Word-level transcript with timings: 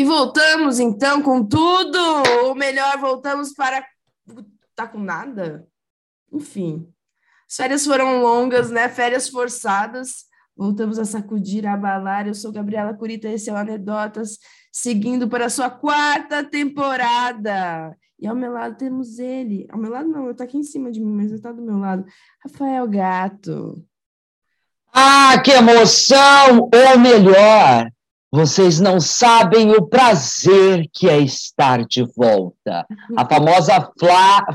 E 0.00 0.04
voltamos 0.04 0.80
então 0.80 1.20
com 1.20 1.44
tudo, 1.44 1.98
ou 2.42 2.54
melhor, 2.54 2.96
voltamos 2.96 3.52
para. 3.52 3.86
Tá 4.74 4.88
com 4.88 4.98
nada? 4.98 5.68
Enfim. 6.32 6.90
As 7.46 7.56
férias 7.56 7.84
foram 7.84 8.22
longas, 8.22 8.70
né? 8.70 8.88
Férias 8.88 9.28
forçadas. 9.28 10.24
Voltamos 10.56 10.98
a 10.98 11.04
sacudir, 11.04 11.66
a 11.66 11.74
abalar. 11.74 12.26
Eu 12.26 12.32
sou 12.32 12.50
Gabriela 12.50 12.94
Curita, 12.94 13.28
esse 13.28 13.50
é 13.50 13.52
o 13.52 13.56
Anedotas, 13.56 14.38
seguindo 14.72 15.28
para 15.28 15.44
a 15.44 15.50
sua 15.50 15.68
quarta 15.68 16.42
temporada. 16.42 17.94
E 18.18 18.26
ao 18.26 18.34
meu 18.34 18.52
lado 18.52 18.78
temos 18.78 19.18
ele. 19.18 19.66
Ao 19.68 19.78
meu 19.78 19.90
lado 19.90 20.08
não, 20.08 20.28
eu 20.28 20.34
tô 20.34 20.42
aqui 20.42 20.56
em 20.56 20.62
cima 20.62 20.90
de 20.90 20.98
mim, 20.98 21.12
mas 21.12 21.30
ele 21.30 21.42
tá 21.42 21.52
do 21.52 21.60
meu 21.60 21.76
lado. 21.76 22.06
Rafael 22.42 22.88
Gato. 22.88 23.84
Ah, 24.94 25.38
que 25.44 25.50
emoção! 25.50 26.70
Ou 26.74 26.98
melhor, 26.98 27.90
vocês 28.32 28.78
não 28.78 29.00
sabem 29.00 29.72
o 29.72 29.86
prazer 29.86 30.88
que 30.92 31.08
é 31.08 31.18
estar 31.18 31.84
de 31.84 32.04
volta. 32.16 32.86
A 33.16 33.26
famosa 33.26 33.90
fla, 33.98 34.46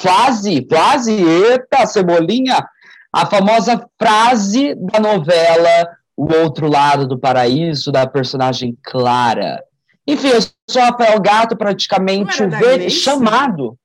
frase, 0.00 0.64
frase, 0.68 1.12
eita, 1.12 1.86
cebolinha, 1.86 2.64
a 3.12 3.26
famosa 3.26 3.88
frase 3.98 4.74
da 4.76 5.00
novela 5.00 5.88
O 6.16 6.32
Outro 6.32 6.68
Lado 6.68 7.08
do 7.08 7.18
Paraíso, 7.18 7.90
da 7.90 8.06
personagem 8.06 8.78
Clara. 8.82 9.62
Enfim, 10.06 10.28
eu 10.28 10.40
sou 10.70 10.82
Rafael 10.82 11.20
Gato, 11.20 11.56
praticamente 11.56 12.42
o 12.44 12.48
ver... 12.48 12.88
chamado. 12.90 13.76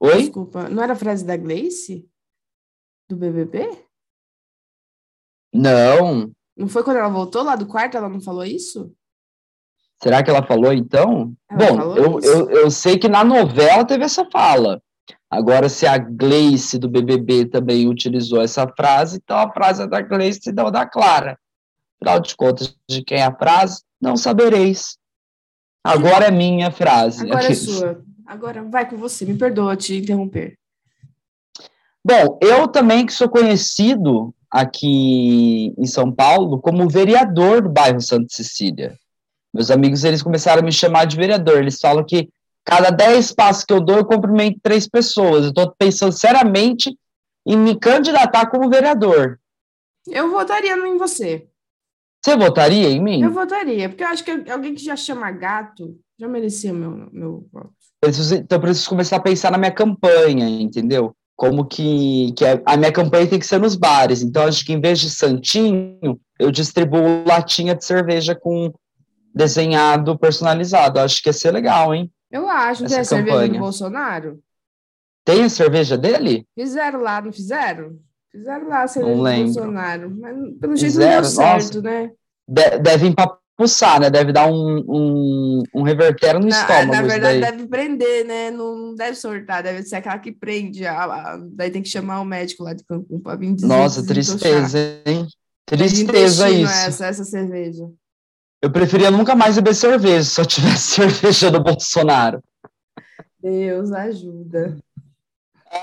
Oi? 0.00 0.22
Desculpa, 0.22 0.68
não 0.68 0.82
era 0.82 0.94
a 0.94 0.96
frase 0.96 1.24
da 1.24 1.36
Gleice? 1.36 2.08
Do 3.08 3.16
BBB? 3.16 3.84
Não. 5.54 6.32
Não 6.56 6.68
foi 6.68 6.82
quando 6.82 6.96
ela 6.96 7.08
voltou 7.08 7.44
lá 7.44 7.54
do 7.54 7.66
quarto, 7.66 7.96
ela 7.96 8.08
não 8.08 8.20
falou 8.20 8.44
isso? 8.44 8.92
Será 10.02 10.22
que 10.22 10.30
ela 10.30 10.46
falou 10.46 10.72
então? 10.72 11.32
Ela 11.50 11.58
Bom, 11.58 11.76
falou 11.76 11.96
eu, 11.96 12.20
eu, 12.20 12.50
eu 12.50 12.70
sei 12.70 12.98
que 12.98 13.08
na 13.08 13.24
novela 13.24 13.84
teve 13.84 14.04
essa 14.04 14.24
fala. 14.30 14.80
Agora, 15.30 15.68
se 15.68 15.86
a 15.86 15.98
Gleice 15.98 16.78
do 16.78 16.88
BBB 16.88 17.46
também 17.46 17.86
utilizou 17.86 18.40
essa 18.40 18.66
frase, 18.66 19.20
então 19.22 19.36
a 19.36 19.52
frase 19.52 19.82
é 19.82 19.86
da 19.86 20.00
Gleice 20.00 20.48
e 20.48 20.52
não 20.52 20.70
da 20.70 20.86
Clara. 20.86 21.38
Afinal 22.00 22.20
de 22.20 22.34
contas, 22.34 22.74
de 22.88 23.02
quem 23.02 23.18
é 23.18 23.24
a 23.24 23.34
frase, 23.34 23.82
não 24.00 24.16
sabereis. 24.16 24.96
Agora 25.84 26.26
é 26.26 26.30
minha 26.30 26.70
frase. 26.70 27.24
Agora 27.24 27.46
é 27.46 27.54
sua. 27.54 28.02
Agora 28.26 28.62
vai 28.62 28.88
com 28.88 28.96
você. 28.96 29.24
Me 29.24 29.36
perdoa 29.36 29.76
te 29.76 29.96
interromper. 29.96 30.56
Bom, 32.04 32.38
eu 32.40 32.68
também 32.68 33.04
que 33.04 33.12
sou 33.12 33.28
conhecido 33.28 34.34
aqui 34.50 35.74
em 35.76 35.86
São 35.86 36.10
Paulo 36.10 36.60
como 36.60 36.88
vereador 36.88 37.62
do 37.62 37.68
bairro 37.68 38.00
Santa 38.00 38.28
Cecília. 38.30 38.96
Meus 39.52 39.70
amigos, 39.70 40.04
eles 40.04 40.22
começaram 40.22 40.60
a 40.60 40.64
me 40.64 40.72
chamar 40.72 41.06
de 41.06 41.16
vereador. 41.16 41.58
Eles 41.58 41.80
falam 41.80 42.04
que 42.04 42.28
cada 42.64 42.90
10 42.90 43.32
passos 43.32 43.64
que 43.64 43.72
eu 43.72 43.80
dou, 43.80 43.96
eu 43.96 44.04
cumprimento 44.04 44.60
três 44.62 44.88
pessoas. 44.88 45.44
Eu 45.44 45.50
estou 45.50 45.74
pensando 45.78 46.12
seriamente 46.12 46.96
em 47.46 47.56
me 47.56 47.78
candidatar 47.78 48.46
como 48.50 48.68
vereador. 48.68 49.38
Eu 50.06 50.30
votaria 50.30 50.76
em 50.76 50.98
você. 50.98 51.46
Você 52.24 52.36
votaria 52.36 52.88
em 52.88 53.00
mim? 53.00 53.22
Eu 53.22 53.30
votaria, 53.30 53.88
porque 53.88 54.02
eu 54.02 54.08
acho 54.08 54.24
que 54.24 54.50
alguém 54.50 54.74
que 54.74 54.84
já 54.84 54.96
chama 54.96 55.30
gato 55.30 55.98
já 56.18 56.26
merecia 56.26 56.72
meu, 56.72 57.08
meu 57.12 57.48
voto. 57.52 57.72
Então, 58.04 58.56
eu 58.56 58.60
preciso 58.60 58.88
começar 58.88 59.16
a 59.16 59.20
pensar 59.20 59.52
na 59.52 59.58
minha 59.58 59.70
campanha, 59.70 60.48
entendeu? 60.48 61.14
como 61.38 61.64
que, 61.64 62.32
que 62.32 62.44
a 62.44 62.76
minha 62.76 62.90
campanha 62.90 63.28
tem 63.28 63.38
que 63.38 63.46
ser 63.46 63.60
nos 63.60 63.76
bares. 63.76 64.22
Então, 64.22 64.42
acho 64.42 64.66
que 64.66 64.72
em 64.72 64.80
vez 64.80 64.98
de 64.98 65.08
santinho, 65.08 66.20
eu 66.36 66.50
distribuo 66.50 67.22
latinha 67.24 67.76
de 67.76 67.84
cerveja 67.84 68.34
com 68.34 68.74
desenhado 69.34 70.18
personalizado. 70.18 71.00
Acho 71.00 71.22
que 71.22 71.28
ia 71.28 71.32
ser 71.32 71.50
legal, 71.50 71.94
hein? 71.94 72.10
Eu 72.30 72.48
acho. 72.48 72.84
Tem 72.84 72.98
a 72.98 73.04
cerveja 73.04 73.48
do 73.48 73.58
Bolsonaro? 73.58 74.40
Tem 75.24 75.44
a 75.44 75.48
cerveja 75.48 75.96
dele? 75.96 76.46
Fizeram 76.54 77.00
lá, 77.00 77.20
não 77.20 77.32
fizeram? 77.32 77.98
Fizeram 78.30 78.68
lá 78.68 78.82
a 78.82 78.88
cerveja 78.88 79.16
do 79.16 79.44
Bolsonaro. 79.44 80.10
Mas 80.18 80.36
pelo 80.58 80.76
jeito 80.76 80.92
fizeram? 80.92 81.14
não 81.14 81.20
deu 81.22 81.30
certo, 81.30 81.74
Nossa. 81.76 81.82
né? 81.82 82.10
De 82.46 82.78
deve 82.78 83.06
empapuçar 83.06 84.00
né? 84.00 84.08
Deve 84.08 84.32
dar 84.32 84.46
um, 84.46 84.84
um, 84.88 85.62
um 85.74 85.82
revertério 85.82 86.40
no 86.40 86.46
na, 86.46 86.60
estômago. 86.60 86.92
Na 86.92 87.02
verdade, 87.02 87.40
deve 87.40 87.66
prender, 87.66 88.24
né? 88.24 88.50
Não 88.50 88.94
deve 88.94 89.16
soltar, 89.16 89.62
deve 89.62 89.82
ser 89.82 89.96
aquela 89.96 90.18
que 90.18 90.30
prende. 90.30 90.86
A, 90.86 91.04
a, 91.04 91.38
daí 91.52 91.70
tem 91.70 91.82
que 91.82 91.88
chamar 91.88 92.20
o 92.20 92.24
médico 92.24 92.62
lá 92.62 92.72
de 92.72 92.84
Cancún 92.84 93.20
para 93.20 93.36
vir 93.36 93.54
dizer. 93.54 93.66
Nossa, 93.66 94.06
tristeza, 94.06 94.78
hein? 95.04 95.26
Tristeza 95.66 96.48
isso. 96.48 96.72
Essa, 96.72 97.06
essa 97.06 97.24
cerveja. 97.24 97.84
Eu 98.60 98.70
preferia 98.70 99.10
nunca 99.10 99.34
mais 99.34 99.56
beber 99.56 99.74
cerveja 99.74 100.24
se 100.24 100.40
eu 100.40 100.46
tivesse 100.46 100.94
cerveja 100.96 101.50
do 101.50 101.62
Bolsonaro. 101.62 102.42
Deus 103.40 103.92
ajuda. 103.92 104.76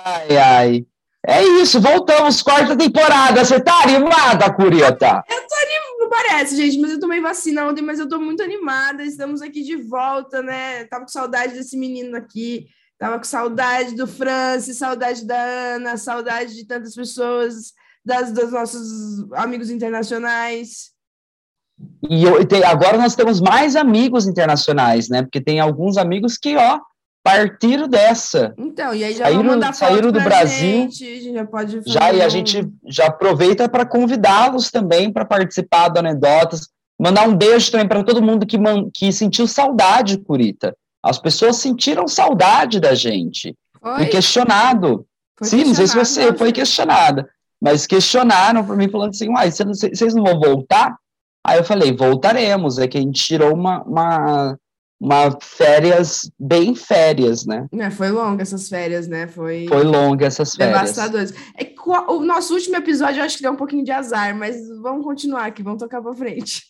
Ai, 0.03 0.37
ai. 0.37 0.85
É 1.27 1.41
isso, 1.41 1.81
voltamos, 1.81 2.41
quarta 2.41 2.77
temporada. 2.77 3.43
Você 3.43 3.59
tá 3.59 3.83
animada, 3.83 4.53
Curieta? 4.53 5.23
Eu 5.27 5.47
tô 5.47 5.55
animada 5.55 5.85
não 6.05 6.09
parece, 6.09 6.55
gente, 6.55 6.79
mas 6.79 6.91
eu 6.91 6.99
tomei 6.99 7.19
vacina 7.19 7.67
ontem, 7.67 7.81
mas 7.81 7.99
eu 7.99 8.07
tô 8.07 8.19
muito 8.19 8.43
animada. 8.43 9.03
Estamos 9.03 9.41
aqui 9.41 9.63
de 9.63 9.75
volta, 9.75 10.41
né? 10.41 10.85
Tava 10.85 11.03
com 11.03 11.11
saudade 11.11 11.53
desse 11.53 11.77
menino 11.77 12.15
aqui, 12.15 12.67
tava 12.97 13.17
com 13.17 13.23
saudade 13.23 13.95
do 13.95 14.05
Francis, 14.05 14.77
saudade 14.77 15.25
da 15.25 15.41
Ana, 15.75 15.97
saudade 15.97 16.55
de 16.55 16.65
tantas 16.65 16.93
pessoas, 16.93 17.73
das, 18.03 18.31
dos 18.31 18.51
nossos 18.51 19.31
amigos 19.33 19.69
internacionais. 19.69 20.94
E 22.09 22.23
eu, 22.23 22.45
tem, 22.45 22.63
agora 22.63 22.97
nós 22.97 23.15
temos 23.15 23.41
mais 23.41 23.75
amigos 23.75 24.27
internacionais, 24.27 25.09
né? 25.09 25.23
Porque 25.23 25.41
tem 25.41 25.59
alguns 25.59 25.97
amigos 25.97 26.37
que, 26.37 26.55
ó, 26.55 26.79
partiram 27.23 27.87
dessa. 27.87 28.53
Então, 28.57 28.93
e 28.93 29.03
aí 29.03 29.13
já 29.13 29.25
saíram, 29.25 29.73
saíram 29.73 30.11
do 30.11 30.21
Brasil. 30.21 30.89
Gente, 30.91 31.33
já 31.33 31.45
pode 31.45 31.81
já 31.85 32.13
e 32.13 32.21
a 32.21 32.29
gente 32.29 32.69
já 32.87 33.07
aproveita 33.07 33.67
para 33.67 33.85
convidá-los 33.85 34.69
também 34.69 35.11
para 35.11 35.25
participar 35.25 35.89
do 35.89 35.99
anedotas. 35.99 36.69
Mandar 36.99 37.27
um 37.27 37.35
beijo 37.35 37.71
também 37.71 37.87
para 37.87 38.03
todo 38.03 38.21
mundo 38.21 38.45
que, 38.45 38.57
man, 38.57 38.89
que 38.93 39.11
sentiu 39.11 39.47
saudade, 39.47 40.17
Curita. 40.19 40.75
As 41.03 41.19
pessoas 41.19 41.57
sentiram 41.57 42.07
saudade 42.07 42.79
da 42.79 42.93
gente. 42.93 43.55
Foi? 43.81 44.03
E 44.03 44.05
questionado. 44.05 45.05
Foi 45.37 45.47
Sim, 45.47 45.65
não 45.65 45.75
sei 45.75 45.87
se 45.87 45.95
você 45.95 46.33
foi 46.33 46.53
questionada, 46.53 47.27
mas 47.61 47.85
questionaram 47.85 48.63
para 48.63 48.75
mim 48.75 48.89
falando 48.89 49.09
assim, 49.09 49.29
uai, 49.29 49.51
vocês 49.51 50.15
não 50.15 50.23
vão 50.23 50.39
voltar? 50.39 50.95
Aí 51.45 51.59
eu 51.59 51.63
falei, 51.63 51.95
voltaremos. 51.95 52.79
É 52.79 52.87
que 52.87 52.97
a 52.97 53.01
gente 53.01 53.23
tirou 53.23 53.53
uma, 53.53 53.83
uma 53.83 54.57
uma 54.99 55.37
férias 55.41 56.29
bem 56.39 56.73
férias, 56.73 57.45
né? 57.45 57.67
É, 57.73 57.91
foi 57.91 58.09
longa 58.09 58.41
essas 58.41 58.67
férias, 58.69 59.07
né? 59.07 59.27
Foi, 59.27 59.67
foi 59.67 59.83
longa 59.83 60.25
essas 60.25 60.55
férias. 60.55 60.79
Devastadores. 60.79 61.33
É, 61.57 61.71
o 62.07 62.21
nosso 62.21 62.53
último 62.53 62.77
episódio 62.77 63.19
eu 63.19 63.25
acho 63.25 63.35
que 63.37 63.43
deu 63.43 63.51
um 63.51 63.57
pouquinho 63.57 63.83
de 63.83 63.91
azar, 63.91 64.35
mas 64.35 64.55
vamos 64.81 65.05
continuar 65.05 65.45
aqui, 65.45 65.61
vamos 65.61 65.79
tocar 65.79 66.01
para 66.01 66.15
frente. 66.15 66.63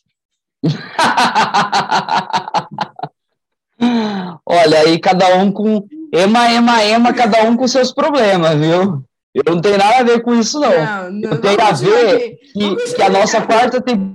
Olha, 4.46 4.80
aí 4.80 5.00
cada 5.00 5.38
um 5.38 5.52
com 5.52 5.88
ema, 6.12 6.52
ema, 6.52 6.84
ema, 6.84 7.14
cada 7.14 7.44
um 7.44 7.56
com 7.56 7.68
seus 7.68 7.94
problemas, 7.94 8.60
viu? 8.60 9.06
Eu 9.34 9.54
não 9.54 9.62
tenho 9.62 9.78
nada 9.78 10.00
a 10.00 10.04
ver 10.04 10.22
com 10.22 10.34
isso, 10.34 10.60
não. 10.60 10.70
não, 10.70 11.12
não 11.12 11.30
eu 11.32 11.42
tenho 11.42 11.62
a 11.62 11.72
ver 11.72 12.38
que, 12.54 12.76
que 12.94 13.02
a 13.02 13.10
nossa 13.10 13.42
quarta 13.42 13.82
temporada, 13.82 14.15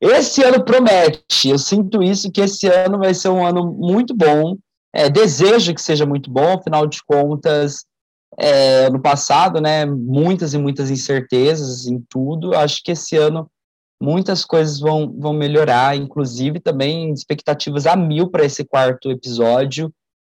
esse 0.00 0.42
ano 0.42 0.64
promete, 0.64 1.48
eu 1.48 1.58
sinto 1.58 2.02
isso, 2.02 2.30
que 2.30 2.40
esse 2.40 2.66
ano 2.66 2.98
vai 2.98 3.14
ser 3.14 3.28
um 3.28 3.44
ano 3.44 3.64
muito 3.72 4.14
bom. 4.14 4.56
É, 4.94 5.10
desejo 5.10 5.74
que 5.74 5.82
seja 5.82 6.06
muito 6.06 6.30
bom, 6.30 6.54
afinal 6.54 6.86
de 6.86 7.02
contas, 7.04 7.84
é, 8.38 8.88
no 8.90 9.00
passado, 9.00 9.60
né, 9.60 9.84
muitas 9.84 10.54
e 10.54 10.58
muitas 10.58 10.90
incertezas 10.90 11.86
em 11.86 12.04
tudo. 12.08 12.54
Acho 12.54 12.80
que 12.82 12.92
esse 12.92 13.16
ano 13.16 13.50
muitas 14.00 14.44
coisas 14.44 14.78
vão, 14.78 15.12
vão 15.18 15.32
melhorar, 15.32 15.96
inclusive 15.96 16.60
também 16.60 17.12
expectativas 17.12 17.86
a 17.86 17.96
mil 17.96 18.30
para 18.30 18.44
esse 18.44 18.64
quarto 18.64 19.10
episódio. 19.10 19.92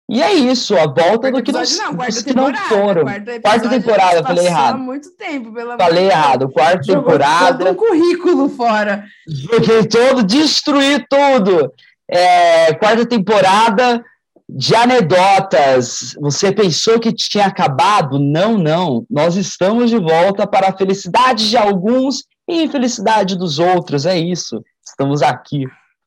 E 0.08 0.22
é 0.22 0.34
isso, 0.34 0.78
a 0.78 0.86
volta 0.86 1.32
do 1.32 1.42
que, 1.42 1.52
não, 1.52 1.62
não, 1.62 1.98
que 1.98 2.34
não 2.36 2.56
foram. 2.68 3.04
Quarta, 3.04 3.40
quarta 3.42 3.70
temporada, 3.70 4.24
falei 4.24 4.46
errado. 4.46 4.78
muito 4.78 5.12
tempo, 5.18 5.52
pela 5.52 5.78
Falei 5.78 6.06
errado, 6.06 6.50
quarta 6.50 6.84
Jogou 6.84 7.04
temporada. 7.04 7.66
Todo 7.66 7.76
currículo 7.76 8.50
fora. 8.50 9.04
Joguei 9.28 9.84
todo, 9.88 10.22
destruí 10.22 11.04
tudo. 11.10 11.74
É, 12.08 12.76
quarta 12.76 13.04
temporada 13.04 14.04
de 14.48 14.76
anedotas. 14.76 16.16
Você 16.22 16.52
pensou 16.52 17.00
que 17.00 17.12
tinha 17.12 17.48
acabado? 17.48 18.20
Não, 18.20 18.60
não. 18.60 19.08
Nós 19.10 19.36
estamos 19.36 19.90
de 19.90 19.98
volta 19.98 20.46
para 20.46 20.70
a 20.70 20.78
felicidade 20.78 21.50
de 21.50 21.58
alguns 21.58 22.26
e 22.48 22.62
infelicidade 22.62 23.36
dos 23.36 23.58
outros. 23.58 24.06
É 24.06 24.16
isso. 24.16 24.62
Estamos 24.86 25.24
aqui. 25.24 25.66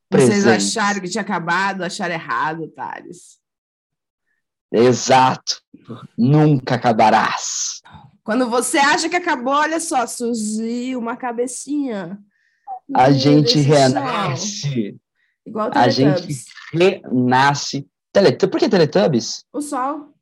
Presentes. 0.08 0.44
Vocês 0.44 0.76
acharam 0.76 1.00
que 1.00 1.08
tinha 1.08 1.22
acabado, 1.22 1.82
acharam 1.82 2.14
errado, 2.14 2.68
Thales. 2.68 3.38
Exato. 4.73 5.62
Nunca 6.17 6.75
acabarás. 6.75 7.81
Quando 8.23 8.49
você 8.50 8.79
acha 8.79 9.09
que 9.09 9.17
acabou, 9.17 9.55
olha 9.55 9.81
só, 9.81 10.06
surgiu 10.06 10.99
uma 10.99 11.17
cabecinha. 11.17 12.19
A 12.94 13.11
gente 13.11 13.59
renasce. 13.59 14.97
Igual 15.47 15.70
a 15.75 15.88
gente 15.88 16.37
renasce. 16.73 17.88
Teletubbies. 18.12 18.50
Por 18.50 18.61
que 18.61 18.69
Teletubbies? 18.69 19.44
O 19.53 19.61
sol. 19.61 20.15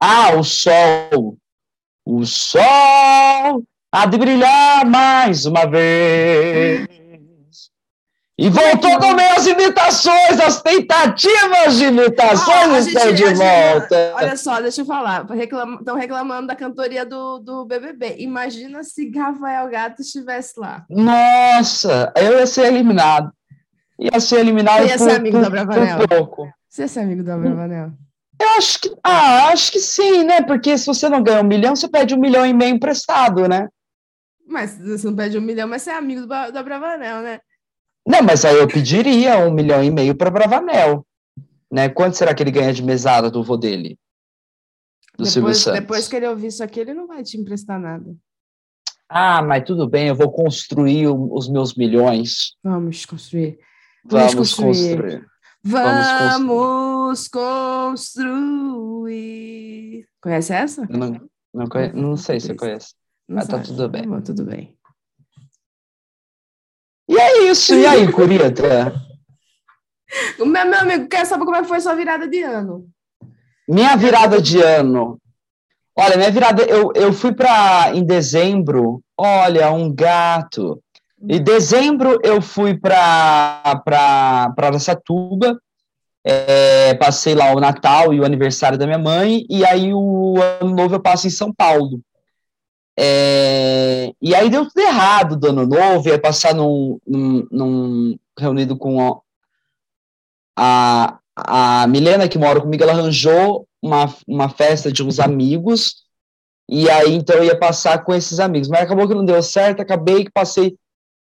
Ah, 0.00 0.34
o 0.34 0.42
sol. 0.42 1.38
O 2.04 2.24
sol 2.26 3.64
há 3.92 4.06
de 4.06 4.18
brilhar 4.18 4.84
mais 4.84 5.46
uma 5.46 5.64
vez. 5.66 7.01
E 8.38 8.48
voltou 8.48 8.98
também 8.98 9.26
as 9.26 9.46
imitações, 9.46 10.40
as 10.40 10.62
tentativas 10.62 11.76
de 11.76 11.84
imitações 11.84 12.74
ah, 12.74 12.78
estão 12.78 13.12
de 13.12 13.24
volta. 13.34 14.12
olha 14.14 14.36
só, 14.36 14.60
deixa 14.60 14.80
eu 14.80 14.86
falar. 14.86 15.26
Estão 15.78 15.96
reclamando 15.96 16.46
da 16.46 16.56
cantoria 16.56 17.04
do, 17.04 17.38
do 17.38 17.66
BBB. 17.66 18.16
Imagina 18.18 18.82
se 18.82 19.10
Rafael 19.10 19.68
Gato 19.68 20.00
estivesse 20.00 20.58
lá. 20.58 20.86
Nossa, 20.88 22.10
eu 22.16 22.38
ia 22.38 22.46
ser 22.46 22.66
eliminado. 22.66 23.30
Ia 23.98 24.18
ser 24.18 24.40
eliminado 24.40 24.86
ia 24.86 24.96
por, 24.96 25.04
ser 25.04 25.16
amigo 25.16 25.36
por, 25.36 25.40
do 25.42 25.46
Abravanel. 25.46 25.98
por 25.98 26.08
pouco. 26.08 26.48
Você 26.68 26.82
ia 26.82 26.88
ser 26.88 27.00
amigo 27.00 27.22
do 27.22 27.30
Abravanel? 27.30 27.92
Eu 28.40 28.48
acho 28.56 28.80
que, 28.80 28.92
ah, 29.04 29.48
acho 29.48 29.70
que 29.70 29.78
sim, 29.78 30.24
né? 30.24 30.40
Porque 30.40 30.76
se 30.76 30.86
você 30.86 31.08
não 31.08 31.22
ganha 31.22 31.42
um 31.42 31.46
milhão, 31.46 31.76
você 31.76 31.86
pede 31.86 32.14
um 32.14 32.18
milhão 32.18 32.46
e 32.46 32.52
meio 32.54 32.74
emprestado, 32.74 33.46
né? 33.46 33.68
Mas 34.48 34.76
você 34.78 35.06
não 35.06 35.14
pede 35.14 35.38
um 35.38 35.42
milhão, 35.42 35.68
mas 35.68 35.82
você 35.82 35.90
é 35.90 35.94
amigo 35.94 36.22
do, 36.22 36.26
do 36.26 36.58
Abravanel, 36.58 37.20
né? 37.20 37.38
Não, 38.06 38.22
mas 38.22 38.44
aí 38.44 38.56
eu 38.56 38.66
pediria 38.66 39.38
um 39.38 39.52
milhão 39.52 39.82
e 39.82 39.90
meio 39.90 40.14
para 40.14 40.30
Bravanel. 40.30 41.06
Né? 41.70 41.88
Quanto 41.88 42.16
será 42.16 42.34
que 42.34 42.42
ele 42.42 42.50
ganha 42.50 42.72
de 42.72 42.82
mesada 42.82 43.30
do 43.30 43.42
vô 43.42 43.56
dele? 43.56 43.98
Do 45.16 45.24
depois, 45.24 45.64
depois 45.64 46.08
que 46.08 46.16
ele 46.16 46.26
ouvir 46.26 46.48
isso 46.48 46.64
aqui, 46.64 46.80
ele 46.80 46.94
não 46.94 47.06
vai 47.06 47.22
te 47.22 47.36
emprestar 47.36 47.78
nada. 47.78 48.14
Ah, 49.08 49.42
mas 49.42 49.64
tudo 49.64 49.86
bem, 49.88 50.08
eu 50.08 50.14
vou 50.14 50.32
construir 50.32 51.06
os 51.06 51.48
meus 51.48 51.74
milhões. 51.74 52.56
Vamos 52.64 53.04
construir. 53.04 53.58
Vamos, 54.04 54.32
Vamos 54.32 54.54
construir. 54.54 54.96
construir. 54.96 55.26
Vamos, 55.64 57.28
construir. 57.28 59.22
Conhece 60.20 60.52
essa? 60.54 60.86
não, 60.88 61.20
não, 61.52 61.66
conhe... 61.68 61.92
não 61.92 62.16
sei 62.16 62.40
se 62.40 62.48
você 62.48 62.54
conhece. 62.54 62.94
Não 63.28 63.36
mas 63.36 63.46
tá 63.46 63.58
sabe. 63.58 63.68
tá 63.68 63.68
tudo 63.68 63.88
bem. 63.88 64.02
Tá 64.02 64.08
bom, 64.08 64.20
tudo 64.20 64.44
bem. 64.44 64.76
É 67.22 67.42
isso. 67.44 67.74
E 67.74 67.86
aí, 67.86 68.10
Curita? 68.10 68.92
meu, 70.38 70.66
meu 70.66 70.80
amigo, 70.80 71.08
quer 71.08 71.24
saber 71.24 71.44
como 71.44 71.56
é 71.56 71.62
que 71.62 71.68
foi 71.68 71.80
sua 71.80 71.94
virada 71.94 72.26
de 72.26 72.42
ano? 72.42 72.86
Minha 73.68 73.96
virada 73.96 74.42
de 74.42 74.60
ano. 74.60 75.18
Olha, 75.96 76.16
minha 76.16 76.30
virada, 76.30 76.62
eu, 76.64 76.90
eu 76.94 77.12
fui 77.12 77.32
para 77.32 77.92
em 77.94 78.04
dezembro. 78.04 79.00
Olha, 79.16 79.70
um 79.70 79.94
gato. 79.94 80.82
Em 81.28 81.40
dezembro 81.40 82.18
eu 82.24 82.42
fui 82.42 82.76
para 82.76 83.80
para 83.84 84.52
Aracatuba, 84.56 85.56
é, 86.24 86.94
passei 86.94 87.34
lá 87.34 87.54
o 87.54 87.60
Natal 87.60 88.12
e 88.12 88.18
o 88.18 88.24
aniversário 88.24 88.76
da 88.76 88.86
minha 88.86 88.98
mãe, 88.98 89.46
e 89.48 89.64
aí 89.64 89.94
o 89.94 90.34
ano 90.60 90.74
novo 90.74 90.96
eu 90.96 91.00
passo 91.00 91.28
em 91.28 91.30
São 91.30 91.54
Paulo. 91.54 92.00
É, 92.98 94.12
e 94.20 94.34
aí 94.34 94.50
deu 94.50 94.66
tudo 94.66 94.80
errado 94.80 95.36
do 95.36 95.48
ano 95.48 95.66
novo, 95.66 96.08
ia 96.08 96.18
passar 96.18 96.54
num, 96.54 96.98
num, 97.06 97.46
num 97.50 98.18
reunido 98.38 98.76
com 98.76 99.22
a, 100.56 101.18
a 101.36 101.86
Milena, 101.86 102.28
que 102.28 102.38
mora 102.38 102.60
comigo, 102.60 102.82
ela 102.82 102.92
arranjou 102.92 103.66
uma, 103.80 104.14
uma 104.26 104.48
festa 104.48 104.92
de 104.92 105.02
uns 105.02 105.18
amigos, 105.18 106.04
e 106.68 106.88
aí 106.90 107.14
então 107.14 107.36
eu 107.36 107.44
ia 107.44 107.58
passar 107.58 108.04
com 108.04 108.14
esses 108.14 108.38
amigos, 108.38 108.68
mas 108.68 108.82
acabou 108.82 109.08
que 109.08 109.14
não 109.14 109.24
deu 109.24 109.42
certo, 109.42 109.80
acabei 109.80 110.24
que 110.24 110.30
passei, 110.30 110.76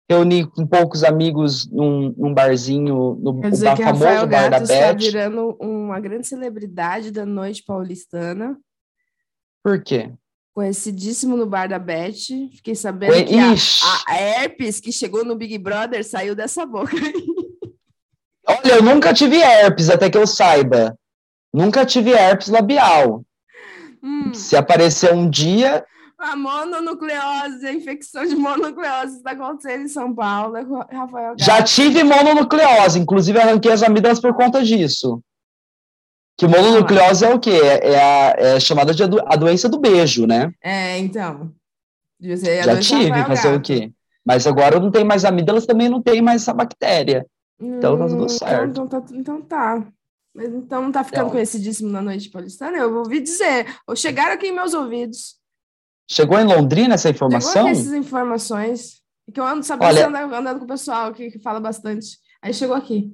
reuni 0.09 0.45
com 0.45 0.65
poucos 0.65 1.03
amigos 1.03 1.69
num, 1.69 2.13
num 2.17 2.33
barzinho, 2.33 3.17
no 3.21 3.41
Quer 3.41 3.51
dizer 3.51 3.75
que 3.75 3.83
famoso 3.83 4.05
Rafael 4.05 4.27
bar 4.27 4.49
da 4.49 4.59
Beth. 4.59 4.63
está 4.63 4.93
virando 4.93 5.57
uma 5.59 5.99
grande 5.99 6.27
celebridade 6.27 7.11
da 7.11 7.25
noite 7.25 7.61
paulistana. 7.63 8.57
Por 9.61 9.83
quê? 9.83 10.13
Conhecidíssimo 10.57 11.37
no 11.37 11.45
bar 11.45 11.69
da 11.69 11.77
Beth. 11.77 12.49
Fiquei 12.51 12.73
sabendo 12.73 13.11
Ué, 13.11 13.23
que 13.23 13.37
a, 13.37 13.53
a, 14.07 14.19
herpes 14.19 14.79
que 14.79 14.91
chegou 14.91 15.23
no 15.23 15.35
Big 15.35 15.55
Brother 15.59 16.03
saiu 16.03 16.33
dessa 16.33 16.65
boca. 16.65 16.95
Olha, 18.43 18.73
eu 18.73 18.81
nunca 18.81 19.13
tive 19.13 19.37
herpes, 19.37 19.87
até 19.87 20.09
que 20.09 20.17
eu 20.17 20.25
saiba. 20.25 20.97
Nunca 21.53 21.85
tive 21.85 22.09
herpes 22.11 22.47
labial. 22.47 23.23
Hum. 24.01 24.33
Se 24.33 24.55
aparecer 24.55 25.13
um 25.13 25.29
dia. 25.29 25.85
A 26.17 26.35
mononucleose, 26.35 27.67
a 27.67 27.71
infecção 27.71 28.25
de 28.25 28.35
mononucleose 28.35 29.17
está 29.17 29.31
acontecendo 29.33 29.83
em 29.83 29.87
São 29.87 30.11
Paulo, 30.15 30.55
Rafael. 30.91 31.35
Já 31.37 31.61
tive 31.61 32.03
mononucleose, 32.03 32.97
inclusive 32.97 33.39
arranquei 33.39 33.71
as 33.71 33.83
amígdalas 33.83 34.19
por 34.19 34.33
conta 34.33 34.63
disso. 34.63 35.21
Que 36.37 36.47
mononucleose 36.47 37.25
é 37.25 37.33
o 37.33 37.39
quê? 37.39 37.49
É, 37.49 37.93
é, 37.93 37.99
a, 37.99 38.35
é 38.37 38.59
chamada 38.59 38.93
de 38.93 39.03
a 39.03 39.35
doença 39.35 39.67
do 39.67 39.79
beijo, 39.79 40.27
né? 40.27 40.53
É, 40.61 40.97
então. 40.99 41.51
Já 42.21 42.79
tive, 42.79 43.23
fazer 43.23 43.55
o 43.55 43.61
quê? 43.61 43.91
Mas 44.25 44.45
agora 44.45 44.79
não 44.79 44.91
tem 44.91 45.03
mais 45.03 45.25
amígdalas, 45.25 45.65
também 45.65 45.89
não 45.89 46.01
tem 46.01 46.21
mais 46.21 46.43
essa 46.43 46.53
bactéria. 46.53 47.25
Então 47.59 47.95
hum, 47.95 47.97
tá 47.97 48.07
tudo 48.07 48.21
hum, 48.21 48.25
então, 48.25 48.29
certo. 48.29 48.69
Então, 48.69 48.85
então, 48.85 49.01
tá, 49.01 49.15
então 49.15 49.41
tá. 49.41 49.87
Mas 50.35 50.53
então 50.53 50.81
não 50.83 50.91
tá 50.91 51.03
ficando 51.03 51.21
então, 51.21 51.31
conhecidíssimo 51.31 51.89
na 51.89 52.01
noite 52.01 52.29
paulistana? 52.29 52.77
Eu 52.77 52.95
ouvi 52.97 53.19
dizer. 53.19 53.65
Ou 53.87 53.95
chegaram 53.95 54.33
aqui 54.33 54.47
em 54.47 54.51
meus 54.51 54.75
ouvidos. 54.75 55.37
Chegou 56.07 56.39
em 56.39 56.45
Londrina 56.45 56.93
essa 56.93 57.09
informação? 57.09 57.51
Chegou 57.51 57.69
essas 57.69 57.93
informações. 57.93 59.01
Que 59.33 59.39
eu 59.39 59.45
ando 59.45 59.63
sabendo 59.63 59.87
Olha, 59.87 60.07
andando, 60.07 60.35
andando 60.35 60.59
com 60.59 60.65
o 60.65 60.67
pessoal 60.67 61.11
que, 61.13 61.31
que 61.31 61.39
fala 61.39 61.59
bastante. 61.59 62.19
Aí 62.41 62.53
chegou 62.53 62.75
aqui. 62.75 63.11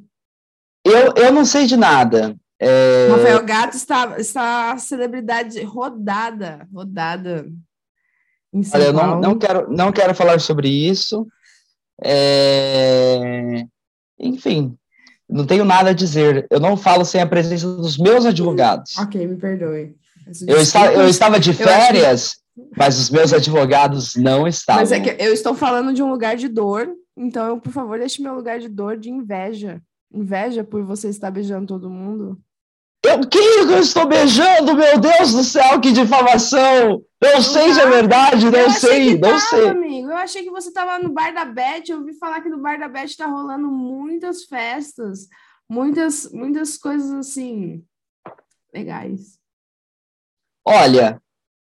Eu, 0.84 1.14
eu 1.16 1.31
não 1.31 1.46
sei 1.46 1.66
de 1.66 1.78
nada. 1.78 2.36
É... 2.63 3.07
Rafael 3.10 3.45
Gato 3.45 3.75
está, 3.75 4.19
está 4.19 4.77
celebridade 4.77 5.62
rodada, 5.63 6.68
rodada. 6.74 7.45
Olha, 8.74 8.83
eu 8.83 8.94
não, 8.94 9.19
não, 9.19 9.38
quero, 9.38 9.71
não 9.71 9.92
quero 9.92 10.13
falar 10.13 10.39
sobre 10.39 10.69
isso. 10.69 11.27
É... 12.04 13.65
Enfim, 14.19 14.77
não 15.30 15.45
tenho 15.45 15.65
nada 15.65 15.89
a 15.89 15.94
dizer. 15.94 16.48
Eu 16.50 16.60
não 16.60 16.77
falo 16.77 17.04
sem 17.04 17.19
a 17.19 17.27
presença 17.27 17.68
dos 17.68 17.98
meus 17.98 18.25
advogados. 18.25 18.98
Ok, 18.98 19.27
me 19.27 19.36
perdoe. 19.36 19.95
Eu, 20.48 20.57
está, 20.57 20.94
eu 20.94 21.07
estava 21.07 21.39
de 21.39 21.54
férias, 21.54 22.38
mas 22.77 22.98
os 22.98 23.10
meus 23.10 23.33
advogados 23.33 24.15
não 24.15 24.48
estavam. 24.48 24.81
Mas 24.81 24.92
é 24.92 25.00
que 25.00 25.21
eu 25.21 25.33
estou 25.33 25.54
falando 25.54 25.94
de 25.94 26.01
um 26.01 26.10
lugar 26.10 26.38
de 26.38 26.48
dor, 26.48 26.89
então, 27.18 27.60
por 27.60 27.74
favor, 27.74 28.00
deixe 28.00 28.21
meu 28.21 28.33
lugar 28.33 28.60
de 28.60 28.69
dor 28.69 28.98
de 28.98 29.10
inveja. 29.10 29.81
Inveja 30.13 30.63
por 30.63 30.83
você 30.83 31.10
estar 31.10 31.31
beijando 31.31 31.68
todo 31.68 31.89
mundo. 31.89 32.39
Eu, 33.05 33.27
quem 33.27 33.60
eu 33.69 33.79
estou 33.79 34.07
beijando, 34.07 34.75
meu 34.75 34.98
Deus 34.98 35.33
do 35.33 35.43
céu, 35.43 35.79
que 35.81 35.91
difamação! 35.91 37.03
Não, 37.22 37.41
sei 37.41 37.74
se 37.74 37.81
é 37.81 37.86
verdade, 37.86 38.50
não 38.50 38.69
sei, 38.69 39.13
não 39.13 39.22
tava, 39.22 39.39
sei. 39.39 39.67
Amigo. 39.69 40.10
Eu 40.10 40.17
achei 40.17 40.43
que 40.43 40.50
você 40.50 40.69
estava 40.69 41.00
no 41.00 41.10
bar 41.13 41.33
da 41.33 41.43
Beth, 41.43 41.83
eu 41.89 41.98
ouvi 41.98 42.13
falar 42.13 42.41
que 42.41 42.50
no 42.50 42.60
bar 42.60 42.79
da 42.79 42.88
Beth 42.88 43.05
está 43.05 43.25
rolando 43.25 43.69
muitas 43.69 44.45
festas, 44.45 45.27
muitas, 45.69 46.31
muitas 46.31 46.77
coisas 46.77 47.12
assim, 47.12 47.83
legais. 48.74 49.38
Olha, 50.65 51.22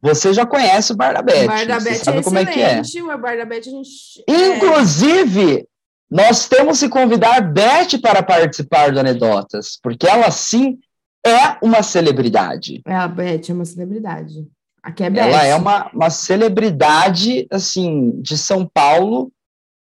você 0.00 0.32
já 0.32 0.46
conhece 0.46 0.92
o 0.92 0.96
Bar 0.96 1.12
da 1.12 1.22
Beth. 1.22 1.44
O 1.44 1.46
Bar 1.46 1.66
da 1.66 1.80
Beth 1.80 1.94
sabe 1.96 2.18
é 2.18 2.22
como 2.22 2.38
é 2.38 2.46
que 2.46 2.60
é. 2.60 2.80
O 3.02 3.18
Bar 3.18 3.36
da 3.36 3.44
Beth 3.44 3.58
a 3.58 3.62
gente... 3.70 4.24
Inclusive, 4.26 5.60
é... 5.60 5.66
nós 6.10 6.48
temos 6.48 6.80
que 6.80 6.88
convidar 6.88 7.40
Beth 7.40 8.00
para 8.00 8.22
participar 8.22 8.92
do 8.92 9.00
Anedotas, 9.00 9.78
porque 9.82 10.06
ela 10.06 10.30
sim 10.30 10.78
é 11.26 11.58
uma 11.62 11.82
celebridade. 11.82 12.82
É, 12.86 12.94
a 12.94 13.08
Beth 13.08 13.48
é 13.48 13.52
uma 13.52 13.64
celebridade. 13.64 14.46
Aqui 14.82 15.04
é 15.04 15.10
Beth. 15.10 15.20
Ela 15.20 15.44
é 15.44 15.54
uma, 15.54 15.90
uma 15.92 16.10
celebridade, 16.10 17.46
assim, 17.50 18.20
de 18.20 18.38
São 18.38 18.66
Paulo, 18.66 19.32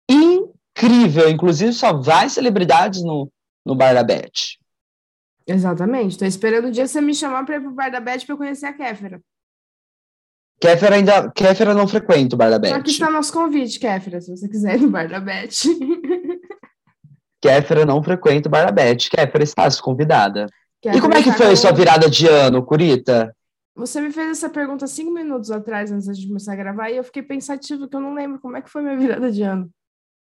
incrível. 0.10 1.30
Inclusive, 1.30 1.74
só 1.74 1.94
vai 1.94 2.30
celebridades 2.30 3.04
no, 3.04 3.32
no 3.66 3.76
Bar 3.76 3.94
da 3.94 4.04
Beth. 4.04 4.58
Exatamente. 5.48 6.12
Estou 6.12 6.28
esperando 6.28 6.68
o 6.68 6.72
dia 6.72 6.88
você 6.88 7.02
me 7.02 7.14
chamar 7.14 7.46
para 7.46 7.56
ir 7.56 7.62
para 7.62 7.70
o 7.70 7.74
Bar 7.74 7.90
da 7.90 8.00
Beth 8.00 8.26
para 8.26 8.38
conhecer 8.38 8.66
a 8.66 8.74
Kéfera. 8.74 9.22
Kéfera 10.60 10.96
ainda. 10.96 11.32
Kéfera 11.32 11.74
não 11.74 11.88
frequenta 11.88 12.36
o 12.36 12.38
Bar 12.38 12.50
da 12.50 12.60
Beth. 12.60 12.74
Aqui 12.74 12.92
está 12.92 13.10
nosso 13.10 13.34
convite, 13.34 13.80
Kéfera, 13.80 14.22
se 14.22 14.32
você 14.36 14.48
quiser 14.48 14.76
ir 14.76 14.82
no 14.82 14.90
Bar 14.90 15.10
da 15.10 15.20
Beth. 15.20 15.50
Kéfera 17.42 17.86
não 17.86 18.02
frequenta 18.02 18.48
o 18.48 18.52
Bar 18.52 18.66
da 18.66 18.72
Beth. 18.72 19.10
Kéfera 19.10 19.44
está 19.44 19.68
convidada. 19.82 20.48
E 20.86 21.00
como 21.00 21.14
é 21.14 21.24
que 21.24 21.32
foi 21.32 21.52
a 21.52 21.56
sua 21.56 21.72
virada 21.72 22.10
de 22.10 22.28
ano, 22.28 22.64
Curita? 22.66 23.36
Você 23.76 24.02
me 24.02 24.12
fez 24.12 24.32
essa 24.32 24.50
pergunta 24.50 24.86
cinco 24.86 25.12
minutos 25.12 25.50
atrás, 25.50 25.92
antes 25.92 26.18
de 26.18 26.28
começar 26.28 26.54
a 26.54 26.58
gravar, 26.58 26.92
e 26.92 26.98
eu 26.98 27.04
fiquei 27.04 27.24
pensativo 27.24 27.88
que 27.88 27.96
eu 27.96 28.02
não 28.02 28.14
lembro 28.14 28.40
como 28.40 28.58
é 28.58 28.62
que 28.62 28.70
foi 28.70 28.84
minha 28.84 28.98
virada 28.98 29.32
de 29.32 29.42
ano. 29.42 29.70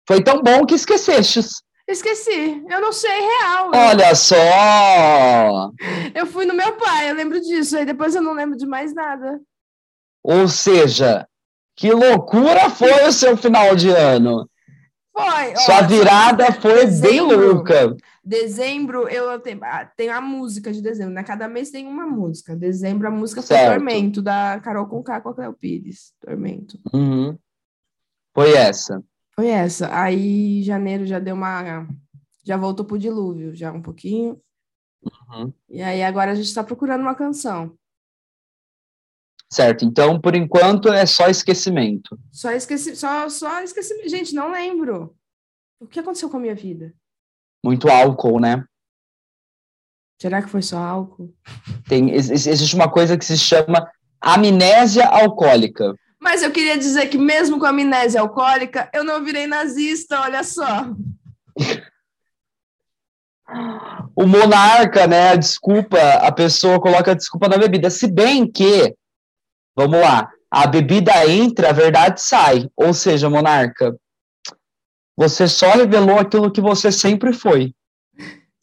Foi 0.08 0.24
tão 0.24 0.42
bom 0.42 0.66
que 0.66 0.76
esqueceste. 0.76 1.40
Esqueci, 1.88 2.64
eu 2.70 2.80
não 2.82 2.92
sei 2.92 3.12
real. 3.12 3.72
Olha 3.74 4.14
só! 4.14 5.72
Eu 6.14 6.26
fui 6.28 6.46
no 6.46 6.54
meu 6.54 6.74
pai, 6.74 7.10
eu 7.10 7.16
lembro 7.16 7.40
disso, 7.42 7.78
aí 7.78 7.86
depois 7.86 8.14
eu 8.14 8.22
não 8.22 8.34
lembro 8.34 8.58
de 8.58 8.66
mais 8.66 8.94
nada. 8.94 9.40
Ou 10.24 10.48
seja, 10.48 11.28
que 11.76 11.92
loucura 11.92 12.70
foi 12.70 13.08
o 13.08 13.12
seu 13.12 13.36
final 13.36 13.76
de 13.76 13.90
ano? 13.90 14.48
Foi. 15.14 15.56
Sua 15.58 15.82
virada 15.82 16.52
foi 16.54 16.86
dezembro, 16.86 17.38
bem 17.38 17.48
louca. 17.48 17.98
Dezembro, 18.24 19.08
eu 19.10 19.40
tenho, 19.40 19.60
ah, 19.64 19.86
tenho 19.86 20.14
a 20.14 20.22
música 20.22 20.72
de 20.72 20.82
dezembro, 20.82 21.14
né? 21.14 21.24
Cada 21.24 21.48
mês 21.48 21.70
tem 21.70 21.86
uma 21.86 22.08
música. 22.08 22.56
Dezembro, 22.56 23.08
a 23.08 23.12
música 23.12 23.42
foi 23.42 23.58
certo. 23.58 23.74
Tormento, 23.74 24.22
da 24.22 24.60
Carol 24.62 24.88
Conká 24.88 25.20
com 25.20 25.30
a 25.30 25.34
Cleo 25.34 25.54
Pires. 25.54 26.14
Tormento. 26.20 26.80
Uhum. 26.94 27.38
Foi 28.34 28.54
essa. 28.54 29.04
Foi 29.36 29.48
essa. 29.48 29.90
Aí, 29.94 30.64
janeiro 30.64 31.06
já 31.06 31.20
deu 31.20 31.36
uma. 31.36 31.88
Já 32.44 32.58
voltou 32.58 32.86
pro 32.86 32.98
dilúvio, 32.98 33.54
já 33.54 33.72
um 33.72 33.82
pouquinho. 33.82 34.40
Uhum. 35.04 35.54
E 35.70 35.82
aí, 35.82 36.02
agora 36.04 36.32
a 36.32 36.36
gente 36.36 36.48
está 36.48 36.64
procurando 36.64 37.02
uma 37.02 37.16
canção. 37.16 37.76
Certo, 39.52 39.84
então 39.84 40.20
por 40.20 40.34
enquanto 40.34 40.88
é 40.88 41.06
só 41.06 41.28
esquecimento. 41.28 42.18
Só 42.32 42.52
esqueci, 42.52 42.96
só, 42.96 43.28
só 43.28 43.62
esquecimento. 43.62 44.10
Gente, 44.10 44.34
não 44.34 44.50
lembro. 44.50 45.14
O 45.80 45.86
que 45.86 46.00
aconteceu 46.00 46.30
com 46.30 46.38
a 46.38 46.40
minha 46.40 46.56
vida? 46.56 46.94
Muito 47.64 47.90
álcool, 47.90 48.40
né? 48.40 48.64
Será 50.22 50.42
que 50.42 50.50
foi 50.50 50.62
só 50.62 50.78
álcool? 50.78 51.34
Tem, 51.90 52.12
existe 52.14 52.76
uma 52.76 52.90
coisa 52.90 53.18
que 53.18 53.26
se 53.26 53.38
chama 53.38 53.92
amnésia 54.22 55.06
alcoólica. 55.06 55.96
Mas 56.20 56.44
eu 56.44 56.52
queria 56.52 56.78
dizer 56.78 57.08
que 57.08 57.18
mesmo 57.18 57.60
com 57.60 57.66
amnésia 57.66 58.22
alcoólica, 58.22 58.90
eu 58.94 59.04
não 59.04 59.24
virei 59.24 59.48
nazista, 59.48 60.22
olha 60.22 60.44
só. 60.44 60.86
o 64.16 64.26
monarca, 64.26 65.08
né? 65.08 65.32
A 65.32 65.36
desculpa, 65.36 65.98
a 66.00 66.32
pessoa 66.32 66.80
coloca 66.80 67.12
a 67.12 67.16
desculpa 67.16 67.50
na 67.50 67.58
bebida. 67.58 67.90
Se 67.90 68.08
bem 68.08 68.50
que 68.50 68.96
Vamos 69.76 70.00
lá. 70.00 70.30
A 70.50 70.68
bebida 70.68 71.28
entra, 71.30 71.70
a 71.70 71.74
verdade 71.74 72.22
sai. 72.22 72.70
Ou 72.76 72.94
seja, 72.94 73.30
monarca, 73.30 73.96
você 75.16 75.48
só 75.48 75.72
revelou 75.72 76.20
aquilo 76.20 76.52
que 76.52 76.62
você 76.62 76.92
sempre 76.92 77.34
foi. 77.34 77.74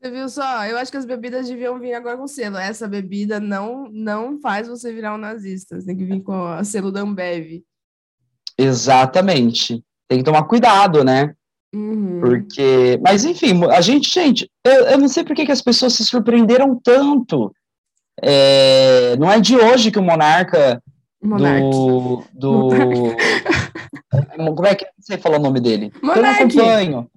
Você 0.01 0.11
viu 0.11 0.29
só? 0.29 0.65
Eu 0.65 0.79
acho 0.79 0.91
que 0.91 0.97
as 0.97 1.05
bebidas 1.05 1.49
deviam 1.49 1.79
vir 1.79 1.95
agora 1.95 2.17
com 2.17 2.29
selo. 2.29 2.57
Essa 2.57 2.87
bebida 2.87 3.41
não 3.41 3.89
não 3.91 4.41
faz 4.41 4.69
você 4.69 4.93
virar 4.93 5.15
um 5.15 5.19
nazista. 5.19 5.81
Você 5.81 5.87
tem 5.87 5.97
que 5.97 6.05
vir 6.05 6.23
com 6.23 6.33
o 6.33 6.65
selo 6.65 6.93
da 6.93 7.01
Ambev. 7.01 7.63
Exatamente. 8.57 9.83
Tem 10.09 10.19
que 10.19 10.25
tomar 10.25 10.45
cuidado, 10.45 11.05
né? 11.05 11.35
Uhum. 11.75 12.21
Porque. 12.21 12.99
Mas, 13.03 13.25
enfim, 13.25 13.65
a 13.67 13.81
gente, 13.81 14.09
gente, 14.09 14.51
eu, 14.65 14.87
eu 14.87 14.99
não 14.99 15.09
sei 15.09 15.25
por 15.25 15.35
que, 15.35 15.45
que 15.45 15.53
as 15.53 15.63
pessoas 15.63 15.95
se 15.95 16.05
surpreenderam 16.05 16.79
tanto. 16.83 17.53
É, 18.23 19.17
não 19.17 19.31
é 19.31 19.39
de 19.41 19.57
hoje 19.57 19.91
que 19.91 19.99
o 19.99 20.03
monarca 20.03 20.83
do. 21.23 22.25
do 22.33 22.69
como 24.55 24.67
é 24.67 24.75
que 24.75 24.87
você 24.99 25.19
falou 25.19 25.39
o 25.39 25.43
nome 25.43 25.61
dele? 25.61 25.93
Monark. 26.03 26.19
Eu 26.19 26.23
não 26.23 26.31
acompanho. 26.31 27.11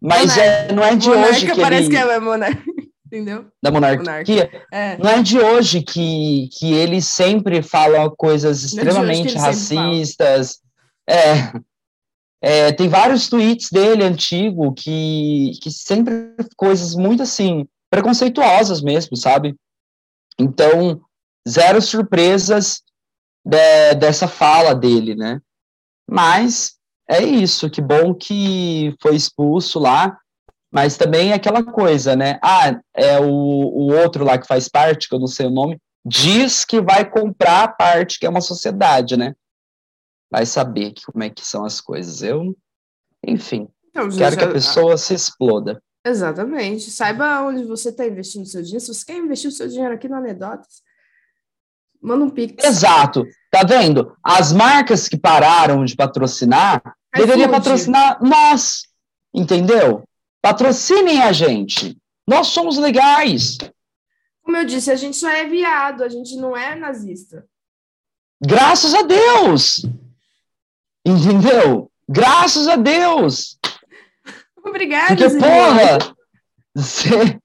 Mas 0.00 0.36
é, 0.36 0.72
não 0.72 0.84
é 0.84 0.94
de 0.94 1.08
Monarca 1.08 1.30
hoje 1.30 1.46
que 1.46 1.60
parece 1.60 1.88
ele... 1.88 1.90
que 1.90 1.96
é 1.96 2.20
Monarca. 2.20 2.62
Entendeu? 3.06 3.46
Da 3.62 3.70
monarquia. 3.70 4.50
É. 4.70 4.98
Não 4.98 5.08
é 5.08 5.22
de 5.22 5.38
hoje 5.38 5.80
que, 5.80 6.50
que 6.52 6.74
ele 6.74 7.00
sempre 7.00 7.62
fala 7.62 8.10
coisas 8.10 8.62
é 8.62 8.66
extremamente 8.66 9.34
é 9.34 9.40
racistas. 9.40 10.60
É, 11.08 11.52
é, 12.42 12.72
tem 12.72 12.86
vários 12.86 13.26
tweets 13.30 13.70
dele 13.70 14.04
antigo 14.04 14.74
que, 14.74 15.52
que 15.62 15.70
sempre 15.70 16.34
coisas 16.54 16.94
muito 16.94 17.22
assim, 17.22 17.66
preconceituosas 17.90 18.82
mesmo, 18.82 19.16
sabe? 19.16 19.56
Então, 20.38 21.00
zero 21.48 21.80
surpresas 21.80 22.82
de, 23.48 23.94
dessa 23.94 24.28
fala 24.28 24.74
dele, 24.74 25.14
né? 25.14 25.40
Mas 26.08 26.74
é 27.08 27.22
isso, 27.22 27.70
que 27.70 27.80
bom 27.80 28.14
que 28.14 28.94
foi 29.00 29.16
expulso 29.16 29.78
lá, 29.78 30.18
mas 30.70 30.98
também 30.98 31.30
é 31.30 31.34
aquela 31.34 31.62
coisa, 31.62 32.14
né? 32.14 32.38
Ah, 32.42 32.78
é 32.94 33.18
o, 33.18 33.24
o 33.24 33.92
outro 33.94 34.22
lá 34.22 34.36
que 34.36 34.46
faz 34.46 34.68
parte, 34.68 35.08
que 35.08 35.14
eu 35.14 35.18
não 35.18 35.26
sei 35.26 35.46
o 35.46 35.50
nome, 35.50 35.80
diz 36.04 36.64
que 36.66 36.78
vai 36.80 37.10
comprar 37.10 37.64
a 37.64 37.68
parte 37.68 38.18
que 38.18 38.26
é 38.26 38.28
uma 38.28 38.42
sociedade, 38.42 39.16
né? 39.16 39.34
Vai 40.30 40.44
saber 40.44 40.92
como 41.06 41.24
é 41.24 41.30
que 41.30 41.44
são 41.44 41.64
as 41.64 41.80
coisas. 41.80 42.22
Eu, 42.22 42.54
enfim, 43.26 43.66
então, 43.88 44.10
quero 44.10 44.36
que 44.36 44.44
a 44.44 44.52
pessoa 44.52 44.98
se 44.98 45.14
exploda. 45.14 45.82
Exatamente. 46.04 46.90
Saiba 46.90 47.40
onde 47.42 47.64
você 47.64 47.88
está 47.88 48.06
investindo 48.06 48.44
seu 48.44 48.60
dinheiro. 48.60 48.84
Se 48.84 48.92
você 48.92 49.06
quer 49.06 49.16
investir 49.16 49.48
o 49.48 49.52
seu 49.52 49.68
dinheiro 49.68 49.94
aqui 49.94 50.06
no 50.06 50.16
Anedotas, 50.16 50.82
Manda 52.00 52.24
um 52.24 52.30
pix. 52.30 52.64
Exato. 52.64 53.26
Tá 53.50 53.64
vendo? 53.64 54.16
As 54.22 54.52
marcas 54.52 55.08
que 55.08 55.16
pararam 55.16 55.84
de 55.84 55.96
patrocinar 55.96 56.82
Aí 57.12 57.22
deveriam 57.22 57.50
patrocinar 57.50 58.22
nós. 58.22 58.82
Entendeu? 59.34 60.04
Patrocinem 60.42 61.22
a 61.22 61.32
gente. 61.32 61.96
Nós 62.26 62.48
somos 62.48 62.78
legais. 62.78 63.58
Como 64.42 64.56
eu 64.56 64.64
disse, 64.64 64.90
a 64.90 64.96
gente 64.96 65.16
só 65.16 65.28
é 65.28 65.44
viado, 65.44 66.02
a 66.02 66.08
gente 66.08 66.36
não 66.36 66.56
é 66.56 66.74
nazista. 66.74 67.46
Graças 68.40 68.94
a 68.94 69.02
Deus! 69.02 69.84
Entendeu? 71.04 71.90
Graças 72.08 72.68
a 72.68 72.76
Deus! 72.76 73.58
Obrigada, 74.64 75.16
Porque, 75.16 75.38
porra, 75.38 76.16
você, 76.74 77.38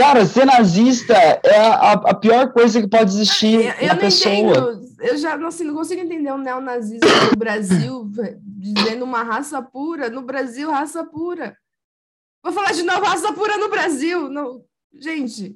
Cara, 0.00 0.24
ser 0.24 0.46
nazista 0.46 1.12
é 1.12 1.58
a, 1.58 1.92
a 1.92 2.14
pior 2.14 2.50
coisa 2.54 2.80
que 2.80 2.88
pode 2.88 3.10
existir 3.10 3.66
eu, 3.66 3.72
eu 3.82 3.88
na 3.88 3.96
pessoa. 3.96 4.32
Entendo. 4.32 4.80
Eu 4.98 5.18
já 5.18 5.36
não, 5.36 5.48
assim, 5.48 5.62
não 5.62 5.74
consigo 5.74 6.00
entender 6.00 6.32
o 6.32 6.38
neonazismo 6.38 7.06
no 7.30 7.36
Brasil 7.36 8.10
dizendo 8.56 9.04
uma 9.04 9.22
raça 9.22 9.60
pura. 9.60 10.08
No 10.08 10.22
Brasil, 10.22 10.70
raça 10.70 11.04
pura. 11.04 11.54
Vou 12.42 12.50
falar 12.50 12.72
de 12.72 12.82
novo, 12.82 13.04
raça 13.04 13.30
pura 13.34 13.58
no 13.58 13.68
Brasil. 13.68 14.30
Não, 14.30 14.64
gente, 14.94 15.54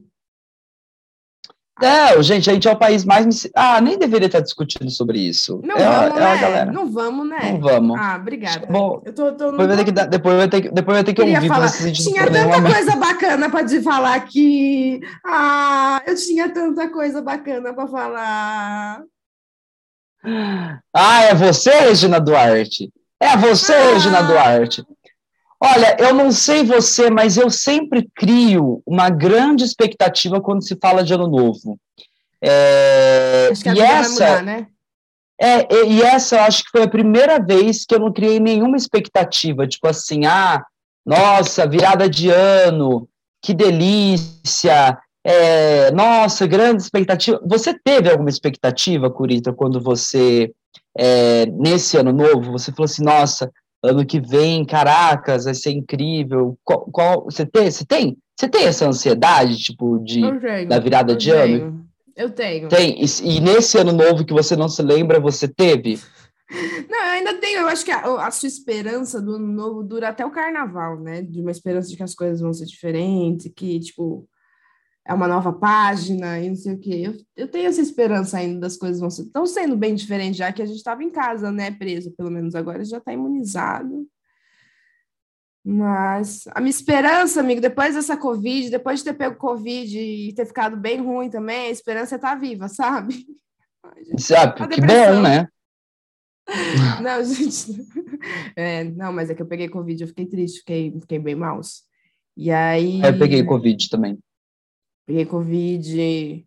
é, 1.82 2.22
gente, 2.22 2.48
a 2.48 2.52
gente 2.52 2.68
é 2.68 2.72
o 2.72 2.78
país 2.78 3.04
mais. 3.04 3.48
Ah, 3.54 3.80
nem 3.80 3.98
deveria 3.98 4.26
estar 4.26 4.40
discutindo 4.40 4.88
sobre 4.90 5.18
isso. 5.18 5.60
Não 5.64 5.76
é, 5.76 5.84
vamos, 5.84 6.16
é 6.16 6.20
né? 6.20 6.38
Galera. 6.38 6.72
Não 6.72 6.90
vamos, 6.90 7.28
né? 7.28 7.38
Não 7.52 7.60
vamos. 7.60 7.98
Ah, 7.98 8.16
obrigada. 8.20 8.66
Bom, 8.66 9.02
eu 9.04 9.12
tô, 9.12 9.32
tô 9.32 9.50
depois, 9.50 9.68
vai 9.68 9.76
ter 9.76 9.84
que, 9.84 9.92
depois 9.92 10.36
vai 10.36 10.48
ter 10.48 10.62
que, 10.62 10.70
depois 10.70 10.96
vai 10.96 11.04
ter 11.04 11.14
que 11.14 11.22
ouvir 11.22 11.48
falar. 11.48 11.70
Tinha 11.70 12.30
tanta 12.30 12.62
coisa 12.62 12.96
bacana 12.96 13.50
para 13.50 13.66
te 13.66 13.82
falar 13.82 14.14
aqui. 14.14 15.00
Ah, 15.26 16.00
eu 16.06 16.14
tinha 16.14 16.48
tanta 16.48 16.88
coisa 16.88 17.20
bacana 17.20 17.74
para 17.74 17.88
falar. 17.88 19.02
Ah, 20.94 21.22
é 21.22 21.34
você, 21.34 21.70
Regina 21.70 22.20
Duarte? 22.20 22.90
É 23.20 23.36
você, 23.36 23.72
ah. 23.72 23.92
Regina 23.92 24.22
Duarte. 24.22 24.86
Olha, 25.64 25.96
eu 25.98 26.12
não 26.12 26.30
sei 26.30 26.62
você, 26.62 27.08
mas 27.08 27.38
eu 27.38 27.48
sempre 27.48 28.06
crio 28.14 28.82
uma 28.86 29.08
grande 29.08 29.64
expectativa 29.64 30.38
quando 30.38 30.62
se 30.62 30.76
fala 30.76 31.02
de 31.02 31.14
ano 31.14 31.26
novo. 31.26 31.78
É, 32.42 33.48
acho 33.50 33.62
que 33.62 33.70
a 33.70 33.74
e 33.74 33.80
essa, 33.80 34.10
mudar, 34.10 34.42
né? 34.42 34.66
É, 35.40 35.86
e 35.86 36.02
essa 36.02 36.36
eu 36.36 36.42
acho 36.42 36.64
que 36.64 36.70
foi 36.70 36.82
a 36.82 36.88
primeira 36.88 37.38
vez 37.38 37.86
que 37.86 37.94
eu 37.94 37.98
não 37.98 38.12
criei 38.12 38.38
nenhuma 38.38 38.76
expectativa, 38.76 39.66
tipo 39.66 39.88
assim, 39.88 40.26
ah, 40.26 40.62
nossa, 41.04 41.66
virada 41.66 42.10
de 42.10 42.28
ano, 42.28 43.08
que 43.42 43.54
delícia, 43.54 44.98
é, 45.24 45.90
nossa, 45.92 46.46
grande 46.46 46.82
expectativa. 46.82 47.40
Você 47.46 47.72
teve 47.72 48.10
alguma 48.10 48.28
expectativa, 48.28 49.10
Curita, 49.10 49.50
quando 49.50 49.80
você, 49.80 50.52
é, 50.96 51.46
nesse 51.46 51.96
ano 51.96 52.12
novo, 52.12 52.52
você 52.52 52.70
falou 52.70 52.84
assim, 52.84 53.02
nossa, 53.02 53.50
ano 53.84 54.04
que 54.04 54.18
vem, 54.18 54.64
caracas, 54.64 55.44
vai 55.44 55.54
ser 55.54 55.70
incrível. 55.70 56.58
Qual, 56.64 56.80
qual, 56.90 57.24
você, 57.24 57.44
tem, 57.44 57.70
você, 57.70 57.84
tem, 57.84 58.16
você 58.34 58.48
tem 58.48 58.64
essa 58.64 58.88
ansiedade, 58.88 59.58
tipo, 59.58 59.98
de, 59.98 60.22
tenho, 60.40 60.68
da 60.68 60.78
virada 60.78 61.14
de 61.14 61.30
tenho. 61.30 61.66
ano? 61.66 61.86
Eu 62.16 62.30
tenho. 62.30 62.68
Tem. 62.68 63.02
E, 63.02 63.06
e, 63.22 63.40
nesse 63.40 63.76
ano 63.76 63.92
novo 63.92 64.24
que 64.24 64.32
você 64.32 64.56
não 64.56 64.68
se 64.68 64.82
lembra, 64.82 65.20
você 65.20 65.46
teve? 65.46 66.00
Não, 66.88 66.98
eu 66.98 67.10
ainda 67.10 67.34
tenho. 67.34 67.62
Eu 67.62 67.68
acho 67.68 67.84
que 67.84 67.90
a, 67.90 68.26
a, 68.26 68.30
sua 68.30 68.46
esperança 68.46 69.20
do 69.20 69.34
ano 69.34 69.46
novo 69.46 69.82
dura 69.82 70.10
até 70.10 70.24
o 70.24 70.30
carnaval, 70.30 71.00
né? 71.00 71.22
De 71.22 71.40
uma 71.40 71.50
esperança 71.50 71.88
de 71.88 71.96
que 71.96 72.02
as 72.02 72.14
coisas 72.14 72.40
vão 72.40 72.52
ser 72.52 72.66
diferentes, 72.66 73.50
que, 73.56 73.80
tipo, 73.80 74.28
é 75.06 75.12
uma 75.12 75.28
nova 75.28 75.52
página 75.52 76.40
e 76.40 76.48
não 76.48 76.56
sei 76.56 76.74
o 76.74 76.78
quê. 76.78 77.02
Eu, 77.04 77.16
eu 77.36 77.48
tenho 77.48 77.68
essa 77.68 77.80
esperança 77.80 78.38
ainda 78.38 78.60
das 78.60 78.76
coisas 78.76 79.00
vão 79.00 79.10
ser, 79.10 79.22
estão 79.22 79.44
sendo 79.46 79.76
bem 79.76 79.94
diferentes, 79.94 80.36
já 80.36 80.52
que 80.52 80.62
a 80.62 80.66
gente 80.66 80.78
estava 80.78 81.02
em 81.02 81.10
casa, 81.10 81.52
né, 81.52 81.70
preso, 81.70 82.12
pelo 82.12 82.30
menos 82.30 82.54
agora 82.54 82.84
já 82.84 82.98
está 82.98 83.12
imunizado. 83.12 84.06
Mas 85.66 86.46
a 86.54 86.60
minha 86.60 86.70
esperança, 86.70 87.40
amigo, 87.40 87.60
depois 87.60 87.94
dessa 87.94 88.16
Covid, 88.16 88.70
depois 88.70 88.98
de 88.98 89.06
ter 89.06 89.14
pego 89.14 89.36
Covid 89.36 89.98
e 89.98 90.32
ter 90.34 90.46
ficado 90.46 90.76
bem 90.76 91.00
ruim 91.00 91.30
também, 91.30 91.68
a 91.68 91.70
esperança 91.70 92.14
é 92.14 92.16
estar 92.16 92.32
tá 92.32 92.34
viva, 92.34 92.68
sabe? 92.68 93.26
Sabe, 94.18 94.68
que 94.68 94.80
bom, 94.80 95.22
né? 95.22 95.48
Não, 97.02 97.24
gente. 97.24 97.84
É, 98.56 98.84
não, 98.84 99.12
mas 99.12 99.28
é 99.28 99.34
que 99.34 99.42
eu 99.42 99.46
peguei 99.46 99.68
Covid, 99.68 100.00
eu 100.00 100.08
fiquei 100.08 100.24
triste, 100.24 100.60
fiquei, 100.60 100.98
fiquei 100.98 101.18
bem 101.18 101.34
mal. 101.34 101.60
E 102.34 102.50
aí. 102.50 103.02
Eu 103.02 103.18
peguei 103.18 103.44
Covid 103.44 103.90
também. 103.90 104.18
Peguei 105.06 105.26
Covid 105.26 106.46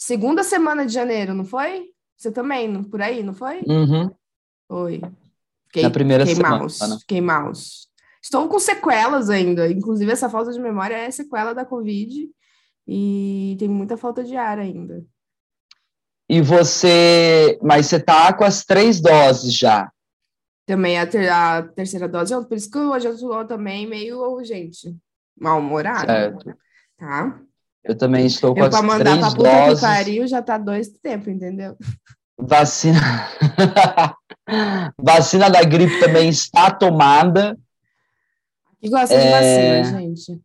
segunda 0.00 0.42
semana 0.42 0.86
de 0.86 0.92
janeiro, 0.94 1.34
não 1.34 1.44
foi? 1.44 1.90
Você 2.16 2.32
também, 2.32 2.82
por 2.84 3.02
aí, 3.02 3.22
não 3.22 3.34
foi? 3.34 3.60
Uhum. 3.66 4.10
Foi. 4.66 5.02
Fiquei, 5.66 5.82
na 5.82 5.90
primeira 5.90 6.24
fiquei 6.24 6.36
semana. 6.36 6.58
Maus, 6.58 6.78
fiquei 7.00 7.20
maus. 7.20 7.88
Estou 8.22 8.48
com 8.48 8.58
sequelas 8.58 9.30
ainda. 9.30 9.70
Inclusive, 9.70 10.10
essa 10.10 10.28
falta 10.28 10.52
de 10.52 10.60
memória 10.60 10.94
é 10.94 11.10
sequela 11.10 11.54
da 11.54 11.64
Covid. 11.64 12.28
E 12.86 13.56
tem 13.58 13.68
muita 13.68 13.96
falta 13.96 14.24
de 14.24 14.36
ar 14.36 14.58
ainda. 14.58 15.04
E 16.28 16.40
você. 16.40 17.58
Mas 17.62 17.86
você 17.86 18.00
tá 18.00 18.32
com 18.32 18.44
as 18.44 18.64
três 18.64 19.00
doses 19.00 19.54
já. 19.54 19.90
Também 20.66 20.98
a, 20.98 21.06
ter, 21.06 21.28
a 21.28 21.62
terceira 21.62 22.08
dose, 22.08 22.34
por 22.46 22.56
isso 22.56 22.70
que 22.70 22.78
hoje 22.78 23.08
eu 23.08 23.14
estou 23.14 23.44
também 23.44 23.86
meio, 23.86 24.40
gente, 24.44 24.96
mal-humorado. 25.36 26.06
Certo. 26.06 26.56
Tá? 26.96 27.40
Eu 27.84 27.96
também 27.96 28.26
estou 28.26 28.54
com 28.54 28.60
eu, 28.60 28.66
as 28.66 28.70
pra 28.70 28.82
mandar 28.82 29.04
três 29.04 29.18
pra 29.18 29.30
puta 29.30 29.66
doses. 29.66 29.80
que 29.80 29.86
pariu 29.86 30.26
já 30.26 30.42
tá 30.42 30.58
dois 30.58 30.88
tempos, 30.88 31.28
entendeu? 31.28 31.76
Vacina. 32.38 33.00
vacina 34.98 35.50
da 35.50 35.62
gripe 35.62 35.98
também 36.00 36.28
está 36.28 36.70
tomada. 36.70 37.58
E 38.82 38.88
gosta 38.88 39.16
de 39.18 39.26
É. 39.26 39.82
vacina, 39.82 40.00
gente. 40.00 40.40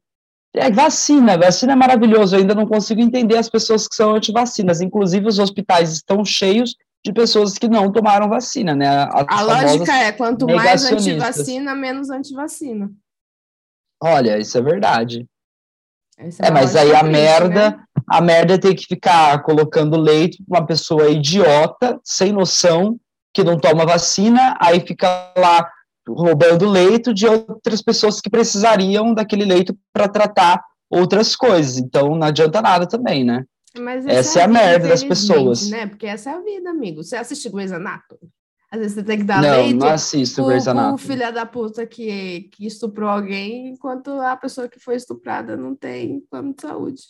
É 0.54 0.72
vacina, 0.72 1.38
vacina 1.38 1.74
é 1.74 1.76
maravilhoso. 1.76 2.36
Eu 2.36 2.40
ainda 2.40 2.56
não 2.56 2.66
consigo 2.66 3.02
entender 3.02 3.38
as 3.38 3.50
pessoas 3.50 3.88
que 3.88 3.96
são 3.96 4.16
antivacinas. 4.16 4.80
Inclusive, 4.80 5.28
os 5.28 5.38
hospitais 5.40 5.92
estão 5.92 6.24
cheios 6.24 6.76
de 7.06 7.14
pessoas 7.14 7.58
que 7.58 7.68
não 7.68 7.92
tomaram 7.92 8.30
vacina, 8.30 8.74
né? 8.74 8.88
As 8.88 9.26
A 9.28 9.42
lógica 9.42 9.94
é 9.94 10.12
quanto 10.14 10.48
mais 10.48 10.86
antivacina, 10.86 11.76
menos 11.76 12.10
antivacina. 12.10 12.90
Olha, 14.02 14.38
isso 14.40 14.58
é 14.58 14.62
verdade. 14.62 15.26
Essa 16.18 16.46
É, 16.46 16.50
uma 16.50 16.62
mas 16.62 16.76
aí 16.76 16.94
a 16.94 17.00
triste, 17.00 17.12
merda, 17.12 17.72
né? 17.72 17.80
a 18.08 18.22
merda 18.22 18.54
é 18.54 18.58
ter 18.58 18.74
que 18.74 18.86
ficar 18.86 19.42
colocando 19.44 19.98
leite 19.98 20.44
pra 20.48 20.60
uma 20.60 20.66
pessoa 20.66 21.10
idiota, 21.10 22.00
sem 22.04 22.32
noção, 22.32 22.98
que 23.34 23.44
não 23.44 23.60
toma 23.60 23.86
vacina, 23.86 24.58
aí 24.62 24.80
fica 24.80 25.34
lá 25.38 25.70
roubando 26.08 26.70
leito 26.70 27.14
de 27.14 27.28
outras 27.28 27.82
pessoas 27.82 28.22
que 28.22 28.30
precisariam 28.30 29.14
daquele 29.14 29.44
leito 29.44 29.76
para 29.92 30.08
tratar 30.08 30.64
outras 30.90 31.36
coisas. 31.36 31.78
Então 31.78 32.16
não 32.16 32.28
adianta 32.28 32.62
nada 32.62 32.88
também, 32.88 33.24
né? 33.24 33.44
Mas 33.78 34.06
essa 34.06 34.40
é 34.40 34.44
a 34.44 34.48
vida, 34.48 34.60
merda 34.60 34.88
das 34.88 35.04
pessoas. 35.04 35.70
Né? 35.70 35.88
Porque 35.88 36.06
essa 36.06 36.30
é 36.30 36.34
a 36.34 36.40
vida, 36.40 36.70
amigo. 36.70 37.04
Você 37.04 37.18
assiste 37.18 37.50
Grey's 37.50 37.74
Anatomy? 37.74 38.22
Às 38.72 38.80
vezes 38.80 38.96
você 38.96 39.04
tem 39.04 39.20
que 39.20 39.24
dar 39.24 39.42
não, 39.42 39.50
leite 39.50 39.76
não 39.76 39.88
assisto 39.88 40.46
Grey's 40.46 40.68
Anatomy. 40.68 40.98
filho 41.00 41.34
da 41.34 41.46
puta 41.46 41.86
que, 41.86 42.50
que 42.52 42.66
estuprou 42.66 43.10
alguém, 43.10 43.68
enquanto 43.70 44.10
a 44.22 44.36
pessoa 44.36 44.68
que 44.68 44.80
foi 44.80 44.96
estuprada 44.96 45.56
não 45.56 45.76
tem 45.76 46.22
plano 46.30 46.54
de 46.54 46.62
saúde. 46.62 47.02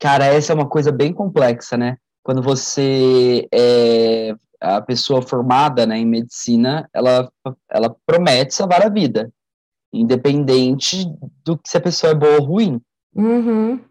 Cara, 0.00 0.26
essa 0.26 0.52
é 0.52 0.54
uma 0.54 0.68
coisa 0.68 0.92
bem 0.92 1.12
complexa, 1.12 1.76
né? 1.76 1.96
Quando 2.22 2.42
você 2.42 3.46
é 3.52 4.34
a 4.60 4.80
pessoa 4.80 5.20
formada 5.20 5.86
né, 5.86 5.98
em 5.98 6.06
medicina, 6.06 6.88
ela, 6.92 7.30
ela 7.70 7.94
promete 8.06 8.54
salvar 8.54 8.84
a 8.84 8.88
vida, 8.88 9.30
independente 9.92 11.04
do 11.44 11.58
que 11.58 11.68
se 11.68 11.76
a 11.76 11.80
pessoa 11.80 12.12
é 12.12 12.14
boa 12.14 12.40
ou 12.40 12.44
ruim. 12.44 12.80
Uhum. 13.14 13.84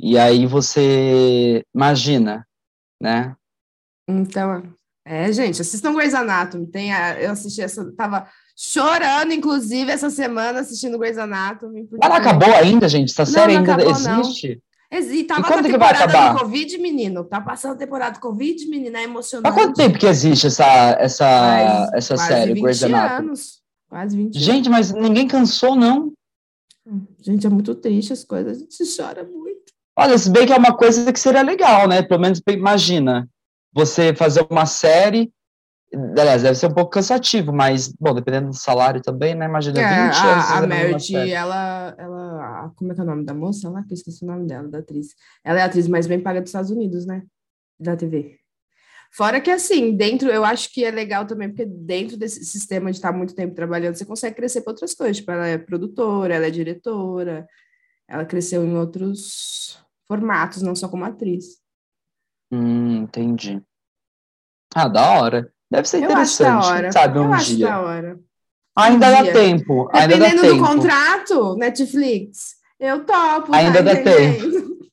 E 0.00 0.18
aí 0.18 0.46
você 0.46 1.64
imagina, 1.74 2.46
né? 3.00 3.36
Então, 4.08 4.62
é, 5.04 5.32
gente, 5.32 5.60
assistam 5.60 5.94
Grey's 5.94 6.14
Anatomy. 6.14 6.66
Tem 6.66 6.92
a, 6.92 7.20
eu 7.20 7.30
assisti 7.32 7.60
essa, 7.60 7.84
tava 7.96 8.26
chorando, 8.56 9.32
inclusive, 9.32 9.90
essa 9.90 10.08
semana 10.10 10.60
assistindo 10.60 10.98
Grey's 10.98 11.18
Anatomy. 11.18 11.86
porque- 11.86 12.06
não 12.08 12.14
acabou 12.16 12.52
ainda, 12.54 12.88
gente? 12.88 13.10
Essa 13.10 13.24
Não, 13.24 13.32
série 13.32 13.52
não 13.54 13.60
ainda 13.60 13.74
acabou, 13.74 14.00
não. 14.00 14.20
existe? 14.20 14.62
Exi, 14.90 15.24
tava 15.24 15.40
E 15.40 15.44
quando 15.44 15.64
que 15.66 15.76
vai 15.76 15.92
temporada 15.92 16.18
acabar? 16.18 16.38
Covid, 16.40 16.78
menino. 16.78 17.24
Tá 17.24 17.40
passando 17.40 17.72
a 17.72 17.76
temporada 17.76 18.14
do 18.14 18.20
Covid, 18.20 18.68
menina, 18.68 18.98
é 18.98 19.00
Há 19.00 19.04
emocionante. 19.04 19.52
quanto 19.54 19.74
tempo 19.74 19.98
que 19.98 20.06
existe 20.06 20.46
essa, 20.46 20.64
essa, 21.00 21.24
Quase- 21.26 21.90
essa 21.96 22.14
quase 22.14 22.28
série, 22.28 22.54
20 22.54 22.62
Grey's 22.62 22.82
Anatomy? 22.84 23.26
anos. 23.28 23.60
Quase 23.88 24.16
20 24.16 24.38
Gente, 24.38 24.68
mas 24.68 24.92
ninguém 24.92 25.26
cansou, 25.26 25.74
não? 25.74 26.12
anos. 26.86 27.02
Gente, 27.20 27.46
é 27.46 27.50
muito 27.50 27.74
triste 27.74 28.12
as 28.12 28.22
coisas. 28.22 28.58
A 28.58 28.60
gente 28.60 28.96
chora 28.96 29.24
muito. 29.24 29.72
Olha, 29.98 30.16
se 30.18 30.30
bem 30.30 30.46
que 30.46 30.52
é 30.52 30.56
uma 30.56 30.76
coisa 30.76 31.12
que 31.12 31.18
seria 31.18 31.42
legal, 31.42 31.88
né? 31.88 32.02
Pelo 32.02 32.20
menos 32.20 32.40
imagina 32.48 33.28
você 33.74 34.14
fazer 34.14 34.46
uma 34.48 34.66
série. 34.66 35.32
Aliás, 36.18 36.42
deve 36.42 36.56
ser 36.56 36.66
um 36.66 36.74
pouco 36.74 36.90
cansativo, 36.90 37.52
mas, 37.52 37.88
bom, 37.88 38.12
dependendo 38.14 38.48
do 38.48 38.56
salário 38.56 39.00
também, 39.00 39.34
né? 39.34 39.46
Imagina 39.46 39.74
20 39.74 39.84
É, 39.84 39.94
anos. 39.94 40.16
a, 40.16 40.94
a 40.94 40.98
série. 40.98 41.30
ela, 41.30 41.94
ela. 41.98 42.72
Como 42.76 42.90
é 42.90 42.94
que 42.94 43.00
é 43.00 43.04
o 43.04 43.06
nome 43.06 43.24
da 43.24 43.34
moça 43.34 43.70
lá? 43.70 43.82
Que 43.84 43.92
eu 43.92 43.94
esqueci 43.94 44.24
o 44.24 44.26
nome 44.26 44.46
dela, 44.46 44.68
da 44.68 44.78
atriz. 44.78 45.08
Ela 45.44 45.60
é 45.60 45.62
a 45.62 45.66
atriz 45.66 45.86
mais 45.86 46.06
bem 46.06 46.20
paga 46.20 46.40
dos 46.40 46.48
Estados 46.48 46.70
Unidos, 46.70 47.06
né? 47.06 47.22
Da 47.78 47.96
TV. 47.96 48.36
Fora 49.12 49.40
que, 49.40 49.50
assim, 49.50 49.96
dentro, 49.96 50.28
eu 50.28 50.44
acho 50.44 50.72
que 50.72 50.84
é 50.84 50.90
legal 50.90 51.24
também, 51.24 51.48
porque 51.48 51.64
dentro 51.64 52.16
desse 52.16 52.44
sistema 52.44 52.90
de 52.90 52.96
estar 52.96 53.12
muito 53.12 53.32
tempo 53.32 53.54
trabalhando, 53.54 53.94
você 53.94 54.04
consegue 54.04 54.34
crescer 54.34 54.62
para 54.62 54.72
outras 54.72 54.92
coisas. 54.94 55.18
Tipo, 55.18 55.30
ela 55.30 55.46
é 55.46 55.56
produtora, 55.56 56.34
ela 56.34 56.46
é 56.46 56.50
diretora, 56.50 57.46
ela 58.08 58.24
cresceu 58.24 58.64
em 58.64 58.74
outros 58.74 59.78
formatos, 60.08 60.62
não 60.62 60.74
só 60.74 60.88
como 60.88 61.04
atriz. 61.04 61.62
Hum, 62.54 63.02
entendi. 63.02 63.60
Ah, 64.74 64.86
da 64.88 65.10
hora. 65.18 65.52
Deve 65.70 65.88
ser 65.88 66.02
Eu 66.04 66.14
acho 66.16 66.38
da 66.42 66.50
interessante, 66.50 66.64
hora. 66.66 66.92
sabe, 66.92 67.18
eu 67.18 67.22
um 67.22 67.32
acho 67.32 67.46
dia. 67.56 67.66
da 67.68 67.80
hora. 67.80 68.20
Ainda 68.76 69.10
dá 69.10 69.22
dia. 69.22 69.32
tempo, 69.32 69.88
ainda 69.92 70.18
dá 70.18 70.24
Dependendo 70.28 70.42
do 70.42 70.48
tempo. 70.58 70.66
contrato, 70.66 71.56
Netflix, 71.56 72.56
eu 72.78 73.04
topo. 73.04 73.50
tá 73.52 73.56
Ainda 73.56 73.82
dá 73.82 73.92
entendendo? 73.92 74.74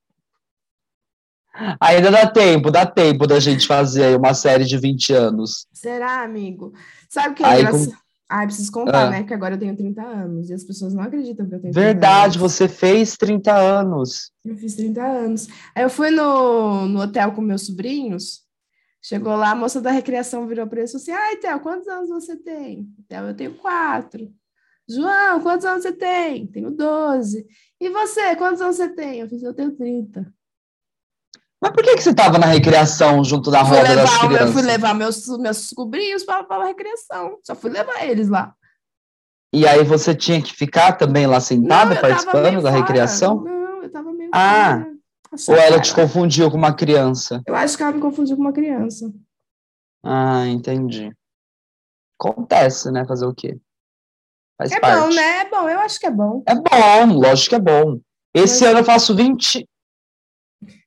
Ainda 1.80 2.10
dá 2.10 2.26
tempo, 2.28 2.72
dá 2.72 2.86
tempo 2.86 3.28
da 3.28 3.40
gente 3.40 3.68
fazer 3.68 4.06
aí 4.06 4.16
uma 4.16 4.34
série 4.34 4.64
de 4.64 4.78
20 4.78 5.14
anos. 5.14 5.68
Será, 5.74 6.24
amigo? 6.24 6.72
Sabe 7.10 7.30
o 7.30 7.36
que 7.36 7.44
é 7.44 7.48
Aí, 7.48 7.60
engraçado? 7.62 8.01
Ai, 8.34 8.46
preciso 8.46 8.72
contar, 8.72 9.08
Ah. 9.08 9.10
né? 9.10 9.24
Que 9.24 9.34
agora 9.34 9.56
eu 9.56 9.60
tenho 9.60 9.76
30 9.76 10.02
anos 10.02 10.50
e 10.50 10.54
as 10.54 10.64
pessoas 10.64 10.94
não 10.94 11.04
acreditam 11.04 11.46
que 11.50 11.54
eu 11.56 11.60
tenho 11.60 11.74
30 11.74 11.86
Verdade, 11.86 12.38
anos. 12.40 12.52
você 12.54 12.68
fez 12.70 13.18
30 13.18 13.54
anos. 13.54 14.32
Eu 14.46 14.56
fiz 14.56 14.76
30 14.76 15.04
anos. 15.06 15.48
Aí 15.76 15.84
eu 15.84 15.90
fui 15.90 16.12
no, 16.12 16.86
no 16.88 17.02
hotel 17.02 17.34
com 17.34 17.42
meus 17.42 17.66
sobrinhos. 17.66 18.42
Chegou 19.04 19.36
lá, 19.36 19.52
a 19.52 19.56
moça 19.56 19.82
da 19.82 19.92
recreação 19.92 20.48
virou 20.48 20.66
para 20.66 20.80
ele 20.80 20.88
e 20.88 20.92
falou 20.92 21.02
assim: 21.02 21.12
Ai, 21.12 21.36
Theo, 21.38 21.60
quantos 21.60 21.88
anos 21.90 22.08
você 22.10 22.38
tem? 22.38 22.88
Theo, 23.10 23.26
eu 23.28 23.36
tenho 23.36 23.54
quatro. 23.56 24.32
João, 24.88 25.42
quantos 25.42 25.66
anos 25.66 25.84
você 25.84 25.92
tem? 25.92 26.48
Tenho 26.48 26.72
12. 26.72 27.46
E 27.82 27.90
você, 27.90 28.36
quantos 28.38 28.62
anos 28.62 28.78
você 28.78 28.88
tem? 28.90 29.20
Eu 29.20 29.28
fiz, 29.28 29.44
eu 29.44 29.54
tenho 29.54 29.72
30. 29.76 30.32
Mas 31.62 31.72
por 31.74 31.84
que, 31.84 31.96
que 31.96 32.02
você 32.02 32.10
estava 32.10 32.40
na 32.40 32.48
recreação 32.48 33.24
junto 33.24 33.52
da 33.52 33.62
roda 33.62 33.84
das 33.84 33.96
levar, 33.96 34.24
eu 34.24 34.30
crianças? 34.30 34.54
fui 34.54 34.62
levar 34.64 34.94
meus, 34.96 35.28
meus 35.38 35.58
sobrinhos 35.70 36.24
para 36.24 36.46
a 36.50 36.66
recreação. 36.66 37.38
Só 37.44 37.54
fui 37.56 37.70
levar 37.70 38.04
eles 38.06 38.30
lá. 38.30 38.56
E 39.54 39.68
aí 39.68 39.84
você 39.84 40.16
tinha 40.16 40.42
que 40.42 40.54
ficar 40.54 40.94
também 40.94 41.28
lá 41.28 41.40
sentada, 41.40 41.94
tava 41.96 42.08
participando 42.08 42.62
da 42.64 42.72
fora. 42.72 42.82
recreação? 42.82 43.42
Não, 43.44 43.84
eu 43.84 43.92
tava 43.92 44.12
meio. 44.12 44.32
Ah, 44.34 44.86
fora. 45.38 45.60
Ou 45.60 45.66
ela 45.66 45.80
te 45.80 45.94
confundiu 45.94 46.50
com 46.50 46.58
uma 46.58 46.74
criança? 46.74 47.42
Eu 47.46 47.56
acho 47.56 47.78
que 47.78 47.84
ela 47.84 47.92
me 47.92 48.02
confundiu 48.02 48.36
com 48.36 48.42
uma 48.42 48.54
criança. 48.54 49.12
Ah, 50.04 50.48
entendi. 50.48 51.12
Acontece, 52.20 52.92
né? 52.92 53.06
Fazer 53.06 53.26
o 53.26 53.34
quê? 53.34 53.58
Faz 54.58 54.72
É 54.72 54.80
parte. 54.80 55.00
bom, 55.02 55.14
né? 55.14 55.38
É 55.42 55.50
bom, 55.50 55.70
eu 55.70 55.80
acho 55.80 56.00
que 56.00 56.06
é 56.06 56.12
bom. 56.12 56.44
É 56.48 56.56
bom, 56.56 57.14
lógico 57.20 57.50
que 57.50 57.56
é 57.56 57.60
bom. 57.60 58.00
Esse 58.34 58.64
Mas- 58.64 58.72
ano 58.72 58.80
eu 58.80 58.84
faço 58.86 59.16
20... 59.16 59.68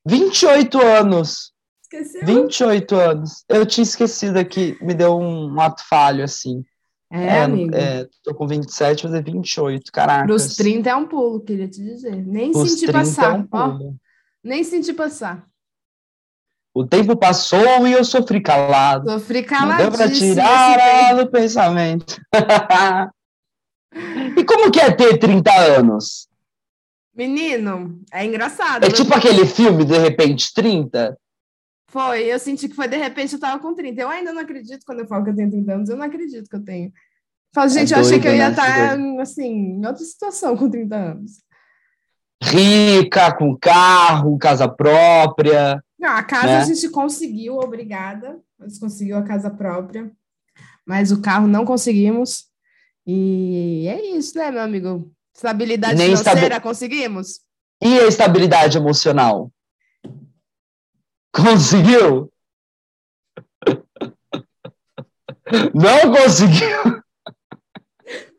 28 0.05 0.81
anos. 0.81 1.53
Esqueceu? 1.83 2.25
28 2.25 2.95
anos. 2.95 3.43
Eu 3.47 3.65
tinha 3.65 3.83
esquecido 3.83 4.37
aqui, 4.37 4.77
me 4.81 4.93
deu 4.93 5.17
um 5.17 5.59
ato 5.59 5.83
falho, 5.87 6.23
assim. 6.23 6.63
É, 7.11 7.43
amigo. 7.43 7.75
é, 7.75 8.07
tô 8.23 8.33
com 8.33 8.47
27, 8.47 9.03
vou 9.03 9.11
fazer 9.11 9.23
28, 9.23 9.91
caraca. 9.91 10.25
Para 10.25 10.35
os 10.35 10.55
30 10.55 10.89
é 10.89 10.95
um 10.95 11.07
pulo, 11.07 11.39
queria 11.39 11.67
te 11.67 11.81
dizer. 11.81 12.15
Nem 12.25 12.49
Os 12.49 12.71
senti 12.71 12.87
30 12.87 12.89
é 12.89 13.01
passar. 13.01 13.39
um 13.39 13.47
ó, 13.51 13.79
nem 14.43 14.63
senti 14.63 14.91
passar. 14.91 15.45
O 16.73 16.85
tempo 16.85 17.15
passou 17.15 17.87
e 17.87 17.93
eu 17.93 18.03
sofri 18.03 18.41
calado. 18.41 19.09
Sofri 19.09 19.45
Não 19.49 19.77
deu 19.77 20.05
esse 20.07 20.33
tirar 20.33 21.15
do 21.15 21.31
pensamento. 21.31 22.17
e 24.37 24.43
como 24.43 24.69
que 24.69 24.81
é 24.81 24.91
ter 24.91 25.17
30 25.17 25.53
anos? 25.53 26.24
Menino, 27.15 28.01
é 28.11 28.25
engraçado. 28.25 28.83
É 28.83 28.87
né? 28.87 28.93
tipo 28.93 29.13
aquele 29.13 29.45
filme, 29.45 29.85
De 29.85 29.97
Repente 29.97 30.53
30? 30.53 31.17
Foi, 31.87 32.25
eu 32.25 32.37
senti 32.37 32.67
que 32.67 32.75
foi 32.75 32.89
de 32.89 32.97
repente 32.97 33.33
eu 33.33 33.39
tava 33.39 33.57
com 33.61 33.73
30. 33.73 34.01
Eu 34.01 34.09
ainda 34.09 34.33
não 34.33 34.41
acredito 34.41 34.83
quando 34.85 34.99
eu 34.99 35.07
falo 35.07 35.23
que 35.23 35.29
eu 35.29 35.35
tenho 35.35 35.49
30 35.49 35.73
anos, 35.73 35.89
eu 35.89 35.95
não 35.95 36.05
acredito 36.05 36.49
que 36.49 36.55
eu 36.55 36.63
tenho. 36.63 36.91
Falo, 37.53 37.69
gente, 37.69 37.93
eu 37.93 37.99
achei 37.99 38.19
que 38.19 38.27
eu 38.27 38.35
ia 38.35 38.49
né? 38.49 38.51
estar, 38.51 38.99
assim, 39.21 39.77
em 39.77 39.85
outra 39.85 40.03
situação 40.03 40.57
com 40.57 40.69
30 40.69 40.93
anos. 40.93 41.31
Rica, 42.43 43.33
com 43.37 43.57
carro, 43.57 44.37
casa 44.37 44.67
própria. 44.67 45.81
Não, 45.97 46.09
a 46.09 46.21
casa 46.21 46.47
Né? 46.47 46.57
a 46.57 46.63
gente 46.65 46.89
conseguiu, 46.89 47.55
obrigada. 47.59 48.41
A 48.59 48.67
gente 48.67 48.79
conseguiu 48.79 49.17
a 49.17 49.23
casa 49.23 49.49
própria, 49.49 50.11
mas 50.85 51.13
o 51.13 51.21
carro 51.21 51.47
não 51.47 51.63
conseguimos. 51.63 52.47
E 53.07 53.87
é 53.87 54.17
isso, 54.17 54.37
né, 54.37 54.51
meu 54.51 54.61
amigo? 54.61 55.14
Estabilidade 55.35 55.95
Nem 55.95 56.15
financeira, 56.15 56.61
conseguimos? 56.61 57.41
E 57.83 57.99
a 57.99 58.07
estabilidade 58.07 58.77
emocional? 58.77 59.51
Conseguiu? 61.33 62.31
Não 65.73 66.13
conseguiu? 66.13 67.03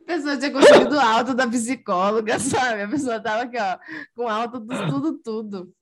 pessoa 0.07 0.37
tinha 0.37 0.51
conseguido 0.51 0.99
alto 0.99 1.35
da 1.35 1.47
psicóloga, 1.47 2.39
sabe? 2.39 2.83
A 2.83 2.89
pessoa 2.89 3.21
tava 3.21 3.43
aqui, 3.43 3.59
ó, 3.59 3.79
com 4.15 4.29
alto 4.29 4.61
do 4.61 4.89
tudo, 4.89 5.13
tudo. 5.19 5.73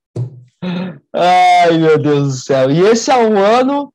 Ai, 1.12 1.78
meu 1.78 1.98
Deus 1.98 2.28
do 2.28 2.32
céu. 2.32 2.70
E 2.70 2.80
esse 2.80 3.10
é 3.10 3.16
um 3.16 3.38
ano 3.38 3.92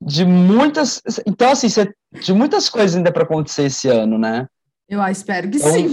de 0.00 0.24
muitas. 0.24 1.02
Então, 1.26 1.50
assim, 1.50 1.68
de 2.12 2.32
muitas 2.32 2.68
coisas 2.68 2.96
ainda 2.96 3.12
para 3.12 3.24
acontecer 3.24 3.64
esse 3.64 3.88
ano, 3.88 4.18
né? 4.18 4.46
Eu 4.88 5.02
espero 5.08 5.50
que 5.50 5.58
então... 5.58 5.72
sim. 5.72 5.88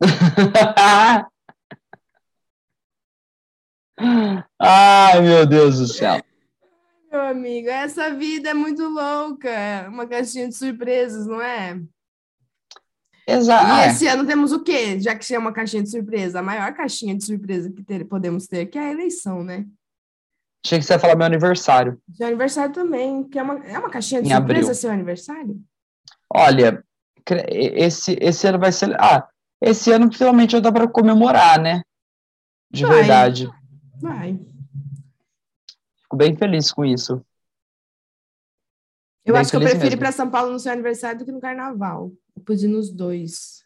Ai, 4.60 5.20
meu 5.20 5.44
Deus 5.46 5.78
do 5.78 5.86
céu. 5.86 6.22
Meu 7.10 7.22
amigo, 7.22 7.68
essa 7.68 8.14
vida 8.14 8.50
é 8.50 8.54
muito 8.54 8.86
louca. 8.86 9.86
Uma 9.88 10.06
caixinha 10.06 10.48
de 10.48 10.54
surpresas, 10.54 11.26
não 11.26 11.40
é? 11.40 11.80
Exato. 13.26 13.66
E 13.66 13.88
esse 13.88 14.06
ano 14.06 14.26
temos 14.26 14.52
o 14.52 14.62
quê? 14.62 14.98
Já 15.00 15.14
que 15.14 15.34
é 15.34 15.38
uma 15.38 15.52
caixinha 15.52 15.82
de 15.82 15.90
surpresa, 15.90 16.38
a 16.38 16.42
maior 16.42 16.72
caixinha 16.72 17.14
de 17.14 17.24
surpresa 17.24 17.70
que 17.70 17.82
ter, 17.82 18.04
podemos 18.06 18.46
ter, 18.46 18.66
que 18.66 18.78
é 18.78 18.82
a 18.82 18.92
eleição, 18.92 19.44
né? 19.44 19.66
Achei 20.64 20.78
que 20.78 20.84
você 20.84 20.94
ia 20.94 20.98
falar 20.98 21.14
meu 21.14 21.26
aniversário. 21.26 22.00
Seu 22.14 22.26
aniversário 22.26 22.72
também, 22.72 23.24
que 23.24 23.38
é 23.38 23.42
uma, 23.42 23.58
é 23.66 23.78
uma 23.78 23.90
caixinha 23.90 24.22
de 24.22 24.28
em 24.28 24.34
surpresa 24.34 24.60
abril. 24.60 24.74
seu 24.74 24.90
aniversário? 24.90 25.60
Olha, 26.32 26.82
esse, 27.48 28.18
esse 28.20 28.46
ano 28.46 28.58
vai 28.58 28.72
ser. 28.72 28.94
Ah, 29.00 29.28
esse 29.60 29.90
ano 29.92 30.12
finalmente 30.12 30.58
dá 30.60 30.70
para 30.70 30.88
comemorar, 30.88 31.60
né? 31.60 31.82
De 32.70 32.84
vai. 32.84 32.98
verdade. 32.98 33.50
Vai. 34.00 34.38
Fico 36.02 36.16
bem 36.16 36.36
feliz 36.36 36.70
com 36.70 36.84
isso. 36.84 37.20
Eu 39.24 39.34
bem 39.34 39.40
acho 39.40 39.50
que 39.50 39.56
eu 39.56 39.60
prefiro 39.60 39.94
ir 39.94 39.98
para 39.98 40.12
São 40.12 40.30
Paulo 40.30 40.52
no 40.52 40.58
seu 40.58 40.72
aniversário 40.72 41.18
do 41.18 41.24
que 41.24 41.32
no 41.32 41.40
carnaval. 41.40 42.12
Eu 42.36 42.42
pude 42.42 42.66
ir 42.66 42.68
nos 42.68 42.90
dois. 42.90 43.64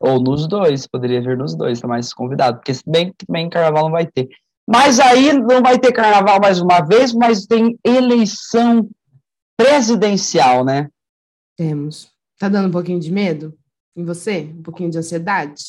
Ou 0.00 0.20
nos 0.20 0.46
dois, 0.46 0.86
poderia 0.86 1.20
vir 1.20 1.36
nos 1.36 1.56
dois, 1.56 1.80
tá 1.80 1.88
mais 1.88 2.12
convidado, 2.12 2.58
porque 2.58 2.72
bem, 2.86 3.12
bem 3.28 3.48
carnaval 3.48 3.84
não 3.84 3.90
vai 3.90 4.06
ter. 4.06 4.28
Mas 4.66 5.00
aí 5.00 5.32
não 5.32 5.62
vai 5.62 5.78
ter 5.78 5.92
carnaval 5.92 6.38
mais 6.40 6.60
uma 6.60 6.80
vez, 6.80 7.12
mas 7.14 7.46
tem 7.46 7.78
eleição 7.82 8.88
presidencial, 9.56 10.64
né? 10.64 10.88
Temos. 11.56 12.12
Tá 12.38 12.48
dando 12.48 12.68
um 12.68 12.72
pouquinho 12.72 13.00
de 13.00 13.10
medo 13.10 13.58
em 13.96 14.04
você? 14.04 14.52
Um 14.56 14.62
pouquinho 14.62 14.90
de 14.90 14.98
ansiedade? 14.98 15.62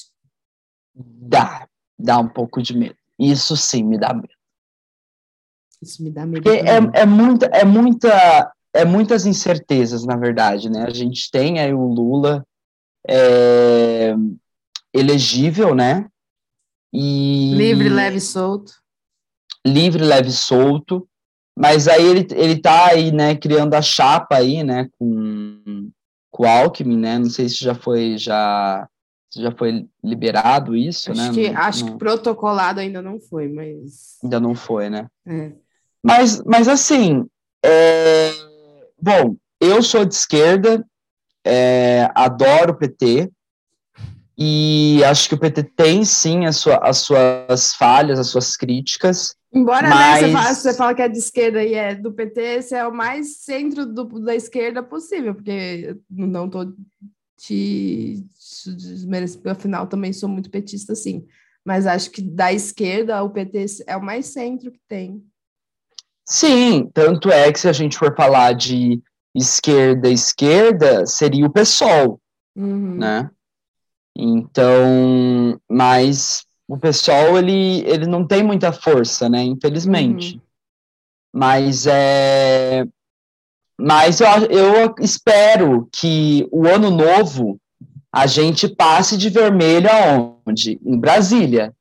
Dá, 0.96 1.68
dá 1.98 2.20
um 2.20 2.28
pouco 2.28 2.62
de 2.62 2.78
medo. 2.78 2.96
Isso 3.18 3.56
sim 3.58 3.84
me 3.84 3.98
dá 3.98 4.14
medo. 4.14 4.34
Isso 5.82 6.04
me 6.04 6.12
dá 6.12 6.26
medo. 6.26 6.44
Porque 6.44 6.60
é, 6.60 7.02
é, 7.02 7.06
muita, 7.06 7.46
é, 7.48 7.66
muita, 7.66 8.54
é 8.74 8.86
muitas 8.86 9.26
incertezas, 9.26 10.06
na 10.06 10.16
verdade, 10.16 10.70
né? 10.70 10.86
A 10.86 10.94
gente 10.94 11.30
tem 11.32 11.60
aí 11.60 11.74
o 11.74 11.86
Lula 11.86 12.46
é, 13.08 14.14
elegível, 14.94 15.74
né? 15.74 16.10
E... 16.94 17.54
Livre, 17.56 17.90
leve 17.90 18.18
e 18.18 18.22
solto. 18.22 18.74
Livre, 19.66 20.04
leve 20.04 20.30
e 20.30 20.34
solto. 20.34 21.08
Mas 21.58 21.90
aí 21.90 22.06
ele, 22.06 22.28
ele 22.32 22.62
tá 22.62 22.88
aí, 22.88 23.12
né, 23.12 23.36
criando 23.36 23.74
a 23.74 23.82
chapa 23.82 24.38
aí, 24.38 24.64
né, 24.64 24.88
com, 24.98 25.92
com 26.40 26.44
o 26.44 26.48
Alckmin, 26.48 26.98
né? 26.98 27.20
Não 27.20 27.30
sei 27.30 27.50
se 27.50 27.56
já 27.56 27.76
foi, 27.76 28.18
já, 28.18 28.88
já 29.36 29.52
foi 29.52 29.86
liberado 30.02 30.74
isso, 30.74 31.12
acho 31.12 31.22
né? 31.22 31.32
Que, 31.34 31.52
não, 31.52 31.62
acho 31.62 31.86
não... 31.86 31.92
que 31.92 32.00
protocolado 32.00 32.80
ainda 32.80 33.02
não 33.02 33.20
foi, 33.20 33.50
mas... 33.50 34.18
Ainda 34.24 34.40
não 34.40 34.56
foi, 34.56 34.90
né? 34.90 35.08
É. 35.28 35.52
Mas, 36.02 36.42
mas 36.46 36.70
assim, 36.70 37.26
é... 37.62 38.32
bom, 39.02 39.36
eu 39.60 39.84
sou 39.84 40.06
de 40.06 40.14
esquerda, 40.14 40.88
é... 41.46 42.10
adoro 42.16 42.72
o 42.72 42.78
PT, 42.78 43.30
e 44.42 45.04
acho 45.04 45.28
que 45.28 45.36
o 45.36 45.40
PT 45.40 45.64
tem 45.76 46.06
sim 46.06 46.46
as, 46.46 46.56
sua, 46.56 46.78
as 46.78 47.00
suas 47.00 47.74
falhas, 47.76 48.18
as 48.18 48.28
suas 48.28 48.56
críticas, 48.56 49.36
Embora 49.52 49.90
mas... 49.90 50.22
né, 50.22 50.28
você, 50.28 50.34
fala, 50.34 50.54
você 50.54 50.74
fala 50.74 50.96
que 50.96 51.02
é 51.02 51.10
de 51.10 51.18
esquerda 51.18 51.64
e 51.64 51.74
é 51.74 51.96
do 51.96 52.14
PT, 52.14 52.42
esse 52.42 52.76
é 52.76 52.86
o 52.86 52.94
mais 52.94 53.38
centro 53.38 53.86
do, 53.86 54.06
da 54.20 54.36
esquerda 54.36 54.84
possível, 54.84 55.34
porque 55.34 55.98
não 56.10 56.46
estou 56.46 56.72
te, 57.36 58.24
te 58.62 58.74
desmerecendo, 58.74 59.50
afinal 59.50 59.88
também 59.88 60.14
sou 60.14 60.30
muito 60.30 60.52
petista, 60.52 60.94
sim. 60.94 61.26
Mas 61.66 61.88
acho 61.88 62.12
que 62.12 62.22
da 62.22 62.54
esquerda 62.54 63.24
o 63.24 63.30
PT 63.30 63.66
é 63.88 63.98
o 63.98 64.04
mais 64.04 64.28
centro 64.28 64.72
que 64.72 64.80
tem. 64.88 65.24
Sim, 66.26 66.90
tanto 66.94 67.32
é 67.32 67.52
que 67.52 67.60
se 67.60 67.68
a 67.68 67.74
gente 67.74 67.98
for 67.98 68.16
falar 68.16 68.54
de 68.54 69.02
esquerda 69.36 70.10
esquerda, 70.10 71.06
seria 71.08 71.46
o 71.46 71.52
PSOL, 71.52 72.22
uhum. 72.56 72.98
né? 72.98 73.32
Então, 74.22 75.58
mas 75.70 76.46
o 76.68 76.78
pessoal 76.78 77.38
ele, 77.38 77.84
ele 77.88 78.06
não 78.06 78.28
tem 78.28 78.44
muita 78.44 78.74
força, 78.74 79.30
né? 79.30 79.42
Infelizmente. 79.44 80.36
Uhum. 80.36 80.42
Mas 81.34 81.88
é. 81.88 82.86
Mas 83.80 84.20
eu, 84.20 84.28
eu 84.50 84.96
espero 85.00 85.88
que 85.90 86.46
o 86.52 86.68
ano 86.68 86.92
novo 86.92 87.58
a 88.12 88.28
gente 88.28 88.68
passe 88.68 89.16
de 89.16 89.30
vermelho 89.30 89.90
aonde? 89.90 90.78
Em 90.86 91.00
Brasília. 91.00 91.74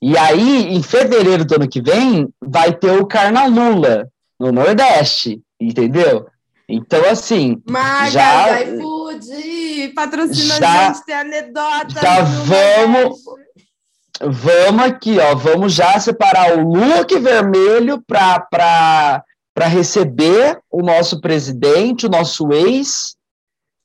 E 0.00 0.16
aí, 0.16 0.72
em 0.72 0.82
fevereiro 0.82 1.44
do 1.44 1.56
ano 1.56 1.68
que 1.68 1.82
vem, 1.82 2.28
vai 2.40 2.72
ter 2.72 2.92
o 2.92 3.06
Carnalula 3.06 4.08
no 4.38 4.52
Nordeste, 4.52 5.42
entendeu? 5.60 6.28
Então, 6.68 7.04
assim. 7.10 7.60
Marca, 7.68 8.10
já, 8.10 8.46
iFood, 9.20 9.88
patrocina 9.94 10.54
já, 10.56 10.88
a 10.88 10.92
gente, 10.92 11.04
tem 11.04 11.14
anedota. 11.14 12.00
Já 12.00 12.22
vamos. 12.22 13.18
Vamos 14.22 14.84
aqui, 14.84 15.18
ó, 15.18 15.34
vamos 15.34 15.72
já 15.72 15.98
separar 15.98 16.58
o 16.58 16.74
look 16.74 17.18
vermelho 17.18 18.02
para 18.06 19.24
receber 19.66 20.60
o 20.70 20.82
nosso 20.82 21.22
presidente, 21.22 22.04
o 22.04 22.10
nosso 22.10 22.52
ex, 22.52 23.16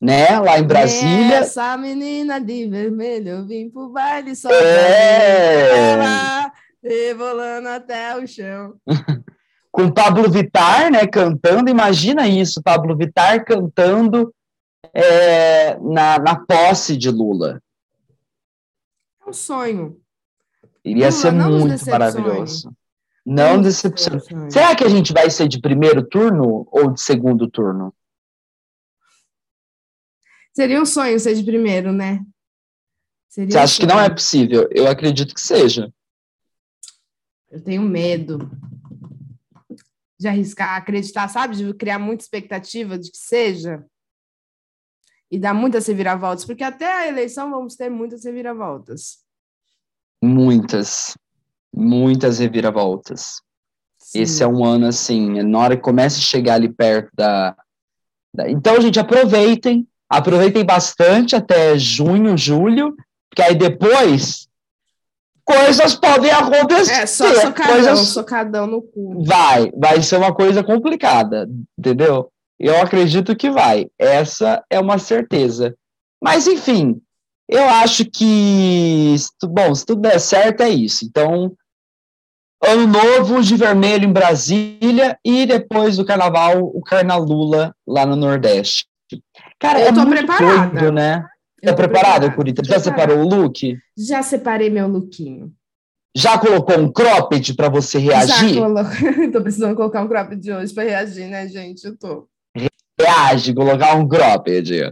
né, 0.01 0.37
lá 0.39 0.59
em 0.59 0.63
Brasília. 0.63 1.37
Essa 1.37 1.77
menina 1.77 2.41
de 2.41 2.67
vermelho, 2.67 3.29
eu 3.29 3.47
vim 3.47 3.69
pro 3.69 3.87
baile 3.89 4.35
só 4.35 4.49
é. 4.51 5.93
ela, 5.93 6.51
rebolando 6.83 7.69
até 7.69 8.17
o 8.17 8.27
chão. 8.27 8.73
Com 9.71 9.89
Pablo 9.89 10.29
Vitar, 10.29 10.91
né, 10.91 11.07
cantando, 11.07 11.69
imagina 11.69 12.27
isso, 12.27 12.61
Pablo 12.61 12.95
Vitar 12.97 13.43
cantando 13.45 14.33
é, 14.95 15.77
na, 15.79 16.17
na 16.17 16.45
posse 16.45 16.95
de 16.95 17.11
Lula. 17.11 17.61
É 19.25 19.29
um 19.29 19.33
sonho. 19.33 20.01
Iria 20.83 21.11
ser 21.11 21.31
muito 21.31 21.85
maravilhoso. 21.89 22.73
Não 23.25 23.61
decepciona. 23.61 24.21
Será 24.49 24.75
que 24.75 24.83
a 24.83 24.89
gente 24.89 25.11
vai 25.11 25.29
ser 25.29 25.47
de 25.47 25.59
primeiro 25.59 26.07
turno 26.07 26.65
ou 26.71 26.91
de 26.91 27.01
segundo 27.01 27.49
turno? 27.49 27.93
Seria 30.53 30.81
um 30.81 30.85
sonho 30.85 31.19
ser 31.19 31.35
de 31.35 31.43
primeiro, 31.43 31.91
né? 31.91 32.23
Seria 33.27 33.51
Você 33.51 33.57
acha 33.57 33.79
que 33.81 33.87
não 33.87 33.99
é 33.99 34.09
possível? 34.09 34.69
Eu 34.71 34.87
acredito 34.87 35.33
que 35.33 35.41
seja. 35.41 35.91
Eu 37.51 37.61
tenho 37.61 37.81
medo 37.81 38.49
de 40.17 40.27
arriscar, 40.27 40.77
acreditar, 40.77 41.27
sabe? 41.27 41.57
De 41.57 41.73
criar 41.73 41.99
muita 41.99 42.23
expectativa 42.23 42.97
de 42.97 43.11
que 43.11 43.17
seja. 43.17 43.83
E 45.31 45.39
dar 45.39 45.53
muitas 45.53 45.87
reviravoltas, 45.87 46.45
porque 46.45 46.63
até 46.63 46.85
a 46.85 47.07
eleição 47.07 47.49
vamos 47.49 47.75
ter 47.75 47.89
muitas 47.89 48.23
reviravoltas. 48.23 49.19
Muitas, 50.23 51.17
muitas 51.73 52.39
reviravoltas. 52.39 53.41
Sim. 53.97 54.21
Esse 54.21 54.43
é 54.43 54.47
um 54.47 54.63
ano 54.63 54.87
assim, 54.87 55.41
na 55.41 55.59
hora 55.59 55.75
que 55.75 55.81
começa 55.81 56.19
a 56.19 56.21
chegar 56.21 56.55
ali 56.55 56.69
perto 56.69 57.09
da, 57.13 57.55
da. 58.33 58.49
Então, 58.49 58.79
gente, 58.79 58.99
aproveitem, 58.99 59.87
aproveitem 60.07 60.63
bastante 60.63 61.35
até 61.35 61.77
junho, 61.77 62.37
julho, 62.37 62.95
porque 63.29 63.41
aí 63.41 63.55
depois 63.55 64.47
coisas 65.43 65.95
podem 65.95 66.31
acontecer. 66.31 66.91
É, 66.91 67.05
só 67.05 67.33
socadão, 67.33 67.73
coisas... 67.73 67.99
socadão 68.09 68.67
no 68.67 68.81
cu. 68.81 69.23
Vai, 69.23 69.71
vai 69.71 70.01
ser 70.01 70.17
uma 70.17 70.33
coisa 70.33 70.63
complicada, 70.63 71.47
entendeu? 71.77 72.31
Eu 72.59 72.81
acredito 72.81 73.35
que 73.35 73.49
vai. 73.49 73.87
Essa 73.97 74.63
é 74.69 74.79
uma 74.79 74.97
certeza. 74.97 75.75
Mas, 76.21 76.47
enfim, 76.47 77.01
eu 77.47 77.63
acho 77.63 78.05
que, 78.05 79.15
bom, 79.43 79.75
se 79.75 79.85
tudo 79.85 80.01
der 80.01 80.19
certo, 80.19 80.61
é 80.61 80.69
isso. 80.69 81.05
Então, 81.05 81.55
ano 82.63 82.87
novo 82.87 83.41
de 83.41 83.55
vermelho 83.55 84.05
em 84.05 84.13
Brasília 84.13 85.17
e 85.23 85.45
depois 85.45 85.97
do 85.97 86.05
carnaval, 86.05 86.63
o 86.63 86.81
Carnalula 86.81 87.75
lá 87.87 88.05
no 88.05 88.15
Nordeste. 88.15 88.87
Cara, 89.59 89.79
eu 89.81 89.87
é 89.87 89.93
tô 89.93 90.05
preparada. 90.05 90.79
Doido, 90.79 90.91
né? 90.91 91.25
Tá 91.63 91.73
preparada, 91.73 92.31
Curita? 92.31 92.63
Já 92.63 92.79
separou 92.79 93.19
o 93.19 93.27
look? 93.27 93.77
Já 93.97 94.21
separei 94.21 94.69
meu 94.69 94.87
lookinho. 94.87 95.51
Já 96.15 96.37
colocou 96.37 96.79
um 96.79 96.91
cropped 96.91 97.55
para 97.55 97.67
você 97.67 97.97
reagir? 97.97 98.53
Já 98.53 98.61
coloquei. 98.61 99.31
tô 99.31 99.41
precisando 99.41 99.75
colocar 99.75 100.01
um 100.01 100.07
cropped 100.07 100.51
hoje 100.51 100.73
para 100.73 100.83
reagir, 100.83 101.27
né, 101.27 101.47
gente? 101.47 101.85
Eu 101.85 101.97
tô. 101.97 102.27
Reage, 102.99 103.53
colocar 103.53 103.95
um 103.95 104.07
cropped. 104.07 104.91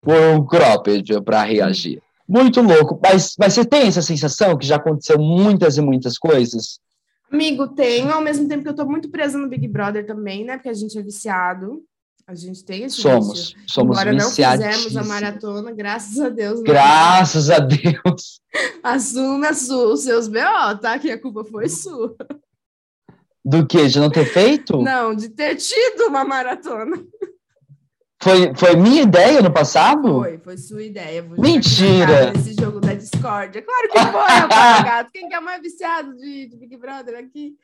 por 0.00 0.14
um 0.14 0.44
cropped 0.44 1.22
para 1.22 1.42
reagir. 1.44 2.02
Muito 2.26 2.60
louco. 2.60 2.98
Mas, 3.02 3.34
mas 3.38 3.52
você 3.52 3.64
tem 3.64 3.86
essa 3.86 4.02
sensação 4.02 4.56
que 4.56 4.66
já 4.66 4.76
aconteceu 4.76 5.18
muitas 5.18 5.76
e 5.76 5.80
muitas 5.80 6.18
coisas? 6.18 6.80
Amigo, 7.30 7.68
tenho, 7.68 8.12
ao 8.12 8.20
mesmo 8.20 8.48
tempo 8.48 8.62
que 8.62 8.68
eu 8.68 8.74
tô 8.74 8.86
muito 8.86 9.10
presa 9.10 9.38
no 9.38 9.48
Big 9.48 9.66
Brother 9.68 10.06
também, 10.06 10.44
né? 10.44 10.56
Porque 10.56 10.68
a 10.68 10.74
gente 10.74 10.98
é 10.98 11.02
viciado. 11.02 11.82
A 12.26 12.34
gente 12.34 12.64
tem 12.64 12.84
esse 12.84 13.02
Somos, 13.02 13.28
vício. 13.28 13.58
somos 13.66 13.98
Agora 13.98 14.16
não 14.16 14.30
fizemos 14.30 14.96
a 14.96 15.04
maratona, 15.04 15.72
graças 15.72 16.18
a 16.18 16.30
Deus. 16.30 16.62
Graças 16.62 17.50
a 17.50 17.58
Deus. 17.58 18.40
Assume 18.82 19.46
os 19.50 20.02
seus 20.02 20.26
BO, 20.26 20.78
tá? 20.80 20.98
Que 20.98 21.10
a 21.10 21.20
culpa 21.20 21.44
foi 21.44 21.68
sua. 21.68 22.16
Do 23.44 23.66
que? 23.66 23.88
De 23.88 24.00
não 24.00 24.08
ter 24.08 24.24
feito? 24.24 24.80
Não, 24.80 25.14
de 25.14 25.28
ter 25.28 25.56
tido 25.56 26.06
uma 26.08 26.24
maratona. 26.24 26.96
Foi, 28.24 28.54
foi 28.54 28.74
minha 28.74 29.02
ideia 29.02 29.42
no 29.42 29.52
passado? 29.52 30.08
Foi, 30.20 30.38
foi 30.38 30.56
sua 30.56 30.82
ideia. 30.82 31.22
Vou 31.22 31.38
Mentira! 31.38 32.32
Esse 32.34 32.54
jogo 32.54 32.80
da 32.80 32.94
Discord. 32.94 33.58
É 33.58 33.60
claro 33.60 33.88
que 33.90 33.98
foi, 33.98 34.82
gato. 34.82 35.10
Quem 35.12 35.28
que 35.28 35.34
é 35.34 35.40
mais 35.40 35.60
viciado 35.60 36.16
de, 36.16 36.46
de, 36.46 36.56
Big 36.56 36.74
Brother 36.78 37.18
aqui? 37.18 37.54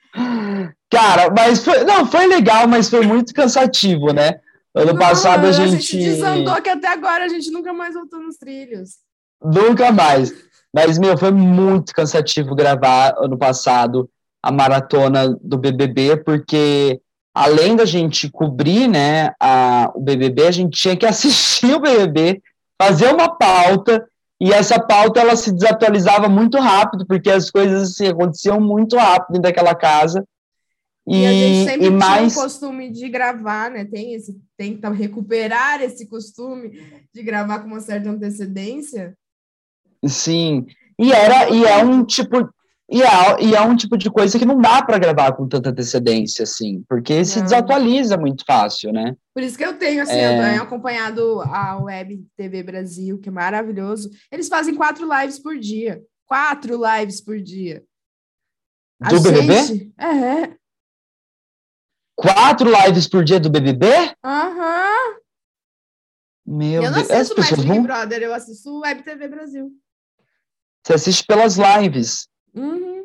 Cara, 0.90 1.32
mas 1.34 1.64
foi. 1.64 1.82
Não, 1.84 2.04
foi 2.04 2.26
legal, 2.26 2.68
mas 2.68 2.90
foi 2.90 3.06
muito 3.06 3.32
cansativo, 3.32 4.12
né? 4.12 4.38
Ano 4.74 4.92
não, 4.92 4.98
passado 4.98 5.46
a 5.46 5.52
gente. 5.52 5.76
A 5.76 5.80
gente 5.80 5.96
desandou 5.96 6.60
que 6.60 6.68
até 6.68 6.88
agora 6.88 7.24
a 7.24 7.28
gente 7.28 7.50
nunca 7.50 7.72
mais 7.72 7.94
voltou 7.94 8.20
nos 8.20 8.36
trilhos. 8.36 8.96
Nunca 9.42 9.90
mais. 9.90 10.30
Mas, 10.74 10.98
meu, 10.98 11.16
foi 11.16 11.30
muito 11.30 11.94
cansativo 11.94 12.54
gravar 12.54 13.14
ano 13.16 13.38
passado 13.38 14.10
a 14.42 14.52
maratona 14.52 15.34
do 15.42 15.56
BBB, 15.56 16.18
porque 16.18 17.00
além 17.40 17.74
da 17.74 17.86
gente 17.86 18.30
cobrir 18.30 18.86
né, 18.86 19.32
a, 19.40 19.90
o 19.94 20.00
BBB, 20.00 20.46
a 20.46 20.50
gente 20.50 20.78
tinha 20.78 20.94
que 20.94 21.06
assistir 21.06 21.74
o 21.74 21.80
BBB, 21.80 22.42
fazer 22.80 23.12
uma 23.12 23.34
pauta, 23.34 24.06
e 24.38 24.52
essa 24.52 24.78
pauta 24.78 25.20
ela 25.20 25.36
se 25.36 25.50
desatualizava 25.50 26.28
muito 26.28 26.58
rápido, 26.58 27.06
porque 27.06 27.30
as 27.30 27.50
coisas 27.50 27.90
assim, 27.92 28.08
aconteciam 28.08 28.60
muito 28.60 28.96
rápido 28.96 29.32
dentro 29.32 29.42
daquela 29.42 29.74
casa. 29.74 30.22
E, 31.06 31.22
e 31.22 31.26
a 31.26 31.32
gente 31.32 31.70
sempre 31.70 31.86
e 31.86 31.90
mais... 31.90 32.32
tinha 32.32 32.42
o 32.42 32.46
costume 32.46 32.90
de 32.90 33.08
gravar, 33.08 33.70
né? 33.70 33.84
Tem 33.86 34.14
esse, 34.14 34.38
que 34.56 34.80
recuperar 34.94 35.82
esse 35.82 36.06
costume 36.06 36.70
de 37.12 37.22
gravar 37.22 37.60
com 37.60 37.68
uma 37.68 37.80
certa 37.80 38.10
antecedência. 38.10 39.14
Sim. 40.06 40.66
E 40.98 41.12
era 41.12 41.50
e 41.50 41.64
é 41.64 41.82
um 41.82 42.04
tipo 42.04 42.48
e 42.90 43.02
é, 43.02 43.42
e 43.42 43.54
é 43.54 43.60
um 43.60 43.76
tipo 43.76 43.96
de 43.96 44.10
coisa 44.10 44.36
que 44.36 44.44
não 44.44 44.60
dá 44.60 44.82
para 44.82 44.98
gravar 44.98 45.32
com 45.32 45.46
tanta 45.46 45.70
antecedência, 45.70 46.42
assim, 46.42 46.84
porque 46.88 47.18
não. 47.18 47.24
se 47.24 47.40
desatualiza 47.40 48.16
muito 48.16 48.44
fácil, 48.44 48.92
né? 48.92 49.14
Por 49.32 49.44
isso 49.44 49.56
que 49.56 49.64
eu 49.64 49.78
tenho, 49.78 50.02
assim, 50.02 50.14
é... 50.14 50.36
eu 50.36 50.42
tenho 50.42 50.62
acompanhado 50.62 51.40
a 51.42 51.78
Web 51.78 52.26
TV 52.36 52.64
Brasil, 52.64 53.20
que 53.20 53.28
é 53.28 53.32
maravilhoso. 53.32 54.10
Eles 54.32 54.48
fazem 54.48 54.74
quatro 54.74 55.08
lives 55.08 55.38
por 55.38 55.56
dia. 55.56 56.02
Quatro 56.26 56.80
lives 56.84 57.20
por 57.20 57.40
dia. 57.40 57.84
Do 59.08 59.16
a 59.16 59.20
BBB? 59.20 59.62
Gente... 59.62 59.94
É. 59.96 60.56
Quatro 62.16 62.68
lives 62.68 63.08
por 63.08 63.22
dia 63.22 63.38
do 63.38 63.48
BBB? 63.48 63.86
Aham. 64.24 65.14
Uhum. 66.44 66.56
Meu 66.58 66.82
eu 66.82 66.90
não 66.90 67.00
assisto 67.00 67.38
mais 67.38 67.52
Big 67.52 67.68
vão... 67.68 67.82
Brother, 67.84 68.22
eu 68.22 68.34
assisto 68.34 68.80
Web 68.80 69.04
TV 69.04 69.28
Brasil. 69.28 69.70
Você 70.84 70.94
assiste 70.94 71.24
pelas 71.24 71.56
lives. 71.56 72.28
Uhum. 72.54 73.04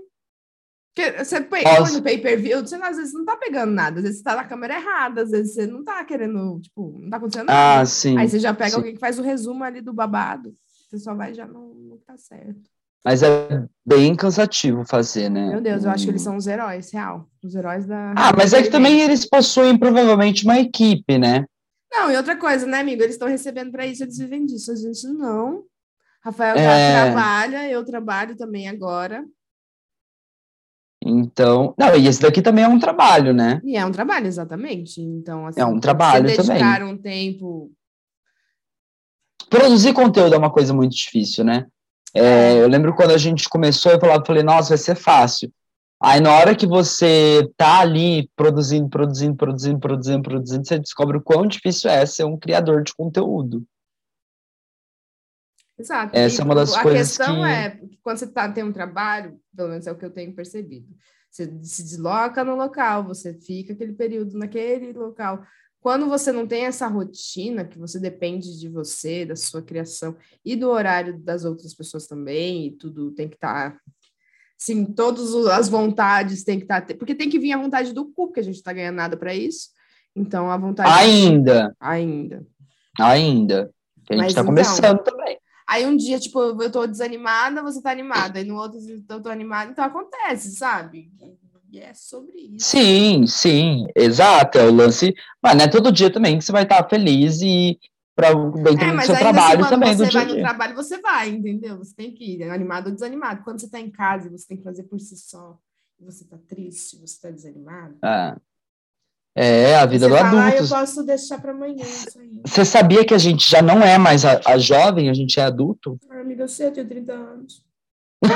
você 1.18 1.42
põe, 1.42 1.64
pay-per-view, 2.02 2.62
você 2.62 2.76
às 2.76 2.98
vezes 2.98 3.14
não 3.14 3.26
tá 3.26 3.36
pegando 3.38 3.72
nada, 3.72 3.98
às 3.98 4.04
vezes 4.04 4.20
você 4.20 4.24
tá 4.24 4.36
na 4.36 4.46
câmera 4.46 4.76
errada, 4.76 5.24
às 5.24 5.32
vezes 5.32 5.54
você 5.54 5.68
não 5.68 5.84
tá 5.84 6.04
querendo, 6.06 6.60
tipo, 6.62 6.98
não 7.00 7.10
tá 7.10 7.18
acontecendo 7.18 7.48
nada. 7.48 7.82
Ah, 7.82 7.86
sim. 7.86 8.18
Aí 8.18 8.28
você 8.28 8.40
já 8.40 8.54
pega 8.54 8.72
sim. 8.72 8.76
alguém 8.78 8.94
que 8.94 9.00
faz 9.00 9.20
o 9.20 9.24
resumo 9.24 9.64
ali 9.64 9.82
do 9.82 9.94
babado, 9.94 10.54
você 10.90 10.98
só 10.98 11.14
vai 11.14 11.34
já 11.34 11.46
não, 11.46 11.74
não 11.74 11.98
tá 11.98 12.18
certo. 12.18 12.70
Mas 13.06 13.22
é 13.22 13.64
bem 13.86 14.16
cansativo 14.16 14.84
fazer, 14.84 15.30
né? 15.30 15.50
Meu 15.50 15.62
Deus, 15.62 15.84
eu 15.84 15.92
acho 15.92 16.06
que 16.06 16.10
eles 16.10 16.24
são 16.24 16.38
os 16.38 16.48
heróis, 16.48 16.92
real. 16.92 17.30
Os 17.44 17.54
heróis 17.54 17.86
da. 17.86 18.14
Ah, 18.18 18.34
mas 18.36 18.52
é 18.52 18.64
que 18.64 18.72
também 18.72 19.00
eles 19.00 19.30
possuem 19.30 19.78
provavelmente 19.78 20.44
uma 20.44 20.58
equipe, 20.58 21.16
né? 21.20 21.46
Não, 21.92 22.10
e 22.12 22.18
outra 22.18 22.36
coisa, 22.36 22.66
né, 22.66 22.80
amigo? 22.80 23.04
Eles 23.04 23.14
estão 23.14 23.28
recebendo 23.28 23.72
para 23.72 23.86
isso, 23.86 24.04
eles 24.04 24.18
vivem 24.18 24.44
disso. 24.44 24.72
A 24.72 24.76
gente 24.76 25.08
não. 25.08 25.64
Rafael 26.24 26.56
é... 26.58 27.04
trabalha, 27.06 27.70
eu 27.70 27.86
trabalho 27.86 28.36
também 28.36 28.68
agora. 28.68 29.24
Então, 31.08 31.76
não, 31.78 31.96
e 31.96 32.08
esse 32.08 32.20
daqui 32.20 32.42
também 32.42 32.64
é 32.64 32.68
um 32.68 32.80
trabalho, 32.80 33.32
né? 33.32 33.62
E 33.64 33.78
é 33.78 33.86
um 33.86 33.92
trabalho, 33.92 34.26
exatamente. 34.26 35.00
Então, 35.00 35.46
assim, 35.46 35.62
é 35.62 35.66
um 35.66 35.80
trabalho 35.80 36.28
você 36.28 36.38
dedicar 36.38 36.80
também. 36.80 36.94
um 36.94 36.98
tempo. 36.98 37.72
Produzir 39.48 39.94
conteúdo 39.94 40.34
é 40.34 40.38
uma 40.38 40.50
coisa 40.50 40.74
muito 40.74 40.96
difícil, 40.96 41.46
né? 41.46 41.68
É, 42.12 42.54
é. 42.54 42.64
eu 42.64 42.68
lembro 42.68 42.96
quando 42.96 43.12
a 43.12 43.20
gente 43.20 43.48
começou, 43.48 43.92
eu 43.92 44.00
falava, 44.00 44.26
falei, 44.26 44.42
nossa, 44.42 44.70
vai 44.70 44.78
ser 44.80 44.96
fácil. 44.96 45.52
Aí 46.02 46.20
na 46.20 46.34
hora 46.34 46.56
que 46.56 46.66
você 46.66 47.48
tá 47.56 47.80
ali 47.82 48.28
produzindo, 48.36 48.90
produzindo, 48.90 49.36
produzindo, 49.38 49.80
produzindo, 49.80 50.22
produzindo, 50.24 50.68
você 50.68 50.80
descobre 50.80 51.18
o 51.18 51.22
quão 51.22 51.46
difícil 51.46 51.90
é 51.90 52.04
ser 52.06 52.24
um 52.26 52.38
criador 52.38 52.84
de 52.84 52.94
conteúdo. 52.96 53.64
Exato. 55.78 56.16
Essa 56.16 56.38
e, 56.38 56.42
é 56.42 56.44
uma 56.46 56.56
das 56.56 56.74
a 56.74 56.82
coisas 56.82 57.18
questão 57.18 57.44
que... 57.44 57.50
é, 57.50 57.70
que 57.72 58.00
quando 58.02 58.18
você 58.18 58.28
tá, 58.28 58.50
tem 58.52 58.64
um 58.64 58.72
trabalho, 58.72 59.40
pelo 59.56 59.70
menos 59.70 59.86
é 59.88 59.92
o 59.92 59.98
que 59.98 60.06
eu 60.06 60.12
tenho 60.12 60.34
percebido, 60.34 60.88
você 61.30 61.46
se 61.64 61.84
desloca 61.84 62.44
no 62.44 62.56
local, 62.56 63.04
você 63.04 63.34
fica 63.34 63.74
aquele 63.74 63.94
período 63.94 64.38
naquele 64.38 64.94
local. 64.94 65.46
Quando 65.82 66.08
você 66.08 66.32
não 66.32 66.48
tem 66.48 66.66
essa 66.66 66.88
rotina, 66.88 67.66
que 67.66 67.78
você 67.78 68.00
depende 68.00 68.58
de 68.58 68.70
você, 68.70 69.26
da 69.26 69.36
sua 69.36 69.62
criação 69.62 70.16
e 70.44 70.56
do 70.56 70.70
horário 70.70 71.20
das 71.20 71.46
outras 71.46 71.74
pessoas 71.76 72.08
também, 72.08 72.68
e 72.68 72.72
tudo 72.72 73.12
tem 73.12 73.28
que 73.28 73.36
estar 73.36 73.72
tá 73.72 73.80
Sim, 74.58 74.86
todas 74.86 75.34
as 75.48 75.68
vontades 75.68 76.44
tem 76.44 76.58
que 76.58 76.64
estar. 76.64 76.82
Tá, 76.82 76.96
porque 76.96 77.14
tem 77.14 77.30
que 77.30 77.40
vir 77.40 77.52
a 77.52 77.58
vontade 77.58 77.94
do 77.94 78.06
cu, 78.06 78.28
porque 78.28 78.40
a 78.40 78.44
gente 78.44 78.56
está 78.56 78.72
ganhando 78.72 78.96
nada 78.96 79.18
para 79.18 79.34
isso. 79.34 79.70
Então, 80.16 80.50
a 80.50 80.58
vontade. 80.58 80.90
Ainda. 80.90 81.76
Ainda. 81.80 82.46
Ainda. 83.00 83.72
a 84.10 84.14
gente 84.14 84.28
está 84.28 84.42
então, 84.42 84.46
começando 84.46 85.04
também. 85.04 85.38
Aí 85.68 85.86
um 85.86 85.96
dia, 85.96 86.20
tipo, 86.20 86.40
eu 86.62 86.72
tô 86.72 86.86
desanimada, 86.86 87.64
você 87.64 87.82
tá 87.82 87.92
animada. 87.92 88.40
Aí 88.40 88.46
no 88.46 88.56
outro 88.56 88.80
eu 89.10 89.22
tô 89.22 89.30
animada, 89.30 89.72
então 89.72 89.84
acontece, 89.84 90.52
sabe? 90.56 91.12
E 91.72 91.80
é 91.80 91.94
sobre 91.94 92.38
isso. 92.38 92.70
Sim, 92.70 93.28
sim, 93.28 93.86
exato. 93.96 94.58
É 94.58 94.66
o 94.66 94.74
lance. 94.74 95.14
Mas 95.42 95.58
não 95.58 95.66
é 95.66 95.68
todo 95.68 95.92
dia 95.92 96.12
também 96.12 96.38
que 96.38 96.46
você 96.46 96.52
vai 96.52 96.64
estar 96.64 96.88
feliz 96.88 97.42
e 97.42 97.78
para 98.16 98.34
dentro 98.34 98.86
é, 98.86 98.96
do 98.96 99.02
seu 99.02 99.18
trabalho 99.18 99.62
assim, 99.62 99.70
também. 99.70 99.90
Quando 99.90 100.06
você 100.06 100.12
vai 100.12 100.26
no 100.26 100.36
trabalho, 100.36 100.76
você 100.76 101.02
vai, 101.02 101.30
entendeu? 101.30 101.78
Você 101.78 101.94
tem 101.94 102.14
que 102.14 102.24
ir, 102.24 102.44
animado 102.44 102.88
ou 102.88 102.94
desanimado. 102.94 103.44
Quando 103.44 103.60
você 103.60 103.66
está 103.66 103.80
em 103.80 103.92
casa 103.92 104.28
e 104.28 104.32
você 104.32 104.48
tem 104.48 104.58
que 104.58 104.64
fazer 104.64 104.84
por 104.84 105.00
si 105.00 105.18
só, 105.18 105.58
você 106.00 106.24
está 106.24 106.38
triste, 106.48 106.98
você 106.98 107.16
está 107.16 107.30
desanimado. 107.30 107.98
É. 108.04 108.36
É, 109.38 109.76
a 109.76 109.86
vida 109.86 110.08
você 110.08 110.14
do 110.14 110.18
fala, 110.18 110.30
adulto. 110.30 110.46
Ah, 110.46 110.56
eu 110.56 110.70
posso 110.70 111.04
deixar 111.04 111.42
para 111.42 111.52
amanhã 111.52 111.84
isso 111.84 112.18
aí. 112.18 112.40
Você 112.46 112.64
sabia 112.64 113.04
que 113.04 113.14
a 113.14 113.18
gente 113.18 113.50
já 113.50 113.62
não 113.62 113.82
é 113.82 113.98
mais 113.98 114.24
a, 114.24 114.40
a 114.46 114.58
jovem, 114.58 115.10
a 115.10 115.14
gente 115.14 115.38
é 115.38 115.44
adulto? 115.44 116.00
Ah, 116.10 116.22
amiga, 116.22 116.44
eu 116.44 116.48
sei, 116.48 116.68
eu 116.68 116.72
tenho 116.72 116.88
30 116.88 117.14
anos. 117.14 117.62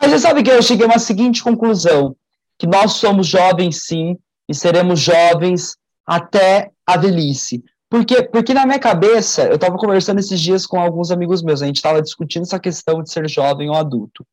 Mas 0.00 0.10
você 0.10 0.18
sabe 0.18 0.42
que 0.42 0.50
eu 0.50 0.62
cheguei 0.62 0.86
a 0.86 0.88
uma 0.88 0.98
seguinte 0.98 1.42
conclusão: 1.42 2.16
que 2.58 2.66
nós 2.66 2.92
somos 2.92 3.26
jovens, 3.26 3.84
sim, 3.84 4.16
e 4.48 4.54
seremos 4.54 5.00
jovens 5.00 5.76
até 6.06 6.70
a 6.86 6.96
velhice. 6.96 7.62
Porque, 7.90 8.22
porque 8.22 8.54
na 8.54 8.64
minha 8.64 8.78
cabeça, 8.78 9.44
eu 9.44 9.56
estava 9.56 9.76
conversando 9.76 10.18
esses 10.18 10.40
dias 10.40 10.66
com 10.66 10.80
alguns 10.80 11.10
amigos 11.10 11.42
meus, 11.42 11.62
a 11.62 11.66
gente 11.66 11.76
estava 11.76 12.00
discutindo 12.00 12.42
essa 12.42 12.58
questão 12.58 13.02
de 13.02 13.10
ser 13.10 13.28
jovem 13.28 13.68
ou 13.68 13.76
adulto. 13.76 14.26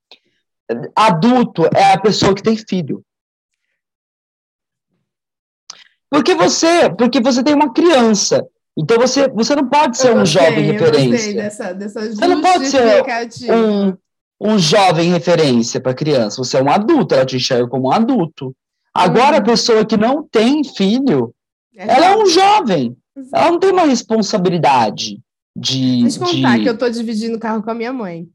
Adulto 0.95 1.65
é 1.75 1.93
a 1.93 1.99
pessoa 1.99 2.35
que 2.35 2.43
tem 2.43 2.55
filho. 2.55 3.03
Porque 6.09 6.35
você, 6.35 6.89
porque 6.89 7.21
você 7.21 7.41
tem 7.41 7.53
uma 7.53 7.73
criança. 7.73 8.45
Então 8.77 8.97
você, 8.97 9.29
você 9.29 9.55
não 9.55 9.67
pode 9.67 9.97
ser 9.97 10.15
um 10.15 10.25
jovem 10.25 10.71
referência. 10.71 11.33
Dessa, 11.33 11.73
dessa 11.73 12.09
você 12.09 12.27
não 12.27 12.41
pode 12.41 12.67
ser 12.67 13.03
um, 13.53 13.97
um 14.39 14.59
jovem 14.59 15.09
referência 15.09 15.79
para 15.79 15.93
criança. 15.93 16.37
Você 16.37 16.57
é 16.57 16.63
um 16.63 16.69
adulto, 16.69 17.15
ela 17.15 17.25
te 17.25 17.37
enxerga 17.37 17.67
como 17.67 17.89
um 17.89 17.91
adulto. 17.91 18.55
Agora, 18.93 19.37
a 19.37 19.41
pessoa 19.41 19.85
que 19.85 19.95
não 19.95 20.23
tem 20.23 20.63
filho, 20.63 21.33
é 21.75 21.87
ela 21.87 22.05
é 22.07 22.17
um 22.17 22.25
jovem. 22.25 22.95
Ela 23.33 23.51
não 23.51 23.59
tem 23.59 23.71
uma 23.71 23.85
responsabilidade 23.85 25.19
de. 25.55 26.01
Deixa 26.01 26.19
eu 26.19 26.27
contar 26.27 26.57
de... 26.57 26.63
que 26.63 26.69
eu 26.69 26.77
tô 26.77 26.89
dividindo 26.89 27.37
o 27.37 27.39
carro 27.39 27.63
com 27.63 27.71
a 27.71 27.75
minha 27.75 27.93
mãe. 27.93 28.27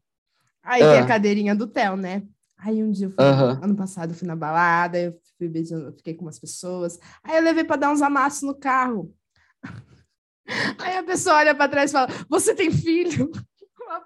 Aí 0.66 0.80
tem 0.80 0.98
a 0.98 1.04
ah. 1.04 1.06
cadeirinha 1.06 1.54
do 1.54 1.66
Theo, 1.66 1.96
né? 1.96 2.24
Aí 2.58 2.82
um 2.82 2.90
dia, 2.90 3.06
eu 3.06 3.10
fui, 3.10 3.24
ano 3.62 3.76
passado, 3.76 4.10
eu 4.10 4.16
fui 4.16 4.26
na 4.26 4.34
balada, 4.34 4.98
eu 4.98 5.16
fui 5.38 5.48
beijando, 5.48 5.92
fiquei 5.92 6.14
com 6.14 6.24
umas 6.24 6.38
pessoas. 6.38 6.98
Aí 7.22 7.36
eu 7.36 7.42
levei 7.42 7.62
para 7.62 7.76
dar 7.76 7.92
uns 7.92 8.02
amassos 8.02 8.42
no 8.42 8.54
carro. 8.54 9.14
Aí 10.78 10.96
a 10.96 11.02
pessoa 11.04 11.36
olha 11.36 11.54
para 11.54 11.70
trás 11.70 11.90
e 11.90 11.92
fala: 11.92 12.08
Você 12.28 12.54
tem 12.54 12.70
filho? 12.70 13.30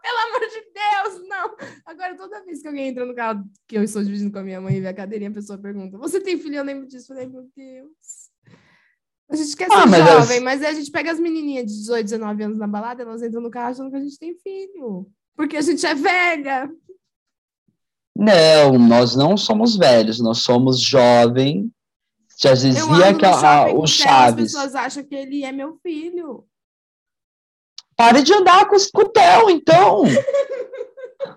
Pelo 0.02 0.18
amor 0.28 0.40
de 0.40 0.60
Deus, 0.74 1.28
não! 1.28 1.56
Agora, 1.86 2.14
toda 2.14 2.44
vez 2.44 2.60
que 2.60 2.68
alguém 2.68 2.88
entra 2.88 3.06
no 3.06 3.14
carro 3.14 3.42
que 3.66 3.78
eu 3.78 3.82
estou 3.82 4.04
dividindo 4.04 4.30
com 4.30 4.38
a 4.38 4.42
minha 4.42 4.60
mãe 4.60 4.76
e 4.76 4.80
vê 4.80 4.88
a 4.88 4.94
cadeirinha, 4.94 5.30
a 5.30 5.34
pessoa 5.34 5.58
pergunta: 5.58 5.96
Você 5.96 6.20
tem 6.20 6.38
filho? 6.38 6.56
Eu 6.56 6.64
lembro 6.64 6.86
disso. 6.86 7.12
Eu 7.12 7.16
falei: 7.16 7.30
Meu 7.30 7.48
Deus. 7.56 8.30
A 9.30 9.36
gente 9.36 9.56
quer 9.56 9.68
ah, 9.70 9.82
ser 9.82 9.88
mas 9.88 10.06
jovem, 10.06 10.38
as... 10.38 10.42
mas 10.42 10.62
aí 10.62 10.68
a 10.68 10.74
gente 10.74 10.90
pega 10.90 11.12
as 11.12 11.20
menininhas 11.20 11.64
de 11.66 11.78
18, 11.78 12.04
19 12.04 12.42
anos 12.42 12.58
na 12.58 12.66
balada, 12.66 13.02
elas 13.02 13.22
entram 13.22 13.40
no 13.40 13.50
carro 13.50 13.70
achando 13.70 13.90
que 13.90 13.96
a 13.96 14.00
gente 14.00 14.18
tem 14.18 14.34
filho. 14.34 15.08
Porque 15.40 15.56
a 15.56 15.62
gente 15.62 15.86
é 15.86 15.94
velha. 15.94 16.70
Não, 18.14 18.78
nós 18.78 19.16
não 19.16 19.38
somos 19.38 19.74
velhos, 19.74 20.20
nós 20.20 20.40
somos 20.40 20.78
jovens. 20.78 21.66
Já 22.38 22.52
dizia 22.52 23.14
que 23.18 23.24
a, 23.24 23.72
o 23.72 23.86
Chaves. 23.86 24.44
As 24.44 24.52
pessoas 24.52 24.74
acham 24.74 25.02
que 25.02 25.14
ele 25.14 25.42
é 25.42 25.50
meu 25.50 25.78
filho. 25.82 26.44
Pare 27.96 28.22
de 28.22 28.34
andar 28.34 28.66
com 28.66 28.74
o 28.74 28.76
escutel, 28.76 29.48
então. 29.48 30.02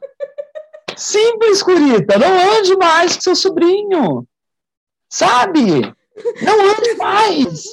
Simples, 0.98 1.64
Curita. 1.64 2.20
Não 2.20 2.58
ande 2.58 2.76
mais 2.76 3.16
com 3.16 3.22
seu 3.22 3.38
sobrinho. 3.38 4.28
Sabe? 5.10 5.82
Não 6.42 6.72
ande 6.72 6.96
mais. 6.96 7.64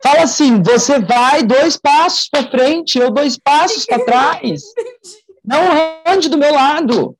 Fala 0.00 0.22
assim: 0.22 0.62
você 0.62 1.00
vai 1.00 1.42
dois 1.42 1.76
passos 1.76 2.28
para 2.28 2.48
frente, 2.48 3.00
eu 3.00 3.10
dois 3.10 3.36
passos 3.36 3.84
para 3.84 4.04
trás. 4.04 4.62
Não 5.46 5.60
ande 6.04 6.28
do 6.28 6.36
meu 6.36 6.52
lado. 6.52 7.16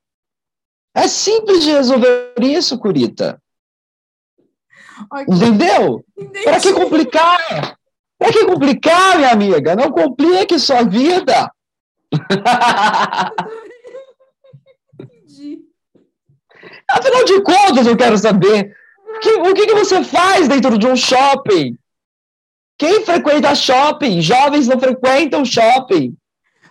É 0.93 1.07
simples 1.07 1.63
de 1.63 1.71
resolver 1.71 2.33
isso, 2.41 2.77
Curita. 2.77 3.41
Okay. 5.11 5.25
Entendeu? 5.29 6.03
Para 6.43 6.59
que 6.59 6.73
complicar? 6.73 7.77
Para 8.17 8.31
que 8.33 8.45
complicar, 8.45 9.17
minha 9.17 9.31
amiga? 9.31 9.75
Não 9.75 9.91
complique 9.91 10.57
sua 10.59 10.83
vida. 10.83 11.51
Afinal 16.89 17.25
de 17.25 17.41
contas, 17.43 17.85
eu 17.85 17.95
quero 17.95 18.17
saber 18.17 18.75
que, 19.21 19.29
o 19.33 19.53
que, 19.53 19.67
que 19.67 19.75
você 19.75 20.03
faz 20.03 20.47
dentro 20.47 20.77
de 20.77 20.87
um 20.87 20.95
shopping? 20.95 21.77
Quem 22.77 23.05
frequenta 23.05 23.53
shopping? 23.53 24.21
Jovens 24.21 24.67
não 24.67 24.79
frequentam 24.79 25.45
shopping. 25.45 26.17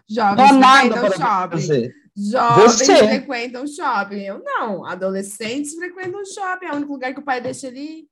Jovens 0.09 0.51
há 0.51 0.53
nada 0.53 1.01
para 1.01 1.16
shopping. 1.16 1.57
Fazer. 1.57 1.95
Jovens 2.16 2.73
você. 2.73 2.97
frequentam 2.97 3.66
shopping. 3.66 4.21
Eu 4.21 4.42
não. 4.42 4.87
Adolescentes 4.87 5.75
frequentam 5.75 6.25
shopping. 6.25 6.66
É 6.66 6.73
o 6.73 6.77
único 6.77 6.92
lugar 6.92 7.12
que 7.12 7.21
o 7.21 7.25
pai 7.25 7.40
deixa 7.40 7.69
ali. 7.69 8.09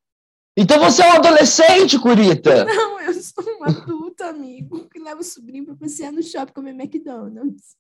Então 0.57 0.79
você 0.79 1.03
é 1.03 1.13
um 1.13 1.17
adolescente, 1.17 1.99
Curita. 1.99 2.63
Não, 2.65 3.01
eu 3.01 3.13
sou 3.15 3.45
um 3.59 3.65
adulto, 3.65 4.23
amigo, 4.23 4.89
que 4.89 5.01
leva 5.01 5.21
o 5.21 5.25
sobrinho 5.25 5.65
para 5.65 5.75
passear 5.75 6.13
no 6.13 6.23
shopping 6.23 6.53
comer 6.53 6.71
McDonald's. 6.71 7.75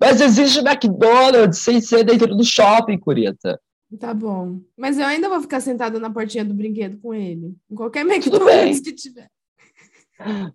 Mas 0.00 0.20
existe 0.20 0.60
McDonald's 0.60 1.58
sem 1.58 1.80
ser 1.80 2.04
dentro 2.04 2.34
do 2.36 2.44
shopping, 2.44 2.96
Curita. 2.96 3.60
Tá 3.98 4.14
bom. 4.14 4.60
Mas 4.76 4.98
eu 4.98 5.04
ainda 5.04 5.28
vou 5.28 5.40
ficar 5.40 5.60
sentada 5.60 5.98
na 5.98 6.10
portinha 6.10 6.44
do 6.44 6.54
brinquedo 6.54 6.96
com 7.00 7.12
ele. 7.12 7.56
Em 7.68 7.74
qualquer 7.74 8.06
McDonald's 8.06 8.80
que 8.80 8.92
tiver. 8.92 9.28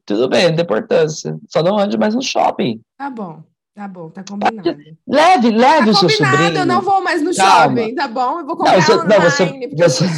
Tudo 0.05 0.29
bem, 0.29 0.49
não 0.49 0.55
tem 0.55 0.63
importância. 0.63 1.37
Só 1.49 1.63
não 1.63 1.77
ande 1.77 1.97
mais 1.97 2.15
no 2.15 2.21
shopping. 2.21 2.81
Tá 2.97 3.09
bom. 3.09 3.43
Tá 3.75 3.89
bom, 3.89 4.09
tá 4.09 4.23
combinado. 4.23 4.77
Leve, 5.05 5.51
leve 5.51 5.85
tá 5.87 5.91
o 5.91 5.95
seu 5.95 6.09
sobrinho. 6.09 6.59
Eu 6.59 6.65
não 6.65 6.81
vou 6.81 7.03
mais 7.03 7.21
no 7.21 7.35
Calma. 7.35 7.75
shopping, 7.75 7.93
tá 7.93 8.07
bom? 8.07 8.39
Eu 8.39 8.45
vou 8.45 8.55
comprar 8.55 8.75
não, 8.75 8.81
você, 8.81 8.93
online, 8.93 9.13
não, 9.13 9.21
você, 9.21 9.45
porque 9.45 9.75
você... 9.75 10.05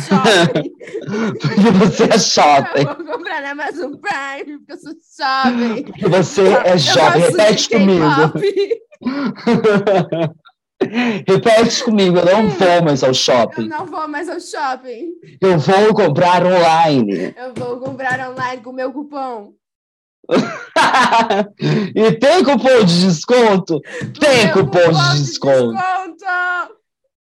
eu 1.58 1.64
sou 1.64 1.74
você 1.74 2.04
é 2.04 2.20
shopping. 2.20 2.82
Eu 2.82 2.96
vou 2.96 3.18
comprar 3.18 3.42
na 3.42 3.52
Amazon 3.52 3.94
Prime, 3.96 4.60
porque 4.60 4.74
eu 4.74 4.78
sou 4.78 4.94
jovem. 5.18 5.84
Porque 5.86 6.08
você 6.08 6.54
é 6.54 6.78
jovem, 6.78 7.22
repete 7.24 7.70
comigo. 7.70 8.06
Repete 11.26 11.84
comigo, 11.84 12.18
eu 12.18 12.26
não 12.26 12.50
vou 12.50 12.84
mais 12.84 13.04
ao 13.04 13.14
shopping. 13.14 13.64
Eu 13.64 13.68
não 13.68 13.86
vou 13.86 14.08
mais 14.08 14.30
ao 14.30 14.40
shopping. 14.40 15.14
Eu 15.40 15.58
vou 15.58 15.94
comprar 15.94 16.46
online. 16.46 17.34
Eu 17.38 17.54
vou 17.56 17.80
comprar 17.80 18.30
online 18.30 18.62
com 18.62 18.72
o 18.72 18.74
meu 18.74 18.92
cupom. 18.92 19.54
e 21.96 22.12
tem 22.14 22.44
cupom 22.44 22.84
de 22.84 23.06
desconto? 23.06 23.80
Tem 24.20 24.52
cupom, 24.52 24.72
cupom, 24.72 25.14
de 25.14 25.24
desconto. 25.24 25.72
De 25.72 26.14
desconto. 26.14 26.78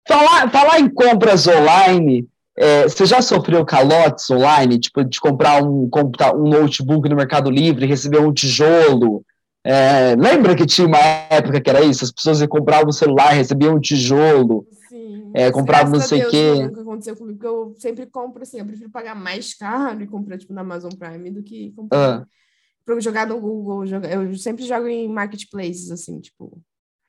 Falar, 0.08 0.50
falar 0.50 0.80
em 0.80 0.90
compras 0.90 1.46
online, 1.48 2.26
é, 2.58 2.84
você 2.84 3.06
já 3.06 3.22
sofreu 3.22 3.66
calotes 3.66 4.30
online? 4.32 4.80
Tipo, 4.80 5.04
de 5.04 5.20
comprar 5.20 5.62
um, 5.62 5.90
um 6.36 6.50
notebook 6.50 7.10
no 7.10 7.16
Mercado 7.16 7.52
Livre, 7.52 7.86
receber 7.86 8.20
um 8.20 8.34
tijolo, 8.34 9.24
é, 9.70 10.16
lembra 10.16 10.56
que 10.56 10.66
tinha 10.66 10.88
uma 10.88 10.98
época 11.30 11.60
que 11.60 11.70
era 11.70 11.84
isso? 11.84 12.06
As 12.06 12.12
pessoas 12.12 12.40
iam 12.40 12.48
comprar 12.48 12.88
um 12.88 12.92
celular, 12.94 13.32
recebiam 13.32 13.76
um 13.76 13.82
tijolo, 13.82 14.66
Sim, 14.88 15.30
é, 15.34 15.52
compravam 15.52 15.92
não 15.92 16.00
sei 16.00 16.24
o 16.24 16.30
quê. 16.30 16.54
Nunca 16.54 16.82
aconteceu 16.82 17.18
comigo, 17.18 17.38
porque 17.38 17.48
eu 17.54 17.76
sempre 17.78 18.06
compro 18.06 18.44
assim, 18.44 18.60
eu 18.60 18.66
prefiro 18.66 18.90
pagar 18.90 19.14
mais 19.14 19.54
caro 19.54 20.02
e 20.02 20.08
comprar 20.08 20.38
tipo 20.38 20.54
na 20.54 20.62
Amazon 20.62 20.92
Prime 20.98 21.32
do 21.32 21.44
que 21.44 21.74
comprar. 21.76 22.22
Ah. 22.22 22.26
Para 22.86 22.98
jogar 23.02 23.28
no 23.28 23.42
Google, 23.42 23.84
eu 23.86 24.38
sempre 24.38 24.64
jogo 24.64 24.88
em 24.88 25.10
marketplaces, 25.10 25.92
assim, 25.92 26.22
tipo. 26.22 26.62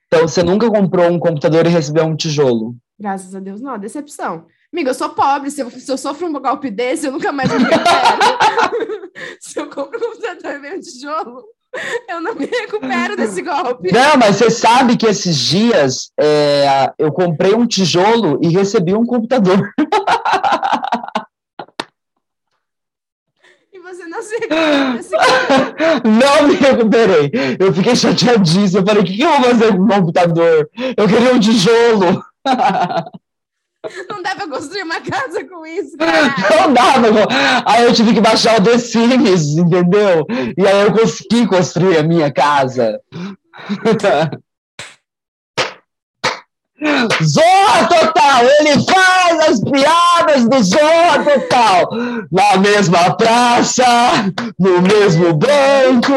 Então 0.09 0.27
você 0.27 0.43
nunca 0.43 0.69
comprou 0.69 1.09
um 1.09 1.21
computador 1.21 1.65
e 1.65 1.69
recebeu 1.69 2.07
um 2.07 2.17
tijolo? 2.17 2.75
Graças 2.99 3.37
a 3.37 3.39
Deus, 3.39 3.61
não, 3.61 3.79
decepção. 3.79 4.47
Amiga, 4.73 4.91
eu 4.91 4.95
sou 4.95 5.11
pobre, 5.11 5.49
se 5.53 5.61
eu, 5.61 5.71
se 5.71 5.93
eu 5.93 5.97
sofro 5.97 6.27
um 6.27 6.33
golpe 6.33 6.73
desse, 6.73 7.07
eu 7.07 7.13
nunca 7.13 7.31
mais 7.31 7.49
me 7.53 7.59
Se 9.41 9.61
eu 9.61 9.71
compro 9.71 9.97
um 9.97 10.11
computador 10.11 10.57
e 10.57 10.59
vejo 10.59 10.77
um 10.77 10.81
tijolo, 10.81 11.45
eu 12.09 12.21
não 12.21 12.35
me 12.35 12.47
recupero 12.47 13.17
desse 13.17 13.43
golpe. 13.43 13.93
Não, 13.93 14.17
mas 14.17 14.37
você 14.37 14.51
sabe 14.51 14.97
que 14.97 15.07
esses 15.07 15.37
dias 15.37 16.11
é, 16.19 16.93
eu 16.99 17.13
comprei 17.13 17.55
um 17.55 17.67
tijolo 17.67 18.39
e 18.43 18.49
recebi 18.49 18.95
um 18.95 19.05
computador. 19.05 19.71
E 23.73 23.79
você 23.81 24.07
não 24.07 24.23
se 24.23 24.35
recuperou 24.35 24.93
desse 24.95 25.11
golpe? 25.11 25.29
Não 26.09 26.49
me 26.49 26.55
recuperei. 26.55 27.31
Eu 27.59 27.73
fiquei 27.73 27.95
chateadíssimo. 27.95 28.81
Eu 28.81 28.87
falei, 28.87 29.03
o 29.03 29.07
que, 29.07 29.17
que 29.17 29.23
eu 29.23 29.31
vou 29.31 29.43
fazer 29.45 29.77
com 29.77 29.83
o 29.83 29.89
computador? 29.89 30.71
Eu 30.97 31.09
queria 31.09 31.35
um 31.35 31.41
tijolo. 31.41 32.23
Não 34.09 34.23
dá 34.23 34.35
pra 34.35 34.49
construir 34.49 34.83
uma 34.83 35.01
casa 35.01 35.45
com 35.45 35.65
isso, 35.67 35.97
cara. 35.97 36.35
Não 36.51 36.73
dá, 36.73 36.99
meu 36.99 37.13
Aí 37.65 37.85
eu 37.85 37.93
tive 37.93 38.15
que 38.15 38.21
baixar 38.21 38.61
o 38.61 38.63
The 38.63 38.79
Sims, 38.79 39.57
entendeu? 39.57 40.27
E 40.57 40.67
aí 40.67 40.83
eu 40.87 40.93
consegui 40.93 41.47
construir 41.47 41.99
a 41.99 42.03
minha 42.03 42.33
casa. 42.33 43.01
Zorra 47.25 47.89
Total! 47.89 48.45
Ele 48.61 48.85
faz 48.85 49.49
as 49.49 49.61
piadas 49.61 50.49
do 50.49 50.63
Zorra 50.63 51.25
Total! 51.25 51.89
Na 52.31 52.57
mesma 52.57 53.17
praça, 53.17 53.85
no 54.59 54.83
mesmo 54.83 55.35
banco. 55.35 56.13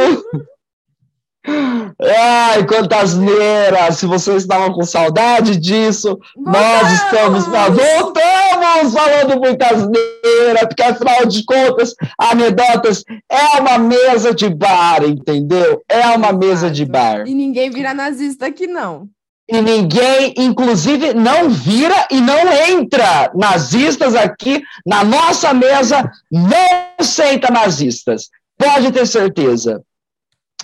Ai, 1.47 2.65
quantas 2.67 3.15
neiras! 3.15 3.97
Se 3.97 4.05
vocês 4.05 4.43
estavam 4.43 4.71
com 4.73 4.83
saudade 4.83 5.57
disso, 5.57 6.19
nós 6.37 6.91
estamos 6.93 7.45
voltamos 7.45 8.93
falando 8.93 9.39
muitas 9.39 9.87
neiras, 9.87 10.67
porque 10.67 10.83
afinal 10.83 11.25
de 11.25 11.43
contas, 11.43 11.95
anedotas 12.17 13.03
é 13.29 13.59
uma 13.59 13.79
mesa 13.79 14.33
de 14.33 14.49
bar, 14.49 15.03
entendeu? 15.03 15.81
É 15.89 16.07
uma 16.09 16.31
mesa 16.31 16.69
de 16.69 16.85
bar. 16.85 17.27
E 17.27 17.33
ninguém 17.33 17.71
vira 17.71 17.93
nazista 17.93 18.45
aqui, 18.45 18.67
não. 18.67 19.07
E 19.49 19.61
ninguém, 19.61 20.33
inclusive, 20.37 21.13
não 21.13 21.49
vira 21.49 22.07
e 22.11 22.21
não 22.21 22.53
entra 22.69 23.31
nazistas 23.35 24.15
aqui 24.15 24.61
na 24.85 25.03
nossa 25.03 25.53
mesa, 25.53 26.09
não 26.31 27.03
senta 27.03 27.51
nazistas. 27.51 28.29
Pode 28.57 28.91
ter 28.91 29.05
certeza 29.07 29.81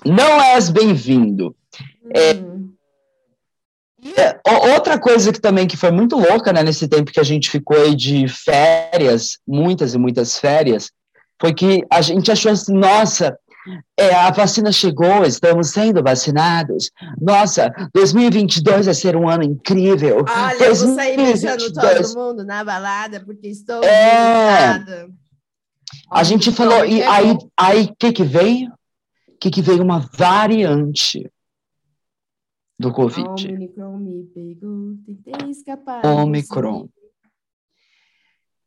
não 0.05 0.41
és 0.41 0.69
bem-vindo. 0.69 1.55
É, 2.13 2.33
hum. 2.33 2.73
É, 4.15 4.39
outra 4.73 4.99
coisa 4.99 5.33
que 5.33 5.41
também 5.41 5.67
que 5.67 5.75
foi 5.75 5.91
muito 5.91 6.15
louca, 6.15 6.53
né, 6.53 6.63
nesse 6.63 6.87
tempo 6.87 7.11
que 7.11 7.19
a 7.19 7.23
gente 7.23 7.49
ficou 7.49 7.77
aí 7.77 7.95
de 7.95 8.27
férias, 8.27 9.39
muitas 9.45 9.93
e 9.93 9.97
muitas 9.97 10.37
férias, 10.37 10.91
foi 11.41 11.53
que 11.53 11.85
a 11.91 12.01
gente 12.01 12.31
achou 12.31 12.51
assim, 12.51 12.73
nossa, 12.73 13.37
é, 13.97 14.13
a 14.13 14.31
vacina 14.31 14.71
chegou, 14.71 15.25
estamos 15.25 15.69
sendo 15.69 16.01
vacinados. 16.01 16.91
Nossa, 17.19 17.71
2022 17.93 18.85
vai 18.85 18.95
ser 18.95 19.15
um 19.15 19.27
ano 19.27 19.43
incrível. 19.43 20.25
Olha, 20.27 20.57
2022... 20.57 20.61
eu 20.61 20.87
vou 20.87 20.95
sair 20.95 21.17
beijando 21.17 21.73
todo 21.73 22.17
mundo 22.17 22.43
na 22.45 22.63
balada 22.63 23.19
porque 23.25 23.47
estou 23.47 23.83
é... 23.83 25.07
A 26.11 26.23
gente 26.23 26.51
falou, 26.51 26.85
e 26.85 27.03
aí, 27.03 27.37
aí 27.57 27.83
o 27.85 27.95
que 27.97 28.13
que 28.13 28.23
veio? 28.23 28.71
Que, 29.39 29.49
que 29.49 29.61
veio 29.61 29.83
uma 29.83 29.99
variante 29.99 31.31
do 32.79 32.91
Covid. 32.91 33.53
Omicron 33.53 33.97
me 33.97 34.23
pegou, 34.25 34.95
tentei 35.05 35.49
escapar. 35.49 36.05
Omicron. 36.05 36.89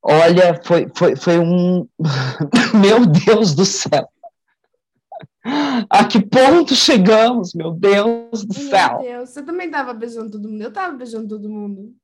Olha, 0.02 0.60
foi, 0.64 0.88
foi, 0.94 1.14
foi 1.14 1.38
um. 1.38 1.86
meu 2.80 3.06
Deus 3.06 3.54
do 3.54 3.64
céu! 3.64 4.08
A 5.88 6.04
que 6.04 6.20
ponto 6.24 6.74
chegamos, 6.74 7.54
meu 7.54 7.72
Deus 7.72 8.44
do 8.44 8.54
céu! 8.54 9.00
Meu 9.00 9.12
Deus, 9.12 9.30
você 9.30 9.42
também 9.42 9.66
estava 9.66 9.92
beijando 9.92 10.30
todo 10.30 10.48
mundo? 10.48 10.62
Eu 10.62 10.68
estava 10.68 10.96
beijando 10.96 11.28
todo 11.28 11.48
mundo. 11.48 11.94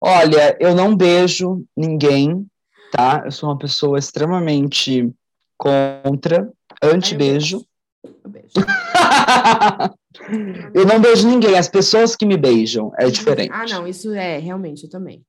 Olha, 0.00 0.56
eu 0.60 0.74
não 0.74 0.94
beijo 0.94 1.64
ninguém, 1.74 2.46
tá? 2.92 3.22
Eu 3.24 3.30
sou 3.30 3.48
uma 3.48 3.58
pessoa 3.58 3.98
extremamente 3.98 5.10
contra, 5.56 6.52
anti-beijo. 6.92 7.64
Eu 8.02 8.30
beijo. 8.30 8.54
eu 10.74 10.86
não 10.86 11.00
beijo 11.00 11.28
ninguém, 11.28 11.58
as 11.58 11.68
pessoas 11.68 12.16
que 12.16 12.26
me 12.26 12.36
beijam 12.36 12.92
é 12.98 13.10
diferente. 13.10 13.52
Ah, 13.52 13.66
não, 13.66 13.86
isso 13.86 14.12
é, 14.12 14.38
realmente, 14.38 14.84
eu 14.84 14.90
também. 14.90 15.24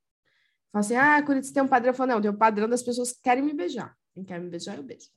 Fala 0.71 0.85
assim, 0.85 0.95
ah, 0.95 1.21
Corinthians 1.23 1.53
tem 1.53 1.63
um 1.63 1.67
padrão. 1.67 1.91
Eu 1.91 1.95
falo, 1.95 2.11
não, 2.11 2.21
tem 2.21 2.31
um 2.31 2.37
padrão 2.37 2.67
das 2.67 2.83
pessoas 2.83 3.13
que 3.13 3.21
querem 3.23 3.43
me 3.43 3.53
beijar. 3.53 3.95
Quem 4.13 4.23
quer 4.23 4.39
me 4.39 4.49
beijar, 4.49 4.75
eu 4.75 4.83
beijo. 4.83 5.07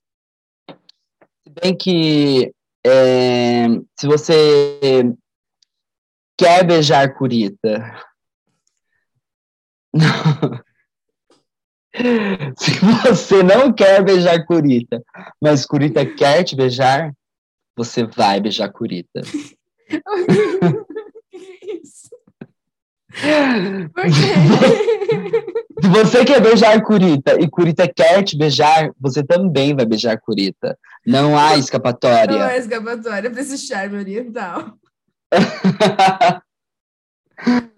Se 0.69 1.51
bem 1.61 1.77
que 1.77 2.53
é, 2.87 3.67
se 3.99 4.07
você 4.07 4.79
quer 6.37 6.65
beijar 6.65 7.13
Curita, 7.15 8.05
Se 12.57 12.71
você 13.03 13.43
não 13.43 13.73
quer 13.73 14.03
beijar 14.03 14.45
Curita, 14.45 15.03
mas 15.41 15.67
Curita 15.67 16.05
quer 16.07 16.45
te 16.45 16.55
beijar, 16.57 17.13
você 17.77 18.05
vai 18.05 18.41
beijar 18.41 18.71
Curita. 18.71 19.23
Por 23.95 24.05
quê? 24.05 25.59
Se 25.81 25.89
você 25.89 26.25
quer 26.25 26.41
beijar 26.41 26.83
Curita 26.83 27.41
e 27.41 27.49
Curita 27.49 27.89
quer 27.89 28.23
te 28.25 28.37
beijar, 28.37 28.91
você 28.99 29.23
também 29.23 29.75
vai 29.77 29.87
beijar 29.87 30.19
Curita. 30.19 30.77
Não 31.07 31.39
há 31.39 31.57
escapatória. 31.57 32.37
Não 32.37 32.45
há 32.45 32.57
escapatória 32.57 33.31
para 33.31 33.41
esse 33.41 33.57
charme 33.59 33.99
oriental. 33.99 34.77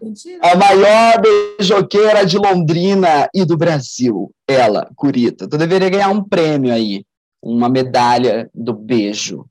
Mentira. 0.00 0.40
A 0.42 0.56
maior 0.56 1.20
beijoqueira 1.20 2.24
de 2.24 2.38
Londrina 2.38 3.28
e 3.34 3.44
do 3.44 3.56
Brasil. 3.56 4.34
Ela, 4.48 4.90
Curita. 4.96 5.48
Tu 5.48 5.58
deveria 5.58 5.90
ganhar 5.90 6.08
um 6.08 6.24
prêmio 6.24 6.72
aí. 6.72 7.04
Uma 7.42 7.68
medalha 7.68 8.50
do 8.54 8.72
beijo. 8.72 9.46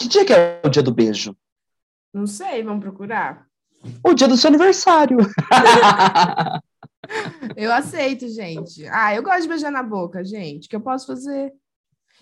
Que 0.00 0.08
dia 0.08 0.24
que 0.24 0.32
é 0.32 0.60
o 0.64 0.68
dia 0.68 0.82
do 0.82 0.94
beijo? 0.94 1.36
Não 2.12 2.26
sei, 2.26 2.62
vamos 2.62 2.82
procurar. 2.82 3.46
O 4.02 4.14
dia 4.14 4.28
do 4.28 4.36
seu 4.36 4.48
aniversário. 4.48 5.18
eu 7.56 7.72
aceito, 7.72 8.28
gente. 8.28 8.86
Ah, 8.88 9.14
eu 9.14 9.22
gosto 9.22 9.42
de 9.42 9.48
beijar 9.48 9.70
na 9.70 9.82
boca, 9.82 10.24
gente. 10.24 10.66
O 10.66 10.68
que 10.68 10.76
eu 10.76 10.80
posso 10.80 11.06
fazer? 11.06 11.52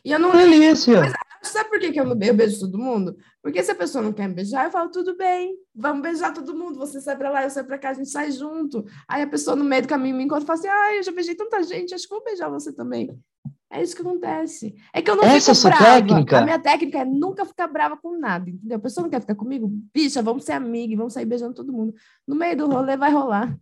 E 0.04 0.12
eu 0.12 0.18
não. 0.18 0.32
Delícia. 0.32 1.00
Mas, 1.00 1.14
sabe 1.42 1.68
por 1.68 1.78
que, 1.78 1.92
que 1.92 2.00
eu 2.00 2.08
eu 2.08 2.34
beijo 2.34 2.60
todo 2.60 2.78
mundo? 2.78 3.16
Porque 3.46 3.62
se 3.62 3.70
a 3.70 3.76
pessoa 3.76 4.02
não 4.02 4.12
quer 4.12 4.26
me 4.26 4.34
beijar, 4.34 4.64
eu 4.64 4.72
falo, 4.72 4.90
tudo 4.90 5.16
bem, 5.16 5.56
vamos 5.72 6.02
beijar 6.02 6.34
todo 6.34 6.52
mundo. 6.52 6.80
Você 6.80 7.00
sai 7.00 7.16
pra 7.16 7.30
lá, 7.30 7.44
eu 7.44 7.50
saio 7.50 7.64
pra 7.64 7.78
cá, 7.78 7.90
a 7.90 7.94
gente 7.94 8.10
sai 8.10 8.32
junto. 8.32 8.84
Aí 9.06 9.22
a 9.22 9.26
pessoa 9.28 9.54
no 9.54 9.62
meio 9.62 9.82
do 9.82 9.88
caminho 9.88 10.16
me 10.16 10.24
encontra 10.24 10.42
e 10.42 10.46
fala 10.48 10.58
assim: 10.58 10.66
ah, 10.66 10.96
eu 10.96 11.02
já 11.04 11.12
beijei 11.12 11.36
tanta 11.36 11.62
gente, 11.62 11.94
acho 11.94 12.08
que 12.08 12.10
vou 12.10 12.24
beijar 12.24 12.48
você 12.48 12.72
também. 12.72 13.16
É 13.70 13.80
isso 13.80 13.94
que 13.94 14.02
acontece. 14.02 14.74
É 14.92 15.00
que 15.00 15.08
eu 15.08 15.14
não 15.14 15.22
Essa 15.22 15.54
fico 15.54 15.68
é 15.68 15.70
brava. 15.70 15.84
Técnica? 15.84 16.38
A 16.38 16.42
minha 16.42 16.58
técnica 16.58 16.98
é 16.98 17.04
nunca 17.04 17.44
ficar 17.44 17.68
brava 17.68 17.96
com 17.96 18.18
nada, 18.18 18.50
entendeu? 18.50 18.78
A 18.78 18.80
pessoa 18.80 19.04
não 19.04 19.10
quer 19.10 19.20
ficar 19.20 19.36
comigo, 19.36 19.70
bicha, 19.94 20.20
vamos 20.20 20.42
ser 20.42 20.54
amigos, 20.54 20.96
vamos 20.96 21.12
sair 21.12 21.24
beijando 21.24 21.54
todo 21.54 21.72
mundo. 21.72 21.94
No 22.26 22.34
meio 22.34 22.56
do 22.56 22.66
rolê 22.66 22.96
vai 22.96 23.12
rolar. 23.12 23.56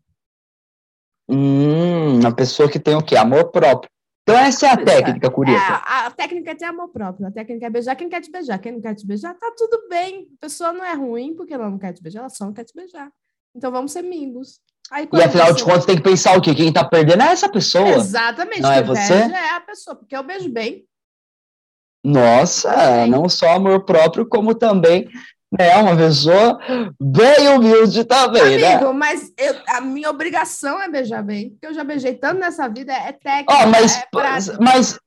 Hum, 1.28 2.20
uma 2.20 2.34
pessoa 2.34 2.70
que 2.70 2.80
tem 2.80 2.96
o 2.96 3.02
quê? 3.02 3.16
Amor 3.16 3.50
próprio. 3.50 3.90
Então 4.24 4.38
essa 4.38 4.66
é 4.66 4.70
a 4.70 4.76
técnica, 4.76 5.30
Curita. 5.30 5.58
É, 5.58 5.60
a, 5.60 6.06
a, 6.06 6.10
técnica 6.10 6.52
é 6.52 6.54
ter 6.54 6.64
amor 6.64 6.88
próprio. 6.88 7.26
A 7.26 7.30
técnica 7.30 7.66
é 7.66 7.70
beijar 7.70 7.94
quem 7.94 8.08
quer 8.08 8.22
te 8.22 8.30
beijar. 8.30 8.58
Quem 8.58 8.72
não 8.72 8.80
quer 8.80 8.94
te 8.94 9.06
beijar, 9.06 9.34
tá 9.34 9.52
tudo 9.54 9.86
bem. 9.86 10.28
A 10.38 10.46
pessoa 10.46 10.72
não 10.72 10.82
é 10.82 10.94
ruim 10.94 11.34
porque 11.34 11.52
ela 11.52 11.68
não 11.68 11.78
quer 11.78 11.92
te 11.92 12.02
beijar, 12.02 12.20
ela 12.20 12.30
só 12.30 12.46
não 12.46 12.54
quer 12.54 12.64
te 12.64 12.74
beijar. 12.74 13.10
Então 13.54 13.70
vamos 13.70 13.92
ser 13.92 13.98
amigos. 13.98 14.60
Aí, 14.90 15.06
e 15.12 15.22
afinal 15.22 15.52
de 15.52 15.62
contas, 15.62 15.84
tem 15.84 15.96
que 15.96 16.02
pensar 16.02 16.36
o 16.38 16.40
quê? 16.40 16.54
Quem 16.54 16.72
tá 16.72 16.84
perdendo 16.84 17.22
é 17.22 17.26
essa 17.26 17.50
pessoa. 17.50 17.96
Exatamente. 17.96 18.62
Não 18.62 18.72
é 18.72 18.82
você? 18.82 19.12
É 19.12 19.56
a 19.56 19.60
pessoa, 19.60 19.94
porque 19.94 20.16
eu 20.16 20.22
beijo 20.22 20.50
bem. 20.50 20.86
Nossa, 22.02 23.06
não 23.06 23.28
só 23.28 23.54
amor 23.54 23.84
próprio, 23.84 24.26
como 24.26 24.54
também 24.54 25.08
né, 25.58 25.76
uma 25.76 25.96
pessoa 25.96 26.58
bem 27.00 27.48
humilde 27.48 28.04
também, 28.04 28.58
né? 28.58 28.74
Amigo, 28.74 28.92
né? 28.92 28.98
mas 28.98 29.32
eu, 29.38 29.54
a 29.68 29.80
minha 29.80 30.10
obrigação 30.10 30.80
é 30.82 30.88
beijar 30.88 31.22
bem, 31.22 31.50
porque 31.50 31.66
eu 31.66 31.74
já 31.74 31.84
beijei 31.84 32.14
tanto 32.14 32.40
nessa 32.40 32.68
vida, 32.68 32.92
é 32.92 33.12
técnica, 33.12 33.54
oh, 33.62 33.66
mas, 33.68 33.96
é 33.96 34.06
mas, 34.60 34.98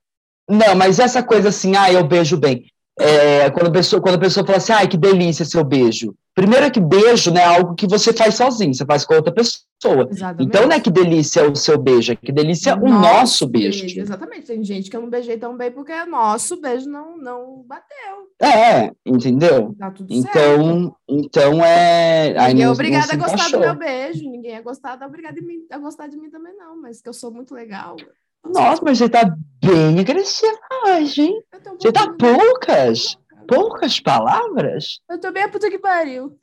não, 0.48 0.74
mas 0.74 0.98
essa 0.98 1.22
coisa 1.22 1.50
assim, 1.50 1.76
ah, 1.76 1.92
eu 1.92 2.04
beijo 2.04 2.36
bem. 2.36 2.66
É, 2.98 3.48
quando, 3.50 3.68
a 3.68 3.72
pessoa, 3.72 4.02
quando 4.02 4.16
a 4.16 4.20
pessoa 4.20 4.44
fala 4.44 4.58
assim, 4.58 4.72
ai, 4.72 4.88
que 4.88 4.96
delícia 4.96 5.44
seu 5.44 5.62
beijo. 5.62 6.14
Primeiro 6.34 6.66
é 6.66 6.70
que 6.70 6.80
beijo 6.80 7.30
né, 7.30 7.42
é 7.42 7.44
algo 7.44 7.74
que 7.74 7.86
você 7.86 8.12
faz 8.12 8.34
sozinho, 8.34 8.74
você 8.74 8.84
faz 8.84 9.04
com 9.04 9.14
outra 9.14 9.32
pessoa. 9.32 9.62
Exatamente. 9.84 10.48
Então 10.48 10.66
não 10.66 10.72
é 10.72 10.80
que 10.80 10.90
delícia 10.90 11.48
o 11.48 11.54
seu 11.54 11.78
beijo, 11.78 12.12
é 12.12 12.16
que 12.16 12.32
delícia 12.32 12.74
o 12.74 12.88
nosso, 12.88 13.00
nosso 13.00 13.46
beijo. 13.46 13.80
beijo. 13.80 14.00
Exatamente. 14.00 14.46
Tem 14.46 14.64
gente 14.64 14.90
que 14.90 14.96
eu 14.96 15.00
não 15.00 15.08
beijei 15.08 15.38
tão 15.38 15.56
bem 15.56 15.70
porque 15.70 16.04
nosso 16.04 16.60
beijo 16.60 16.88
não, 16.88 17.16
não 17.16 17.62
bateu. 17.64 18.28
É, 18.40 18.90
entendeu? 19.06 19.74
Tá 19.78 19.90
tudo 19.90 20.12
então, 20.12 20.32
certo. 20.32 20.96
então 21.06 21.64
é. 21.64 22.34
Ninguém 22.48 22.64
é 22.64 22.70
obrigada 22.70 23.12
a 23.12 23.16
gostar 23.16 23.34
encaixou. 23.34 23.60
do 23.60 23.66
meu 23.66 23.74
beijo, 23.76 24.28
ninguém 24.28 24.54
é 24.54 24.62
gostado, 24.62 25.04
obrigada 25.04 25.38
a 25.70 25.78
gostar 25.78 26.08
de 26.08 26.16
mim 26.16 26.30
também, 26.30 26.56
não, 26.56 26.80
mas 26.80 27.00
que 27.00 27.08
eu 27.08 27.12
sou 27.12 27.30
muito 27.30 27.54
legal. 27.54 27.96
Nossa, 28.44 28.82
mas 28.84 28.98
você 28.98 29.08
tá 29.08 29.36
bem 29.62 29.98
agressiva 30.00 30.58
hoje, 30.86 31.22
hein? 31.22 31.42
Você 31.78 31.92
tá 31.92 32.12
poucas, 32.12 33.16
poucas 33.46 34.00
palavras? 34.00 35.00
Eu 35.08 35.20
tô 35.20 35.30
bem 35.30 35.44
a 35.44 35.48
puta 35.48 35.70
que 35.70 35.78
pariu. 35.78 36.36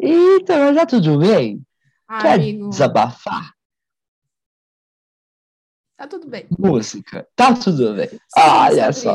Eita, 0.00 0.56
mas 0.58 0.74
já 0.74 0.86
tudo 0.86 1.18
bem? 1.18 1.60
Ah, 2.08 2.22
Quer 2.22 2.34
amigo. 2.34 2.68
desabafar? 2.70 3.52
Tá 5.96 6.06
tudo 6.06 6.28
bem. 6.28 6.46
Música, 6.58 7.26
tá 7.34 7.54
tudo 7.54 7.94
bem. 7.94 8.08
Sim, 8.08 8.18
Olha 8.38 8.92
só. 8.92 9.14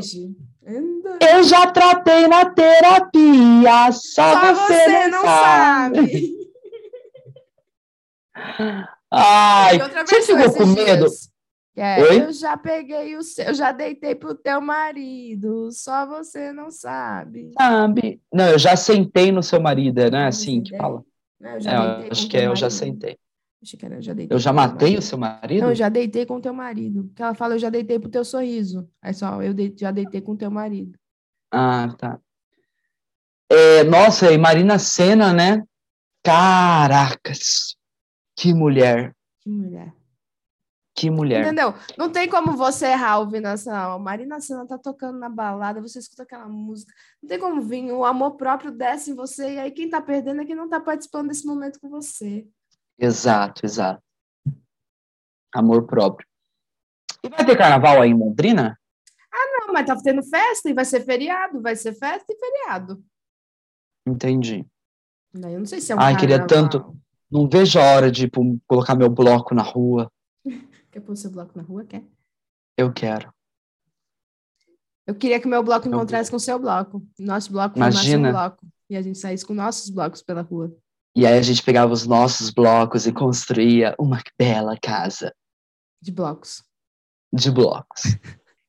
Eu 1.21 1.43
já 1.43 1.71
tratei 1.71 2.27
na 2.27 2.49
terapia, 2.49 3.91
só, 3.91 4.33
só 4.33 4.53
você, 4.53 4.73
você, 4.73 5.07
não, 5.07 5.21
sabe. 5.23 5.97
sabe. 5.97 6.41
Ai, 9.11 9.77
você 9.79 10.21
ficou 10.23 10.53
com 10.53 10.65
medo? 10.65 11.05
É, 11.75 12.25
eu 12.25 12.33
já 12.33 12.57
peguei 12.57 13.15
o 13.15 13.23
seu, 13.23 13.45
eu 13.45 13.53
já 13.53 13.71
deitei 13.71 14.13
pro 14.13 14.35
teu 14.35 14.59
marido, 14.59 15.71
só 15.71 16.05
você 16.05 16.51
não 16.51 16.69
sabe. 16.69 17.51
Sabe? 17.57 18.21
Não, 18.31 18.49
eu 18.49 18.59
já 18.59 18.75
sentei 18.75 19.31
no 19.31 19.41
seu 19.41 19.61
marido, 19.61 20.09
né? 20.11 20.27
Assim 20.27 20.61
que 20.61 20.75
fala. 20.75 21.03
Não, 21.41 21.51
eu 21.51 21.61
já 21.61 21.71
é, 21.71 22.09
acho 22.11 22.29
que 22.29 22.37
é, 22.37 22.45
eu 22.45 22.55
já 22.55 22.69
sentei. 22.69 23.17
Acho 23.61 23.77
que 23.77 23.85
era, 23.85 23.95
eu 23.95 24.01
já 24.01 24.13
deitei. 24.13 24.35
Eu 24.35 24.39
já 24.39 24.53
matei 24.53 24.97
o 24.97 25.01
seu 25.01 25.17
marido? 25.17 25.61
Não, 25.61 25.69
eu 25.69 25.75
já 25.75 25.89
deitei 25.89 26.25
com 26.25 26.35
o 26.35 26.41
teu 26.41 26.53
marido. 26.53 27.11
Que 27.15 27.21
ela 27.21 27.33
fala, 27.33 27.55
eu 27.55 27.59
já 27.59 27.69
deitei 27.69 27.99
pro 27.99 28.09
teu 28.09 28.23
sorriso. 28.23 28.87
Aí 29.01 29.13
só, 29.13 29.41
eu 29.41 29.53
de, 29.53 29.73
já 29.77 29.91
deitei 29.91 30.21
com 30.21 30.33
o 30.33 30.37
teu 30.37 30.51
marido. 30.51 30.97
Ah, 31.51 31.93
tá. 31.97 32.19
É, 33.49 33.83
nossa, 33.83 34.31
e 34.31 34.37
Marina 34.37 34.79
Senna, 34.79 35.33
né? 35.33 35.63
Caracas, 36.23 37.75
que 38.35 38.53
mulher. 38.53 39.13
Que 39.41 39.49
mulher. 39.49 39.93
Que 40.93 41.09
mulher. 41.09 41.45
Entendeu? 41.45 41.73
Não 41.97 42.11
tem 42.11 42.27
como 42.27 42.51
você 42.51 42.87
errar 42.87 43.19
ouvindo 43.19 43.47
essa. 43.47 43.97
Marina 43.97 44.41
Senna 44.41 44.67
tá 44.67 44.77
tocando 44.77 45.17
na 45.17 45.29
balada, 45.29 45.81
você 45.81 45.99
escuta 45.99 46.23
aquela 46.23 46.47
música. 46.47 46.93
Não 47.23 47.29
tem 47.29 47.39
como 47.39 47.61
vir. 47.61 47.91
O 47.91 48.03
amor 48.03 48.31
próprio 48.31 48.71
desce 48.71 49.11
em 49.11 49.15
você, 49.15 49.53
e 49.53 49.59
aí 49.59 49.71
quem 49.71 49.89
tá 49.89 50.01
perdendo 50.01 50.41
é 50.41 50.45
quem 50.45 50.55
não 50.55 50.67
tá 50.67 50.79
participando 50.81 51.29
desse 51.29 51.45
momento 51.47 51.79
com 51.79 51.89
você. 51.89 52.45
Exato, 52.99 53.65
exato. 53.65 54.03
Amor 55.53 55.87
próprio. 55.87 56.27
E 57.23 57.29
vai 57.29 57.45
ter 57.45 57.57
carnaval 57.57 58.01
aí 58.01 58.09
em 58.09 58.17
Londrina? 58.17 58.77
Ah, 59.33 59.65
não, 59.65 59.73
mas 59.73 59.85
tá 59.85 59.95
tendo 59.95 60.21
festa 60.23 60.69
e 60.69 60.73
vai 60.73 60.83
ser 60.83 61.05
feriado. 61.05 61.61
Vai 61.61 61.75
ser 61.75 61.93
festa 61.93 62.25
e 62.29 62.37
feriado. 62.37 63.01
Entendi. 64.05 64.65
Eu 65.33 65.59
não 65.59 65.65
sei 65.65 65.79
se 65.79 65.93
é 65.93 65.95
um 65.95 65.99
Ai, 65.99 66.13
carnaval. 66.13 66.19
queria 66.19 66.47
tanto. 66.47 66.97
Não 67.31 67.47
vejo 67.47 67.79
a 67.79 67.83
hora 67.95 68.11
de 68.11 68.25
tipo, 68.25 68.59
colocar 68.67 68.93
meu 68.93 69.09
bloco 69.09 69.55
na 69.55 69.63
rua. 69.63 70.11
Quer 70.91 70.99
pôr 70.99 71.15
seu 71.15 71.31
bloco 71.31 71.53
na 71.55 71.63
rua? 71.63 71.85
Quer? 71.85 72.03
Eu 72.77 72.91
quero. 72.91 73.33
Eu 75.07 75.15
queria 75.15 75.39
que 75.39 75.47
o 75.47 75.49
meu 75.49 75.63
bloco 75.63 75.87
encontrasse 75.87 76.29
com 76.29 76.37
o 76.37 76.39
seu 76.39 76.59
bloco. 76.59 77.01
Nosso 77.17 77.51
bloco 77.51 77.77
Imagina. 77.77 78.29
o 78.29 78.31
bloco. 78.31 78.67
E 78.89 78.97
a 78.97 79.01
gente 79.01 79.17
saísse 79.17 79.45
com 79.45 79.53
nossos 79.53 79.89
blocos 79.89 80.21
pela 80.21 80.41
rua. 80.41 80.75
E 81.15 81.25
aí 81.25 81.37
a 81.37 81.41
gente 81.41 81.63
pegava 81.63 81.93
os 81.93 82.05
nossos 82.05 82.49
blocos 82.49 83.05
e 83.05 83.13
construía 83.13 83.95
uma 83.97 84.21
bela 84.37 84.77
casa. 84.77 85.33
De 86.01 86.11
blocos. 86.11 86.61
De 87.31 87.49
blocos. 87.49 88.17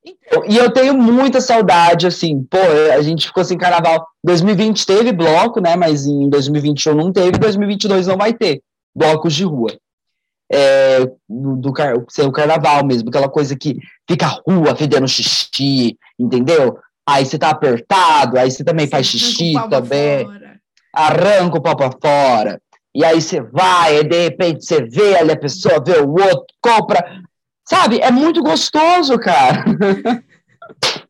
e 0.49 0.57
eu 0.57 0.73
tenho 0.73 0.95
muita 0.95 1.41
saudade, 1.41 2.07
assim, 2.07 2.45
pô, 2.45 2.59
a 2.97 3.03
gente 3.03 3.27
ficou 3.27 3.45
sem 3.45 3.59
carnaval. 3.59 4.07
2020 4.23 4.87
teve 4.87 5.13
bloco, 5.13 5.61
né? 5.61 5.75
Mas 5.75 6.07
em 6.07 6.29
2021 6.29 6.95
não 6.95 7.13
teve, 7.13 7.33
2022 7.33 8.07
não 8.07 8.17
vai 8.17 8.33
ter 8.33 8.63
blocos 8.95 9.35
de 9.35 9.45
rua 9.45 9.77
é, 10.51 11.01
do, 11.29 11.57
do 11.57 11.73
ser 12.09 12.23
o 12.23 12.33
carnaval 12.33 12.85
mesmo, 12.85 13.09
aquela 13.09 13.29
coisa 13.29 13.57
que 13.57 13.79
fica 14.09 14.27
a 14.27 14.41
rua 14.47 14.77
fedendo 14.77 15.09
xixi, 15.09 15.97
entendeu? 16.19 16.79
Aí 17.09 17.25
você 17.25 17.39
tá 17.39 17.51
apertado, 17.51 18.39
aí 18.39 18.51
você 18.51 18.63
também 18.63 18.87
você 18.87 18.91
faz 18.91 19.07
xixi 19.07 19.55
também, 19.69 20.25
fora. 20.25 20.61
arranca 20.95 21.59
o 21.59 21.63
pau 21.63 21.77
pra 21.77 21.91
fora. 21.91 22.61
e 22.95 23.05
aí 23.05 23.21
você 23.21 23.41
vai, 23.41 23.99
e 23.99 24.05
de 24.05 24.23
repente 24.25 24.65
você 24.65 24.83
vê 24.85 25.17
ali 25.17 25.33
a 25.33 25.39
pessoa, 25.39 25.83
vê 25.85 25.99
o 25.99 26.11
outro, 26.11 26.47
compra. 26.61 27.23
Sabe? 27.69 28.01
É 28.01 28.11
muito 28.11 28.43
gostoso, 28.43 29.19
cara. 29.19 29.65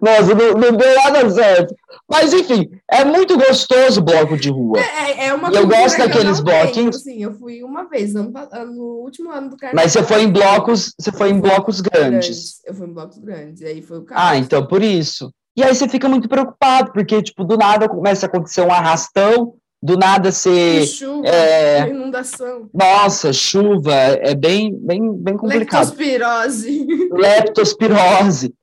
Nossa, 0.00 0.34
não, 0.34 0.52
não 0.52 0.76
deu 0.76 0.94
nada 0.94 1.30
certo. 1.30 1.74
Mas, 2.08 2.32
enfim, 2.32 2.70
é 2.90 3.04
muito 3.04 3.36
gostoso 3.36 4.00
o 4.00 4.04
bloco 4.04 4.36
de 4.36 4.50
rua. 4.50 4.78
É, 4.78 5.26
é 5.26 5.34
uma 5.34 5.50
e 5.50 5.56
eu 5.56 5.66
gosto 5.66 5.98
daqueles 5.98 6.40
bloquinhos. 6.40 7.02
Sim, 7.02 7.22
eu 7.22 7.32
fui 7.32 7.62
uma 7.62 7.84
vez, 7.84 8.14
no, 8.14 8.30
no 8.30 8.84
último 9.02 9.30
ano 9.30 9.50
do 9.50 9.56
carnaval. 9.56 9.84
Mas 9.84 9.92
você 9.92 10.02
foi 10.02 10.22
em 10.22 10.30
blocos, 10.30 10.94
você 10.98 11.10
foi 11.10 11.30
em 11.30 11.40
blocos 11.40 11.80
grandes. 11.80 12.10
grandes. 12.10 12.60
Eu 12.64 12.74
fui 12.74 12.86
em 12.86 12.92
blocos 12.92 13.18
grandes, 13.18 13.62
e 13.62 13.66
aí 13.66 13.82
foi 13.82 13.98
o 13.98 14.02
caso. 14.02 14.20
Ah, 14.22 14.36
então 14.36 14.66
por 14.66 14.82
isso. 14.82 15.32
E 15.56 15.62
aí 15.62 15.74
você 15.74 15.88
fica 15.88 16.08
muito 16.08 16.28
preocupado, 16.28 16.92
porque, 16.92 17.22
tipo, 17.22 17.44
do 17.44 17.56
nada 17.56 17.88
começa 17.88 18.26
a 18.26 18.28
acontecer 18.28 18.60
um 18.60 18.72
arrastão, 18.72 19.54
do 19.82 19.96
nada 19.96 20.32
ser. 20.32 20.86
Chuva, 20.86 21.28
é... 21.28 21.88
inundação. 21.88 22.68
Nossa, 22.72 23.32
chuva, 23.32 23.94
é 23.94 24.34
bem, 24.34 24.74
bem, 24.74 25.12
bem 25.14 25.36
complicado. 25.36 25.90
Leptospirose. 25.90 26.86
Leptospirose. 27.12 28.54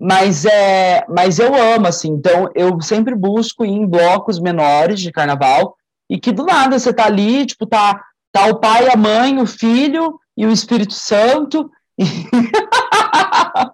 Mas, 0.00 0.46
é, 0.46 1.04
mas 1.08 1.38
eu 1.38 1.54
amo, 1.54 1.86
assim, 1.86 2.08
então 2.08 2.50
eu 2.54 2.80
sempre 2.80 3.14
busco 3.14 3.66
ir 3.66 3.68
em 3.68 3.86
blocos 3.86 4.40
menores 4.40 4.98
de 4.98 5.12
carnaval 5.12 5.76
e 6.08 6.18
que 6.18 6.32
do 6.32 6.44
nada 6.44 6.78
você 6.78 6.90
tá 6.90 7.04
ali, 7.04 7.44
tipo, 7.44 7.66
tá, 7.66 8.02
tá 8.32 8.46
o 8.46 8.58
pai, 8.58 8.88
a 8.90 8.96
mãe, 8.96 9.38
o 9.38 9.46
filho 9.46 10.18
e 10.34 10.46
o 10.46 10.50
Espírito 10.50 10.94
Santo. 10.94 11.70
E... 11.98 12.04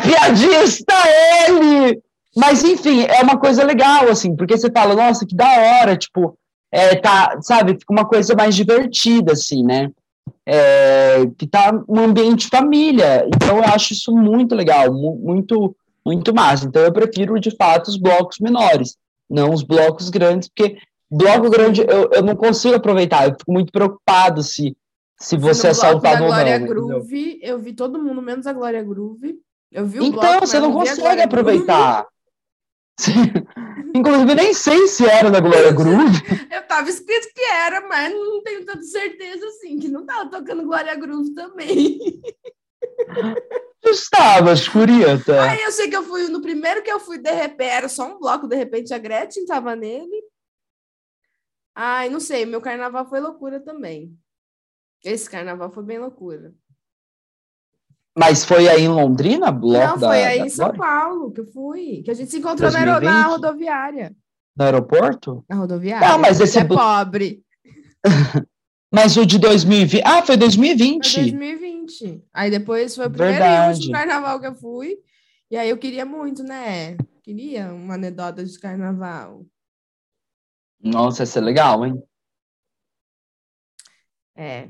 piadista 0.00 0.94
ele! 1.48 2.00
Mas, 2.36 2.62
enfim, 2.64 3.02
é 3.02 3.20
uma 3.22 3.36
coisa 3.36 3.64
legal, 3.64 4.08
assim, 4.08 4.34
porque 4.36 4.56
você 4.56 4.70
fala, 4.70 4.94
nossa, 4.94 5.26
que 5.26 5.34
da 5.34 5.48
hora, 5.48 5.96
tipo, 5.96 6.38
é, 6.70 6.94
tá, 6.96 7.36
sabe, 7.42 7.72
fica 7.78 7.92
uma 7.92 8.06
coisa 8.06 8.34
mais 8.34 8.54
divertida, 8.54 9.32
assim, 9.32 9.62
né? 9.62 9.90
É, 10.46 11.26
que 11.38 11.44
está 11.44 11.72
um 11.88 12.00
ambiente 12.00 12.48
família. 12.48 13.26
Então, 13.26 13.58
eu 13.58 13.64
acho 13.64 13.92
isso 13.92 14.14
muito 14.14 14.54
legal, 14.54 14.92
muito, 14.92 15.74
muito 16.04 16.34
massa. 16.34 16.66
Então, 16.66 16.82
eu 16.82 16.92
prefiro, 16.92 17.38
de 17.38 17.54
fato, 17.56 17.88
os 17.88 17.96
blocos 17.96 18.38
menores, 18.40 18.96
não 19.28 19.52
os 19.52 19.62
blocos 19.62 20.10
grandes, 20.10 20.48
porque 20.48 20.78
bloco 21.10 21.50
grande 21.50 21.82
eu, 21.82 22.10
eu 22.12 22.22
não 22.22 22.34
consigo 22.34 22.74
aproveitar, 22.74 23.28
eu 23.28 23.34
fico 23.38 23.52
muito 23.52 23.70
preocupado 23.70 24.42
se, 24.42 24.76
se 25.18 25.36
você 25.36 25.68
é 25.68 25.74
saltado 25.74 26.24
ou 26.24 26.30
não. 26.30 26.36
Glória 26.36 26.58
Groove, 26.58 27.38
eu 27.42 27.58
vi 27.58 27.72
todo 27.72 28.02
mundo, 28.02 28.22
menos 28.22 28.46
a 28.46 28.52
Glória 28.52 28.82
Groove. 28.82 29.38
Eu 29.70 29.86
vi 29.86 30.00
o 30.00 30.04
então, 30.04 30.20
bloco, 30.20 30.46
você 30.46 30.60
não 30.60 30.72
consegue 30.72 31.22
aproveitar. 31.22 32.06
Inclusive, 33.94 34.34
nem 34.34 34.54
sei 34.54 34.86
se 34.86 35.06
era 35.06 35.30
da 35.30 35.40
Glória 35.40 35.72
Groove. 35.72 36.22
Eu 36.50 36.66
tava 36.66 36.88
escrito 36.88 37.28
que 37.34 37.42
era, 37.42 37.86
mas 37.88 38.12
não 38.12 38.42
tenho 38.42 38.64
tanta 38.64 38.82
certeza 38.82 39.46
assim, 39.46 39.78
que 39.78 39.88
não 39.88 40.06
tava 40.06 40.30
tocando 40.30 40.64
Glória 40.64 40.94
Groove 40.94 41.34
também. 41.34 41.98
Estava, 43.84 44.52
escurieta. 44.52 45.42
Aí 45.42 45.62
eu 45.62 45.72
sei 45.72 45.88
que 45.88 45.96
eu 45.96 46.02
fui, 46.04 46.28
no 46.28 46.40
primeiro 46.40 46.82
que 46.82 46.90
eu 46.90 47.00
fui, 47.00 47.18
de 47.18 47.32
repente, 47.32 47.70
era 47.70 47.88
só 47.88 48.06
um 48.06 48.18
bloco, 48.18 48.46
de 48.46 48.56
repente 48.56 48.94
a 48.94 48.98
Gretchen 48.98 49.44
tava 49.44 49.74
nele. 49.74 50.22
Ai, 51.74 52.08
não 52.08 52.20
sei, 52.20 52.46
meu 52.46 52.60
carnaval 52.60 53.08
foi 53.08 53.20
loucura 53.20 53.60
também. 53.60 54.16
Esse 55.04 55.28
carnaval 55.28 55.70
foi 55.70 55.82
bem 55.82 55.98
loucura. 55.98 56.54
Mas 58.16 58.44
foi 58.44 58.68
aí 58.68 58.82
em 58.82 58.88
Londrina, 58.88 59.50
bloco 59.50 59.98
Não, 59.98 59.98
foi 59.98 60.22
aí 60.22 60.38
da 60.40 60.46
em 60.46 60.50
São 60.50 60.72
Paulo 60.74 61.32
que 61.32 61.40
eu 61.40 61.46
fui, 61.46 62.02
que 62.04 62.10
a 62.10 62.14
gente 62.14 62.30
se 62.30 62.38
encontrou 62.38 62.70
na, 62.70 63.00
na, 63.00 63.22
rodoviária. 63.24 64.14
No 64.54 64.64
aeroporto? 64.64 65.44
Na 65.48 65.56
rodoviária. 65.56 66.08
Não, 66.08 66.18
mas 66.18 66.38
esse 66.38 66.58
é 66.58 66.64
pobre. 66.64 67.42
mas 68.92 69.16
o 69.16 69.24
de 69.24 69.38
2020. 69.38 70.02
Ah, 70.04 70.22
foi 70.22 70.36
2020. 70.36 71.10
Foi 71.10 71.22
2020. 71.22 72.24
Aí 72.34 72.50
depois 72.50 72.94
foi 72.94 73.06
o 73.06 73.10
primeiro 73.10 73.38
Verdade. 73.38 73.70
e 73.70 73.74
último 73.74 73.92
carnaval 73.94 74.40
que 74.40 74.46
eu 74.46 74.54
fui. 74.54 74.98
E 75.50 75.56
aí 75.56 75.70
eu 75.70 75.78
queria 75.78 76.04
muito, 76.04 76.42
né? 76.42 76.96
Queria 77.22 77.72
uma 77.72 77.94
anedota 77.94 78.44
de 78.44 78.58
carnaval. 78.58 79.46
Nossa, 80.78 81.22
ia 81.22 81.26
ser 81.26 81.40
legal, 81.40 81.86
hein? 81.86 82.02
É, 84.34 84.68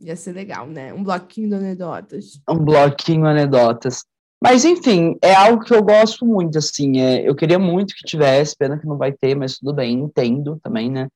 Ia 0.00 0.16
ser 0.16 0.32
legal, 0.32 0.66
né? 0.66 0.92
Um 0.92 1.02
bloquinho 1.02 1.48
de 1.48 1.54
anedotas. 1.54 2.40
Um 2.48 2.58
bloquinho 2.58 3.26
anedotas. 3.26 4.04
Mas, 4.42 4.64
enfim, 4.64 5.16
é 5.22 5.34
algo 5.34 5.64
que 5.64 5.74
eu 5.74 5.82
gosto 5.82 6.26
muito, 6.26 6.58
assim. 6.58 7.00
É, 7.00 7.26
eu 7.26 7.34
queria 7.34 7.58
muito 7.58 7.94
que 7.94 8.04
tivesse, 8.04 8.56
pena 8.56 8.78
que 8.78 8.86
não 8.86 8.98
vai 8.98 9.12
ter, 9.12 9.34
mas 9.34 9.58
tudo 9.58 9.72
bem, 9.72 9.94
entendo 9.94 10.60
também, 10.62 10.90
né? 10.90 11.08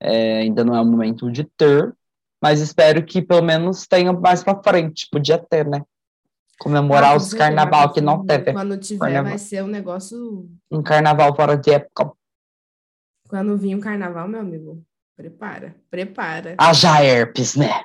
É, 0.00 0.40
ainda 0.40 0.64
não 0.64 0.76
é 0.76 0.80
o 0.80 0.84
momento 0.84 1.30
de 1.30 1.44
ter, 1.44 1.94
mas 2.42 2.60
espero 2.60 3.04
que 3.04 3.22
pelo 3.22 3.42
menos 3.42 3.86
tenha 3.86 4.12
mais 4.12 4.44
pra 4.44 4.62
frente. 4.62 5.08
Podia 5.10 5.38
ter, 5.38 5.66
né? 5.66 5.82
Comemorar 6.58 7.14
ah, 7.14 7.16
os 7.16 7.32
carnaval 7.32 7.92
que 7.92 8.00
não 8.00 8.24
teve. 8.24 8.52
Quando 8.52 8.76
tiver, 8.76 9.00
carnaval. 9.00 9.30
vai 9.30 9.38
ser 9.38 9.64
um 9.64 9.66
negócio. 9.66 10.48
Um 10.70 10.82
carnaval 10.82 11.34
fora 11.34 11.56
de 11.56 11.70
época. 11.70 12.12
Quando 13.28 13.56
vir 13.56 13.74
um 13.74 13.80
carnaval, 13.80 14.28
meu 14.28 14.40
amigo, 14.40 14.84
prepara, 15.16 15.74
prepara. 15.90 16.54
Haja 16.58 17.02
herpes, 17.02 17.56
né? 17.56 17.82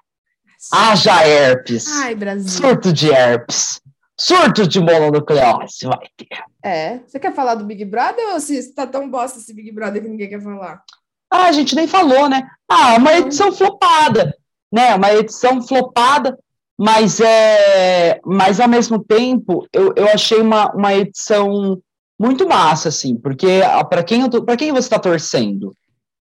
Haja 0.72 1.26
herpes. 1.26 1.88
Ai, 2.01 2.16
Brasil. 2.16 2.49
Surto 2.49 2.91
de 2.91 3.10
herpes. 3.10 3.80
Surto 4.20 4.68
de 4.68 4.82
mononucleose 4.82 5.86
vai 5.86 6.07
ter. 6.18 6.28
É. 6.62 6.99
Você 7.07 7.18
quer 7.18 7.34
falar 7.34 7.55
do 7.55 7.64
Big 7.64 7.86
Brother 7.86 8.34
ou 8.34 8.39
se 8.39 8.74
tá 8.74 8.86
tão 8.86 9.10
bosta 9.10 9.39
esse 9.39 9.53
Big 9.53 9.72
Brother 9.72 10.01
que 10.01 10.10
ninguém 10.10 10.30
quer 10.30 10.41
falar? 10.41 10.84
Ah, 11.32 11.45
a 11.45 11.51
gente 11.53 11.76
nem 11.76 11.88
falou, 11.88 12.28
né? 12.28 12.45
Ah, 12.68 12.95
uma 12.97 13.14
edição 13.14 13.51
flopada, 13.53 14.36
né? 14.72 14.93
Uma 14.95 15.14
edição 15.14 15.62
flopada, 15.62 16.38
mas 16.78 17.22
é, 17.22 18.20
mas 18.26 18.60
ao 18.60 18.68
mesmo 18.68 19.01
tempo 19.01 19.66
eu, 19.72 19.93
eu 19.95 20.07
achei 20.10 20.41
uma, 20.41 20.70
uma 20.74 20.93
edição 20.93 21.82
muito 22.20 22.47
massa, 22.47 22.89
assim, 22.89 23.16
porque 23.16 23.62
para 23.89 24.03
quem 24.03 24.30
para 24.30 24.57
quem 24.57 24.72
você 24.74 24.80
está 24.80 24.99
torcendo? 24.99 25.74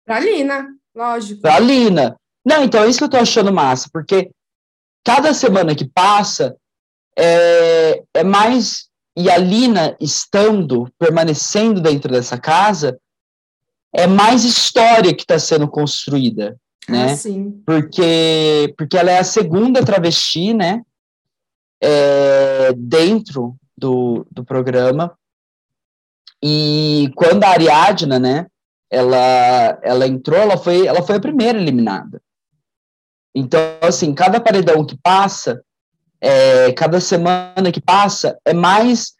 Para 0.06 0.20
Lina, 0.20 0.68
lógico. 0.94 1.42
Para 1.42 1.60
Lina. 1.60 2.16
Não, 2.48 2.64
então 2.64 2.82
é 2.82 2.88
isso 2.88 3.00
que 3.00 3.04
eu 3.04 3.10
tô 3.10 3.18
achando 3.18 3.52
massa, 3.52 3.90
porque 3.92 4.32
cada 5.04 5.34
semana 5.34 5.76
que 5.76 5.84
passa 5.84 6.56
é, 7.18 8.02
é 8.14 8.24
mais. 8.24 8.88
E 9.18 9.30
a 9.30 9.38
Lina 9.38 9.98
estando, 10.00 10.88
permanecendo 10.98 11.82
dentro 11.82 12.10
dessa 12.10 12.38
casa, 12.38 12.98
é 13.94 14.08
mais 14.08 14.46
história 14.46 15.14
que 15.14 15.24
está 15.24 15.38
sendo 15.38 15.68
construída, 15.68 16.56
né? 16.88 17.12
Ah, 17.12 17.16
sim. 17.18 17.62
Porque, 17.66 18.74
porque 18.78 18.98
ela 18.98 19.12
é 19.12 19.20
a 19.20 19.26
segunda 19.26 19.84
travesti, 19.84 20.54
né? 20.54 20.84
É, 21.84 22.72
dentro 22.78 23.58
do, 23.78 24.26
do 24.32 24.46
programa. 24.46 25.18
E 26.42 27.12
quando 27.14 27.44
a 27.44 27.50
Ariadna, 27.50 28.18
né? 28.18 28.48
Ela, 28.90 29.80
ela 29.84 30.08
entrou, 30.08 30.40
ela 30.40 30.58
foi, 30.58 30.88
ela 30.88 31.04
foi 31.04 31.18
a 31.18 31.20
primeira 31.20 31.60
eliminada. 31.60 32.22
Então, 33.38 33.62
assim, 33.84 34.16
cada 34.16 34.42
paredão 34.42 34.84
que 34.84 34.98
passa, 34.98 35.62
é, 36.20 36.72
cada 36.74 37.00
semana 37.00 37.72
que 37.72 37.80
passa, 37.80 38.36
é 38.44 38.52
mais 38.52 39.14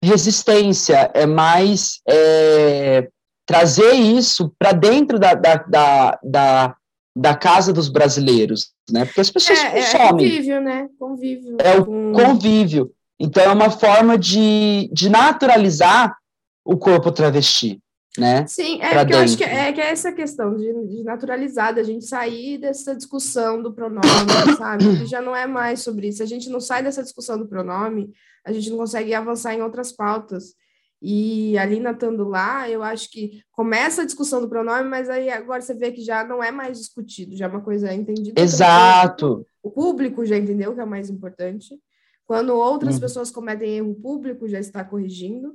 resistência, 0.00 1.10
é 1.12 1.26
mais 1.26 2.00
é, 2.08 3.08
trazer 3.44 3.92
isso 3.92 4.54
para 4.56 4.70
dentro 4.70 5.18
da, 5.18 5.34
da, 5.34 5.56
da, 5.56 6.18
da, 6.22 6.76
da 7.16 7.34
casa 7.34 7.72
dos 7.72 7.88
brasileiros, 7.88 8.70
né? 8.88 9.04
Porque 9.04 9.20
as 9.20 9.30
pessoas 9.30 9.58
é, 9.58 9.70
consomem. 9.70 10.06
É 10.06 10.08
convívio, 10.30 10.60
né? 10.60 10.88
Convívio. 10.96 11.56
É 11.58 11.76
o 11.76 12.12
convívio. 12.12 12.92
Então, 13.18 13.42
é 13.42 13.48
uma 13.48 13.70
forma 13.70 14.16
de, 14.16 14.88
de 14.92 15.08
naturalizar 15.08 16.16
o 16.64 16.76
corpo 16.76 17.10
travesti 17.10 17.80
né? 18.20 18.46
Sim, 18.46 18.80
é 18.80 19.04
que 19.04 19.12
eu 19.12 19.18
acho 19.18 19.36
que 19.36 19.44
é, 19.44 19.72
que 19.72 19.80
é 19.80 19.90
essa 19.90 20.12
questão 20.12 20.56
de, 20.56 20.72
de 20.86 21.04
naturalizar, 21.04 21.74
da 21.74 21.82
gente 21.82 22.04
sair 22.04 22.58
dessa 22.58 22.94
discussão 22.94 23.62
do 23.62 23.72
pronome, 23.72 24.02
sabe? 24.56 24.98
Que 24.98 25.06
já 25.06 25.20
não 25.20 25.34
é 25.34 25.46
mais 25.46 25.80
sobre 25.80 26.08
isso. 26.08 26.22
A 26.22 26.26
gente 26.26 26.48
não 26.48 26.60
sai 26.60 26.82
dessa 26.82 27.02
discussão 27.02 27.38
do 27.38 27.46
pronome, 27.46 28.12
a 28.44 28.52
gente 28.52 28.70
não 28.70 28.78
consegue 28.78 29.14
avançar 29.14 29.54
em 29.54 29.62
outras 29.62 29.92
pautas. 29.92 30.54
E 31.00 31.56
ali 31.58 31.78
estando 31.78 32.26
lá, 32.26 32.68
eu 32.70 32.82
acho 32.82 33.10
que 33.10 33.42
começa 33.52 34.02
a 34.02 34.06
discussão 34.06 34.40
do 34.40 34.48
pronome, 34.48 34.88
mas 34.88 35.10
aí 35.10 35.28
agora 35.28 35.60
você 35.60 35.74
vê 35.74 35.92
que 35.92 36.00
já 36.00 36.24
não 36.24 36.42
é 36.42 36.50
mais 36.50 36.78
discutido, 36.78 37.36
já 37.36 37.44
é 37.44 37.48
uma 37.48 37.60
coisa 37.60 37.92
entendida. 37.92 38.40
Exato. 38.40 39.46
O 39.62 39.70
público 39.70 40.24
já 40.24 40.36
entendeu 40.36 40.74
que 40.74 40.80
é 40.80 40.84
o 40.84 40.88
mais 40.88 41.10
importante. 41.10 41.78
Quando 42.26 42.54
outras 42.54 42.96
hum. 42.96 43.00
pessoas 43.00 43.30
cometem 43.30 43.76
erro 43.76 43.94
público, 43.94 44.48
já 44.48 44.58
está 44.58 44.84
corrigindo. 44.84 45.54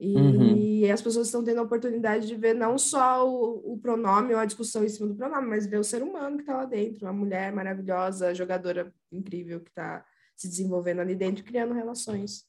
E 0.00 0.14
uhum. 0.14 0.92
as 0.92 1.02
pessoas 1.02 1.26
estão 1.26 1.42
tendo 1.42 1.58
a 1.58 1.64
oportunidade 1.64 2.26
de 2.26 2.36
ver 2.36 2.54
não 2.54 2.78
só 2.78 3.28
o, 3.28 3.72
o, 3.72 3.78
pronome 3.78 4.32
ou 4.32 4.38
a 4.38 4.44
discussão 4.44 4.84
em 4.84 4.88
cima 4.88 5.08
do 5.08 5.16
pronome, 5.16 5.48
mas 5.48 5.66
ver 5.66 5.78
o 5.78 5.84
ser 5.84 6.02
humano 6.02 6.36
que 6.36 6.42
está 6.42 6.56
lá 6.56 6.64
dentro, 6.64 7.04
uma 7.04 7.12
mulher 7.12 7.52
maravilhosa, 7.52 8.34
jogadora 8.34 8.92
incrível 9.10 9.60
que 9.60 9.70
está 9.70 10.04
se 10.36 10.48
desenvolvendo 10.48 11.00
ali 11.00 11.16
dentro, 11.16 11.42
criando 11.42 11.74
relações 11.74 12.44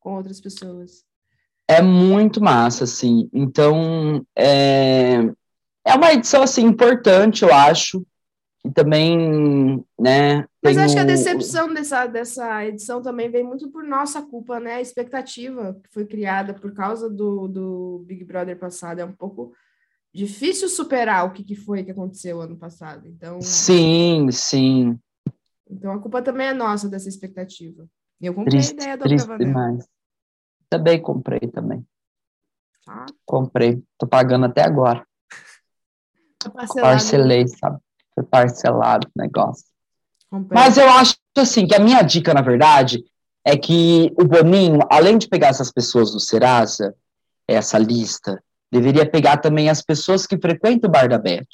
com 0.00 0.16
outras 0.16 0.40
pessoas. 0.40 1.04
É 1.68 1.80
muito 1.80 2.40
massa, 2.40 2.82
assim. 2.84 3.28
Então, 3.32 4.26
é, 4.36 5.18
É 5.84 5.94
uma 5.94 6.12
edição, 6.12 6.42
assim, 6.42 6.62
importante, 6.62 7.44
eu 7.44 7.54
acho. 7.54 8.04
E 8.68 8.72
também, 8.72 9.82
né... 9.98 10.44
Mas 10.62 10.76
acho 10.76 10.94
que 10.94 11.00
a 11.00 11.04
decepção 11.04 11.72
dessa, 11.72 12.06
dessa 12.06 12.66
edição 12.66 13.00
também 13.00 13.30
vem 13.30 13.42
muito 13.42 13.70
por 13.70 13.82
nossa 13.82 14.20
culpa, 14.20 14.60
né? 14.60 14.74
A 14.74 14.80
expectativa 14.80 15.74
que 15.82 15.88
foi 15.90 16.04
criada 16.04 16.52
por 16.52 16.74
causa 16.74 17.08
do, 17.08 17.48
do 17.48 18.04
Big 18.06 18.24
Brother 18.24 18.58
passado 18.58 18.98
é 18.98 19.04
um 19.04 19.12
pouco 19.12 19.54
difícil 20.12 20.68
superar 20.68 21.24
o 21.24 21.32
que, 21.32 21.42
que 21.42 21.56
foi 21.56 21.82
que 21.82 21.92
aconteceu 21.92 22.42
ano 22.42 22.58
passado. 22.58 23.08
Então... 23.08 23.40
Sim, 23.40 24.30
sim. 24.30 24.98
Então 25.70 25.92
a 25.92 25.98
culpa 25.98 26.20
também 26.20 26.48
é 26.48 26.52
nossa 26.52 26.90
dessa 26.90 27.08
expectativa. 27.08 27.88
Eu 28.20 28.34
comprei 28.34 28.58
triste, 28.58 28.72
a 28.72 28.82
ideia 28.82 28.96
do 28.98 29.04
triste 29.04 29.38
demais. 29.38 29.88
Também 30.68 31.00
comprei 31.00 31.48
também. 31.48 31.86
Ah. 32.86 33.06
Comprei. 33.24 33.82
Tô 33.96 34.06
pagando 34.06 34.44
até 34.44 34.62
agora. 34.62 35.06
Tá 36.38 36.50
Parcelei, 36.50 37.46
sabe? 37.48 37.78
Foi 38.18 38.24
parcelado 38.24 39.06
o 39.06 39.20
negócio. 39.20 39.64
Mas 40.50 40.76
eu 40.76 40.88
acho 40.90 41.16
assim 41.36 41.66
que 41.66 41.74
a 41.74 41.78
minha 41.78 42.02
dica, 42.02 42.34
na 42.34 42.42
verdade, 42.42 43.04
é 43.44 43.56
que 43.56 44.12
o 44.20 44.24
Boninho, 44.24 44.80
além 44.90 45.16
de 45.16 45.28
pegar 45.28 45.48
essas 45.48 45.70
pessoas 45.70 46.10
do 46.10 46.18
Serasa, 46.18 46.94
essa 47.46 47.78
lista, 47.78 48.42
deveria 48.72 49.08
pegar 49.08 49.36
também 49.36 49.70
as 49.70 49.80
pessoas 49.80 50.26
que 50.26 50.36
frequentam 50.36 50.88
o 50.88 50.92
Bar 50.92 51.08
da 51.08 51.16
Beth. 51.16 51.46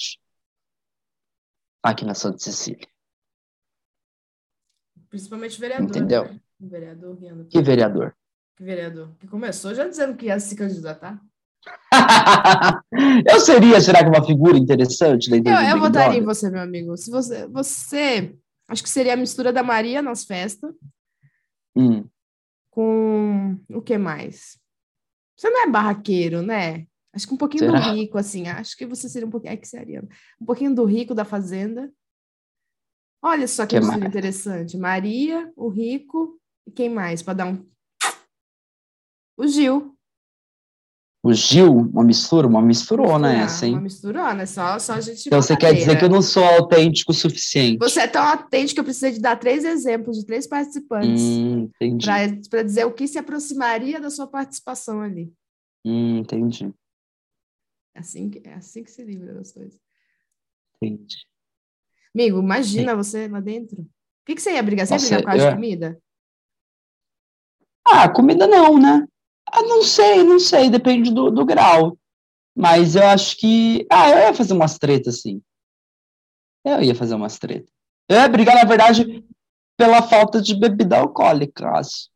Aqui 1.83 2.05
na 2.05 2.15
Santa 2.15 2.39
Cecília. 2.39 2.89
Principalmente 5.11 5.61
vereador. 5.61 5.89
Entendeu? 5.89 6.25
Né? 6.25 6.41
Vereador 6.59 7.17
Que 7.51 7.61
vereador? 7.61 8.17
Que 8.57 8.65
vereador? 8.65 9.15
Que 9.19 9.29
começou 9.29 9.75
já 9.75 9.87
dizendo 9.87 10.17
que 10.17 10.27
ia 10.27 10.41
se 10.41 10.57
candidatar. 10.57 11.21
eu 13.31 13.41
seria, 13.41 13.81
será 13.81 14.03
que 14.03 14.09
uma 14.09 14.25
figura 14.25 14.59
interessante 14.59 15.31
Eu, 15.31 15.39
eu 15.39 15.79
votaria 15.79 16.19
em 16.19 16.25
você, 16.25 16.51
meu 16.51 16.61
amigo. 16.61 16.97
Se 16.97 17.11
você, 17.11 17.47
você, 17.49 18.35
acho 18.69 18.83
que 18.83 18.89
seria 18.89 19.15
a 19.15 19.17
mistura 19.17 19.53
da 19.53 19.63
Maria 19.63 20.03
nas 20.03 20.25
festas. 20.25 20.75
Hum. 21.77 22.05
Com 22.71 23.59
o 23.71 23.81
que 23.81 23.97
mais? 23.97 24.59
Você 25.37 25.49
não 25.51 25.65
é 25.65 25.71
barraqueiro, 25.71 26.43
né? 26.43 26.87
Acho 27.13 27.29
que 27.29 27.35
um 27.35 27.39
pouquinho 27.39 27.71
será? 27.71 27.81
do 27.81 27.95
rico, 27.95 28.19
assim. 28.19 28.49
Acho 28.49 28.77
que 28.77 28.87
você 28.87 29.09
seria 29.09 29.27
um 29.27 29.31
pouquinho. 29.31 29.53
É 29.53 29.57
que 29.57 29.69
seria. 29.69 30.03
Um 30.41 30.45
pouquinho 30.45 30.75
do 30.75 30.85
rico 30.85 31.15
da 31.15 31.25
fazenda. 31.25 31.93
Olha 33.23 33.49
só 33.49 33.65
que, 33.65 33.79
que 33.79 33.81
mistura 33.81 34.07
interessante. 34.07 34.77
Maria, 34.77 35.51
o 35.57 35.69
rico 35.69 36.41
e 36.67 36.71
quem 36.71 36.89
mais? 36.89 37.23
Para 37.23 37.35
dar 37.35 37.47
um. 37.47 37.67
O 39.37 39.47
Gil. 39.47 39.94
O 41.27 41.33
Gil, 41.33 41.73
uma 41.73 42.05
mistura, 42.05 42.47
uma 42.47 42.61
misturona 42.61 43.29
Misturar, 43.29 43.45
essa, 43.47 43.67
hein? 43.67 43.73
Uma 43.73 43.81
misturona, 43.81 44.47
só, 44.47 44.79
só 44.79 44.93
a 44.93 45.01
gente. 45.01 45.27
Então 45.27 45.41
você 45.41 45.57
quer 45.57 45.73
dizer 45.73 45.99
que 45.99 46.05
eu 46.05 46.11
não 46.11 46.21
sou 46.21 46.45
autêntico 46.45 47.13
o 47.13 47.15
suficiente? 47.15 47.79
Você 47.79 48.01
é 48.01 48.07
tão 48.07 48.23
autêntico 48.23 48.75
que 48.75 48.81
eu 48.81 48.85
precisei 48.85 49.13
de 49.13 49.21
dar 49.21 49.37
três 49.37 49.65
exemplos 49.65 50.19
de 50.19 50.27
três 50.27 50.47
participantes. 50.47 51.23
Hum, 51.23 51.71
entendi. 51.81 52.07
Para 52.51 52.63
dizer 52.63 52.85
o 52.85 52.93
que 52.93 53.09
se 53.09 53.19
aproximaria 53.19 53.99
da 53.99 54.11
sua 54.11 54.27
participação 54.27 55.01
ali. 55.01 55.33
Hum, 55.83 56.19
entendi. 56.19 56.71
É 57.95 58.01
assim 58.01 58.29
que, 58.29 58.47
é 58.47 58.53
assim 58.53 58.85
que 58.85 58.91
se 58.91 59.03
livra 59.03 59.33
das 59.33 59.51
coisas. 59.51 59.81
Entendi. 60.83 61.17
Amigo, 62.15 62.39
imagina 62.39 62.95
você 62.95 63.29
lá 63.29 63.41
dentro. 63.41 63.81
O 63.81 63.87
que, 64.27 64.35
que 64.35 64.43
você 64.43 64.53
ia 64.53 64.63
brigar? 64.63 64.87
Você 64.87 64.93
ia 64.93 65.01
brigar 65.01 65.21
por 65.23 65.27
causa 65.27 65.45
eu... 65.45 65.49
de 65.49 65.55
comida? 65.55 65.99
Ah, 67.83 68.11
comida 68.11 68.47
não, 68.47 68.79
né? 68.79 69.07
Ah, 69.57 69.63
não 69.63 69.85
sei, 69.85 70.25
não 70.25 70.41
sei, 70.41 70.69
depende 70.69 71.15
do, 71.15 71.31
do 71.31 71.45
grau. 71.45 71.97
Mas 72.57 72.97
eu 72.97 73.07
acho 73.07 73.37
que. 73.37 73.87
Ah, 73.89 74.11
eu 74.11 74.19
ia 74.19 74.35
fazer 74.35 74.53
umas 74.53 74.77
tretas, 74.79 75.21
sim. 75.21 75.41
Eu 76.65 76.83
ia 76.83 76.95
fazer 76.95 77.15
umas 77.15 77.39
tretas. 77.39 77.71
Eu 78.09 78.17
ia 78.17 78.29
brigar, 78.29 78.57
na 78.57 78.65
verdade, 78.65 79.25
pela 79.77 80.03
falta 80.03 80.43
de 80.43 80.59
bebida 80.59 80.99
alcoólica, 80.99 81.69
acho. 81.71 82.09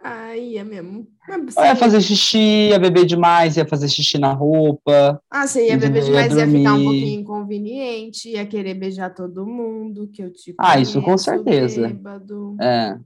Ah, 0.00 0.36
ia 0.36 0.64
mesmo. 0.64 1.08
Eu 1.28 1.64
ia 1.64 1.74
fazer 1.74 2.00
xixi, 2.00 2.68
ia 2.68 2.78
beber 2.78 3.04
demais, 3.04 3.56
ia 3.56 3.66
fazer 3.66 3.88
xixi 3.88 4.16
na 4.16 4.32
roupa. 4.32 5.20
Ah, 5.28 5.44
você 5.44 5.66
ia 5.66 5.76
beber 5.76 6.04
demais, 6.04 6.32
ia, 6.32 6.46
ia 6.46 6.46
ficar 6.46 6.74
um 6.74 6.84
pouquinho 6.84 7.20
inconveniente, 7.20 8.30
ia 8.30 8.46
querer 8.46 8.74
beijar 8.74 9.12
todo 9.12 9.44
mundo, 9.44 10.08
que 10.08 10.22
eu 10.22 10.32
te 10.32 10.54
Ah, 10.56 10.78
isso 10.78 11.02
com 11.02 11.18
certeza. 11.18 11.88
Bêbado. 11.88 12.56
É. 12.60 12.96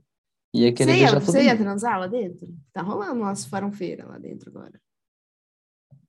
Ia 0.53 0.71
querer 0.71 0.91
você 0.91 0.99
ia, 0.99 1.19
Você 1.19 1.43
ia 1.43 1.57
transar 1.57 1.99
lá 1.99 2.07
dentro? 2.07 2.47
Tá 2.71 2.81
rolando 2.81 3.21
umas 3.21 3.45
farão-feira 3.45 4.05
lá 4.05 4.17
dentro 4.17 4.49
agora. 4.49 4.79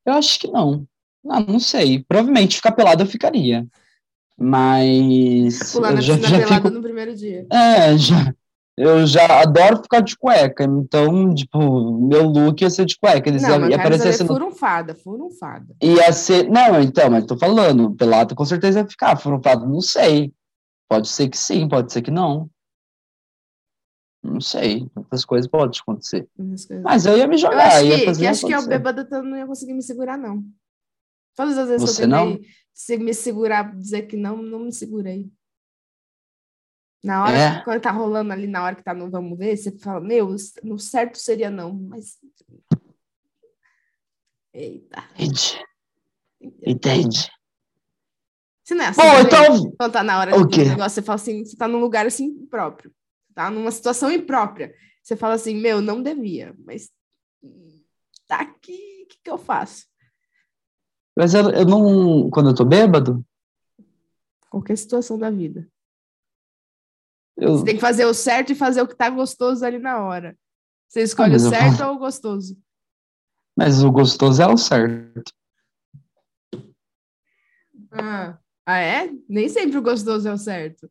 Eu 0.05 0.13
acho 0.15 0.39
que 0.39 0.49
não. 0.49 0.87
Ah, 1.29 1.41
não 1.41 1.59
sei. 1.59 2.05
Provavelmente 2.07 2.57
ficar 2.57 2.73
pelado 2.73 3.03
eu 3.03 3.07
ficaria. 3.07 3.67
Mas. 4.39 5.73
Pular 5.73 5.95
na 5.95 6.01
já, 6.01 6.17
já 6.17 6.57
fico... 6.57 6.71
no 6.71 6.83
primeiro 6.83 7.15
dia. 7.17 7.47
É, 7.51 7.97
já. 7.97 8.35
Eu 8.77 9.07
já 9.07 9.41
adoro 9.41 9.77
ficar 9.77 10.01
de 10.01 10.17
cueca, 10.17 10.65
então, 10.65 11.33
tipo, 11.33 11.97
meu 12.09 12.25
look 12.25 12.61
ia 12.61 12.69
ser 12.69 12.85
de 12.85 12.99
cueca. 12.99 13.29
Eles 13.29 13.43
não, 13.43 13.71
ia 13.71 13.77
aparecer 13.77 14.09
assim. 14.09 14.27
Furunfada, 14.27 14.97
furunfada. 14.97 15.77
Ia 15.81 16.13
ser. 16.13 16.51
Não, 16.51 16.81
então, 16.83 17.09
mas 17.09 17.25
tô 17.25 17.39
falando, 17.39 17.95
pelado 17.95 18.35
com 18.35 18.45
certeza 18.45 18.81
ia 18.81 18.89
ficar. 18.89 19.17
Furunfada, 19.17 19.65
não 19.65 19.81
sei. 19.81 20.33
Pode 20.89 21.09
ser 21.09 21.29
que 21.29 21.39
sim, 21.39 21.69
pode 21.69 21.93
ser 21.93 22.03
que 22.03 22.11
não. 22.11 22.51
Não 24.25 24.41
sei, 24.41 24.91
muitas 24.97 25.23
coisas 25.23 25.47
podem 25.51 25.79
acontecer. 25.79 26.27
Mas 26.83 27.05
eu 27.05 27.19
ia 27.19 27.27
me 27.27 27.37
jogar. 27.37 27.85
Eu 27.85 27.93
acho 27.93 28.01
ia 28.01 28.05
fazer 28.07 28.21
que, 28.21 28.27
acho 28.27 28.47
que 28.47 28.55
eu 28.55 28.67
bêbada 28.67 29.23
não 29.23 29.37
ia 29.37 29.47
conseguir 29.47 29.75
me 29.75 29.83
segurar, 29.83 30.17
não. 30.17 30.43
Todas 31.37 31.59
as 31.59 31.69
vezes 31.69 31.83
Você 31.83 32.07
que 32.07 32.09
eu 32.09 32.11
tentei 32.11 32.99
não? 32.99 33.05
me 33.05 33.13
segurar, 33.13 33.77
dizer 33.77 34.03
que 34.07 34.17
não, 34.17 34.39
não 34.39 34.61
me 34.61 34.73
segurei. 34.73 35.31
Na 37.05 37.23
hora, 37.23 37.37
é. 37.37 37.59
que, 37.59 37.65
quando 37.65 37.83
tá 37.83 37.91
rolando 37.91 38.33
ali, 38.33 38.47
na 38.47 38.65
hora 38.65 38.75
que 38.75 38.83
tá 38.83 38.95
no 38.95 39.11
vamos 39.11 39.39
ver, 39.39 39.59
você 39.59 39.71
fala, 39.79 40.01
meu, 40.01 40.35
no 40.63 40.79
certo 40.79 41.19
seria 41.19 41.51
não, 41.51 41.75
mas. 41.75 42.17
Eita. 44.55 45.05
Entende. 45.19 45.63
Entende. 46.65 47.31
Se 48.65 48.75
não 48.75 48.87
é 48.87 48.89
assim, 48.89 49.03
Bom, 49.03 49.21
então... 49.21 49.73
quando 49.79 49.93
tá 49.93 50.03
na 50.03 50.19
hora 50.19 50.31
do 50.31 50.57
negócio, 50.57 50.95
você 50.95 51.03
fala 51.03 51.17
assim, 51.17 51.45
você 51.45 51.57
tá 51.59 51.69
num 51.69 51.81
lugar 51.81 52.07
assim 52.07 52.47
próprio 52.47 52.91
tá 53.35 53.51
numa 53.51 53.71
situação 53.71 54.11
imprópria. 54.11 54.75
Você 55.03 55.17
fala 55.17 55.35
assim, 55.35 55.55
meu, 55.55 55.81
não 55.81 56.03
devia, 56.03 56.55
mas 56.65 56.91
tá 58.27 58.41
aqui, 58.41 59.03
o 59.05 59.07
que, 59.07 59.19
que 59.23 59.31
eu 59.31 59.39
faço? 59.39 59.87
Mas 61.17 61.35
eu, 61.35 61.51
eu 61.51 61.65
não. 61.65 62.31
Quando 62.31 62.51
eu 62.51 62.55
tô 62.55 62.65
bêbado? 62.65 63.25
Qualquer 64.51 64.77
situação 64.77 65.19
da 65.19 65.31
vida. 65.31 65.69
Eu... 67.37 67.59
Você 67.59 67.65
tem 67.65 67.75
que 67.75 67.81
fazer 67.81 68.05
o 68.05 68.15
certo 68.15 68.53
e 68.53 68.55
fazer 68.55 68.83
o 68.83 68.89
que 68.89 68.97
tá 68.97 69.11
gostoso 69.11 69.65
ali 69.65 69.79
na 69.79 70.01
hora. 70.01 70.37
Você 70.89 71.03
escolhe 71.03 71.35
ah, 71.35 71.37
o 71.37 71.41
certo 71.41 71.85
ou 71.85 71.95
o 71.95 71.99
gostoso? 71.99 72.57
Mas 73.57 73.83
o 73.83 73.91
gostoso 73.91 74.43
é 74.43 74.47
o 74.47 74.57
certo. 74.57 75.33
Ah, 77.91 78.39
ah 78.67 78.79
é? 78.79 79.11
Nem 79.29 79.49
sempre 79.49 79.79
o 79.79 79.83
gostoso 79.83 80.29
é 80.29 80.33
o 80.33 80.39
certo. 80.39 80.91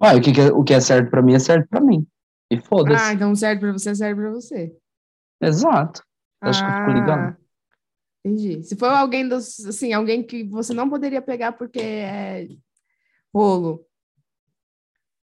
Ué, 0.00 0.14
o 0.14 0.20
que, 0.20 0.40
é, 0.40 0.52
o 0.52 0.62
que 0.62 0.74
é 0.74 0.80
certo 0.80 1.10
pra 1.10 1.22
mim 1.22 1.34
é 1.34 1.38
certo 1.38 1.68
pra 1.68 1.80
mim. 1.80 2.06
E 2.50 2.60
foda-se. 2.60 3.02
Ah, 3.02 3.12
então 3.12 3.34
certo 3.34 3.60
pra 3.60 3.72
você 3.72 3.90
é 3.90 3.94
certo 3.94 4.16
pra 4.16 4.30
você. 4.30 4.76
Exato. 5.40 6.02
Acho 6.40 6.64
ah, 6.64 6.66
que 6.66 6.72
eu 6.72 6.78
fico 6.78 6.98
ligando. 6.98 7.20
Ah, 7.20 7.36
entendi. 8.24 8.62
Se 8.62 8.76
for 8.76 8.86
alguém 8.86 9.28
dos, 9.28 9.64
assim, 9.66 9.92
alguém 9.92 10.22
que 10.22 10.44
você 10.44 10.72
não 10.72 10.88
poderia 10.88 11.20
pegar 11.20 11.52
porque 11.52 11.80
é 11.80 12.48
rolo, 13.34 13.84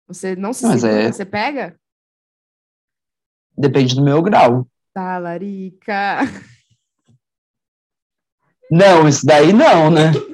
você 0.07 0.35
não 0.35 0.53
se 0.53 0.67
segura, 0.67 0.91
é... 0.91 1.11
você 1.11 1.25
pega? 1.25 1.79
Depende 3.57 3.95
do 3.95 4.03
meu 4.03 4.21
grau. 4.21 4.67
Tá, 4.93 5.17
larica. 5.17 6.19
Não, 8.71 9.07
isso 9.07 9.25
daí 9.25 9.53
não, 9.53 9.91
né? 9.91 10.11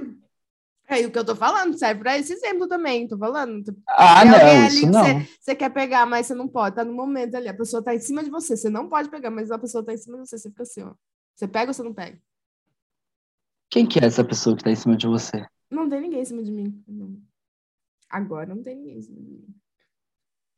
É 0.89 1.05
o 1.05 1.11
que 1.11 1.19
eu 1.19 1.25
tô 1.25 1.35
falando, 1.35 1.77
serve 1.77 2.01
para 2.01 2.17
esse 2.17 2.33
exemplo 2.33 2.67
também, 2.67 3.07
tô 3.07 3.15
falando. 3.15 3.63
Ah, 3.87 4.25
não, 4.25 4.67
isso 4.67 4.87
não. 4.87 5.03
Você, 5.39 5.53
quer 5.53 5.69
pegar, 5.69 6.05
mas 6.07 6.25
você 6.25 6.33
não 6.33 6.47
pode, 6.47 6.75
tá 6.75 6.83
no 6.83 6.93
momento 6.93 7.35
ali, 7.35 7.47
a 7.47 7.53
pessoa 7.53 7.83
tá 7.83 7.93
em 7.93 7.99
cima 7.99 8.23
de 8.23 8.31
você, 8.31 8.57
você 8.57 8.69
não 8.69 8.89
pode 8.89 9.07
pegar, 9.07 9.29
mas 9.29 9.51
a 9.51 9.59
pessoa 9.59 9.85
tá 9.85 9.93
em 9.93 9.97
cima 9.97 10.17
de 10.17 10.27
você, 10.27 10.39
você 10.39 10.49
fica 10.49 10.63
assim, 10.63 10.81
ó. 10.81 10.93
Você 11.35 11.47
pega 11.47 11.69
ou 11.69 11.73
você 11.75 11.83
não 11.83 11.93
pega? 11.93 12.19
Quem 13.69 13.85
que 13.85 13.99
é 13.99 14.05
essa 14.05 14.23
pessoa 14.23 14.57
que 14.57 14.63
tá 14.63 14.71
em 14.71 14.75
cima 14.75 14.97
de 14.97 15.05
você? 15.05 15.45
Não 15.69 15.87
tem 15.87 16.01
ninguém 16.01 16.21
em 16.21 16.25
cima 16.25 16.41
de 16.41 16.51
mim. 16.51 16.83
Agora 18.09 18.55
não 18.55 18.63
tem 18.63 18.75
ninguém 18.75 18.97
em 18.97 19.01
cima 19.01 19.21
de 19.21 19.29
mim. 19.29 19.45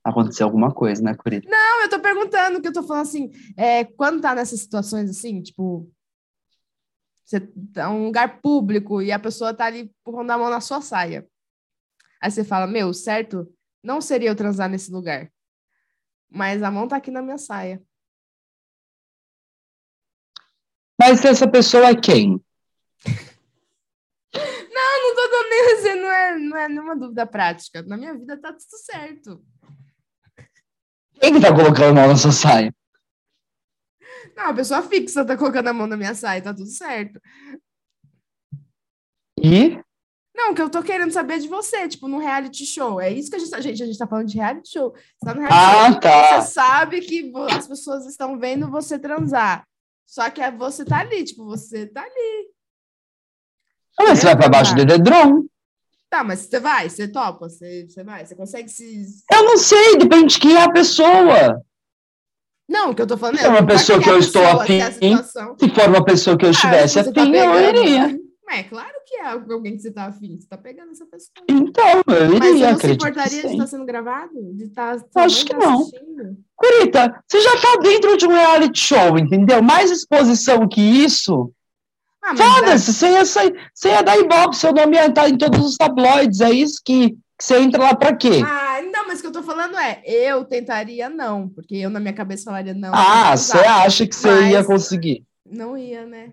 Aconteceu 0.02 0.48
alguma 0.48 0.74
coisa, 0.74 1.04
né, 1.04 1.14
Curita? 1.14 1.48
Não, 1.50 1.84
eu 1.84 1.90
tô 1.90 2.00
perguntando, 2.00 2.62
que 2.62 2.70
eu 2.70 2.74
tô 2.74 2.82
falando 2.84 3.04
assim, 3.04 3.30
é, 3.58 3.84
quando 3.84 4.22
tá 4.22 4.34
nessas 4.34 4.62
situações 4.62 5.10
assim, 5.10 5.42
tipo, 5.42 5.92
você 7.32 7.40
tá 7.74 7.90
um 7.90 8.06
lugar 8.06 8.42
público 8.42 9.02
e 9.02 9.10
a 9.10 9.18
pessoa 9.18 9.54
tá 9.54 9.66
ali 9.66 9.90
pondo 10.04 10.30
a 10.30 10.38
mão 10.38 10.50
na 10.50 10.60
sua 10.60 10.82
saia. 10.82 11.26
Aí 12.22 12.30
você 12.30 12.44
fala, 12.44 12.68
meu, 12.68 12.94
certo? 12.94 13.52
Não 13.82 14.02
seria 14.02 14.30
eu 14.30 14.36
transar 14.36 14.70
nesse 14.70 14.92
lugar. 14.92 15.32
Mas 16.30 16.62
a 16.62 16.70
mão 16.70 16.88
tá 16.88 16.98
aqui 16.98 17.10
na 17.10 17.22
minha 17.22 17.38
saia. 17.38 17.82
Mas 21.00 21.24
essa 21.24 21.50
pessoa 21.50 21.88
é 21.88 21.96
quem? 21.96 22.40
Não, 24.34 25.10
não 25.10 25.16
tô 25.16 25.28
dando 25.28 25.50
nem 25.50 26.02
não 26.02 26.12
é, 26.12 26.40
não 26.40 26.58
é 26.58 26.70
nenhuma 26.70 26.96
dúvida 26.96 27.28
prática. 27.28 27.84
Na 27.84 27.98
minha 27.98 28.18
vida 28.18 28.40
tá 28.40 28.54
tudo 28.54 28.78
certo. 28.78 29.46
Quem 31.20 31.34
que 31.34 31.42
tá 31.42 31.54
colocando 31.54 31.90
a 31.92 31.94
mão 31.94 32.08
na 32.08 32.16
sua 32.16 32.32
saia? 32.32 32.74
Não, 34.42 34.50
a 34.50 34.54
pessoa 34.56 34.82
fixa 34.82 35.24
tá 35.24 35.38
colocando 35.38 35.68
a 35.68 35.74
mão 35.74 35.86
na 35.86 35.96
minha 35.96 36.16
saia, 36.16 36.42
tá 36.42 36.52
tudo 36.52 36.70
certo. 36.70 37.22
E? 39.40 39.80
Não, 40.36 40.56
que 40.56 40.62
eu 40.62 40.70
tô 40.70 40.82
querendo 40.82 41.12
saber 41.12 41.40
de 41.40 41.48
você, 41.48 41.88
tipo, 41.88 42.08
no 42.08 42.18
reality 42.18 42.66
show. 42.66 43.00
É 43.00 43.12
isso 43.12 43.30
que 43.30 43.36
a 43.36 43.40
gente 43.40 43.52
tá. 43.52 43.62
Gente, 43.62 43.84
a 43.84 43.86
gente 43.86 43.98
tá 44.00 44.08
falando 44.08 44.28
de 44.28 44.38
reality 44.38 44.72
show. 44.72 44.94
Você 44.94 45.26
tá 45.26 45.36
no 45.36 45.42
reality 45.42 45.60
ah, 45.60 45.92
show, 45.92 46.00
tá. 46.00 46.42
Você 46.42 46.52
sabe 46.54 47.02
que 47.02 47.32
as 47.52 47.68
pessoas 47.68 48.08
estão 48.08 48.40
vendo 48.40 48.72
você 48.72 48.98
transar. 48.98 49.64
Só 50.08 50.28
que 50.32 50.42
é 50.42 50.50
você 50.50 50.84
tá 50.84 51.02
ali, 51.02 51.24
tipo, 51.24 51.46
você 51.46 51.86
tá 51.86 52.02
ali. 52.02 52.50
Ah, 54.00 54.06
mas 54.06 54.20
você 54.20 54.26
vai 54.26 54.38
pra 54.38 54.50
baixo 54.50 54.76
do 54.76 54.86
dedrão. 54.86 55.46
Tá, 56.10 56.24
mas 56.24 56.40
você 56.40 56.60
vai, 56.60 56.90
você 56.90 57.08
topa, 57.08 57.48
você, 57.48 57.88
você 57.88 58.04
vai, 58.04 58.26
você 58.26 58.36
consegue 58.36 58.70
se. 58.70 59.06
Eu 59.32 59.44
não 59.44 59.58
sei, 59.58 59.98
depende 59.98 60.34
de 60.34 60.40
quem 60.40 60.56
é 60.56 60.64
a 60.64 60.72
pessoa. 60.72 61.64
Não, 62.72 62.92
o 62.92 62.96
que 62.96 63.02
eu 63.02 63.08
tô 63.08 63.18
falando 63.18 63.36
é. 63.36 63.40
Se 63.40 63.44
for 63.44 63.52
uma 63.52 63.68
pessoa 63.68 64.00
que 64.02 64.10
eu 64.10 64.18
estou 64.18 64.48
afim, 64.48 64.80
se 65.60 65.70
for 65.76 65.90
uma 65.90 66.06
pessoa 66.06 66.38
que 66.38 66.46
eu 66.46 66.50
ah, 66.50 66.52
estivesse 66.52 67.00
afim, 67.00 67.12
tá 67.12 67.26
eu 67.26 67.70
iria. 67.70 68.18
É 68.50 68.64
claro 68.64 68.94
que 69.06 69.16
é 69.16 69.28
alguém 69.28 69.76
que 69.76 69.82
você 69.82 69.92
tá 69.92 70.06
afim, 70.06 70.38
você 70.40 70.48
tá 70.48 70.58
pegando 70.58 70.92
essa 70.92 71.06
pessoa. 71.06 71.32
Então, 71.50 72.02
eu 72.08 72.36
iria, 72.36 72.40
Mas 72.40 72.60
você 72.60 72.72
não 72.72 72.80
se 72.80 72.92
importaria 72.92 73.42
de 73.42 73.48
estar 73.48 73.68
sendo 73.68 73.86
gravado? 73.86 74.32
De 74.54 74.64
estar, 74.66 74.98
Acho 75.16 75.46
que 75.46 75.54
tá 75.54 75.60
não. 75.60 75.86
Curita, 76.56 77.24
você 77.30 77.42
já 77.42 77.52
tá 77.58 77.80
dentro 77.82 78.18
de 78.18 78.26
um 78.26 78.32
reality 78.32 78.80
show, 78.80 79.18
entendeu? 79.18 79.62
Mais 79.62 79.92
exposição 79.92 80.68
que 80.68 80.82
isso. 80.82 81.52
Ah, 82.24 82.36
Foda-se, 82.36 82.90
é... 82.90 82.94
você, 82.94 83.10
ia 83.10 83.26
sair, 83.26 83.70
você 83.74 83.90
ia 83.90 84.02
dar 84.02 84.18
ibope, 84.18 84.56
seu 84.56 84.74
nome 84.74 84.96
ia 84.96 85.08
estar 85.08 85.30
em 85.30 85.38
todos 85.38 85.66
os 85.66 85.76
tabloides, 85.76 86.40
é 86.40 86.52
isso 86.52 86.82
que, 86.84 87.12
que 87.12 87.44
você 87.44 87.58
entra 87.58 87.84
lá 87.84 87.96
pra 87.96 88.16
quê? 88.16 88.42
Ah, 88.46 88.71
mas 89.12 89.20
o 89.20 89.22
que 89.24 89.28
eu 89.28 89.34
tô 89.34 89.44
falando 89.44 89.78
é, 89.78 90.02
eu 90.06 90.46
tentaria 90.46 91.10
não, 91.10 91.50
porque 91.50 91.76
eu 91.76 91.90
na 91.90 92.00
minha 92.00 92.14
cabeça 92.14 92.46
falaria 92.46 92.74
não. 92.74 92.94
Ah, 92.96 93.36
você 93.36 93.58
acha 93.58 94.08
que 94.08 94.16
você 94.16 94.52
ia 94.52 94.64
conseguir? 94.64 95.26
Não 95.46 95.78
ia, 95.78 96.06
né? 96.06 96.32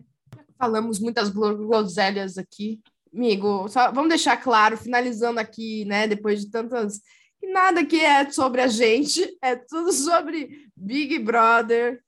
falamos 0.57 0.99
muitas 0.99 1.29
groselhas 1.31 2.39
aqui. 2.39 2.81
Amigo, 3.15 3.69
só 3.69 3.91
vamos 3.91 4.11
deixar 4.11 4.37
claro, 4.37 4.77
finalizando 4.77 5.41
aqui, 5.41 5.85
né, 5.87 6.07
depois 6.07 6.41
de 6.41 6.51
tantas. 6.51 7.01
Que 7.41 7.47
nada 7.47 7.85
que 7.85 8.01
é 8.01 8.31
sobre 8.31 8.61
a 8.61 8.67
gente, 8.67 9.25
é 9.43 9.57
tudo 9.57 9.93
sobre 9.93 10.69
Big 10.77 11.19
Brother, 11.21 12.01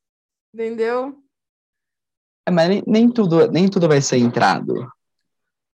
entendeu? 0.55 1.21
É, 2.47 2.51
mas 2.51 2.69
nem, 2.69 2.83
nem, 2.87 3.11
tudo, 3.11 3.51
nem 3.51 3.69
tudo 3.69 3.89
vai 3.89 4.01
ser 4.01 4.19
entrado. 4.19 4.89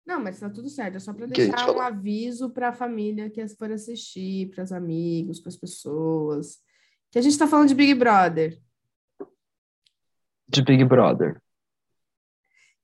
Não, 0.05 0.19
mas 0.19 0.39
tá 0.39 0.49
tudo 0.49 0.69
certo. 0.69 0.95
É 0.95 0.99
só 0.99 1.13
para 1.13 1.27
deixar 1.27 1.71
um 1.71 1.79
aviso 1.79 2.49
para 2.49 2.69
a 2.69 2.73
família 2.73 3.29
que 3.29 3.47
for 3.49 3.71
assistir, 3.71 4.49
para 4.49 4.63
os 4.63 4.71
amigos, 4.71 5.39
para 5.39 5.49
as 5.49 5.57
pessoas. 5.57 6.59
Que 7.11 7.19
a 7.19 7.21
gente 7.21 7.33
está 7.33 7.47
falando 7.47 7.67
de 7.67 7.75
Big 7.75 7.93
Brother. 7.93 8.59
De 10.47 10.61
Big 10.61 10.83
Brother. 10.85 11.41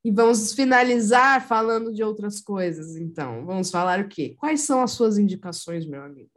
E 0.04 0.12
vamos 0.12 0.54
finalizar 0.54 1.46
falando 1.46 1.92
de 1.92 2.04
outras 2.04 2.40
coisas, 2.40 2.96
então. 2.96 3.46
Vamos 3.46 3.70
falar 3.70 4.00
o 4.00 4.08
quê? 4.08 4.36
Quais 4.38 4.62
são 4.62 4.82
as 4.82 4.92
suas 4.92 5.18
indicações, 5.18 5.86
meu 5.86 6.02
amigo? 6.02 6.30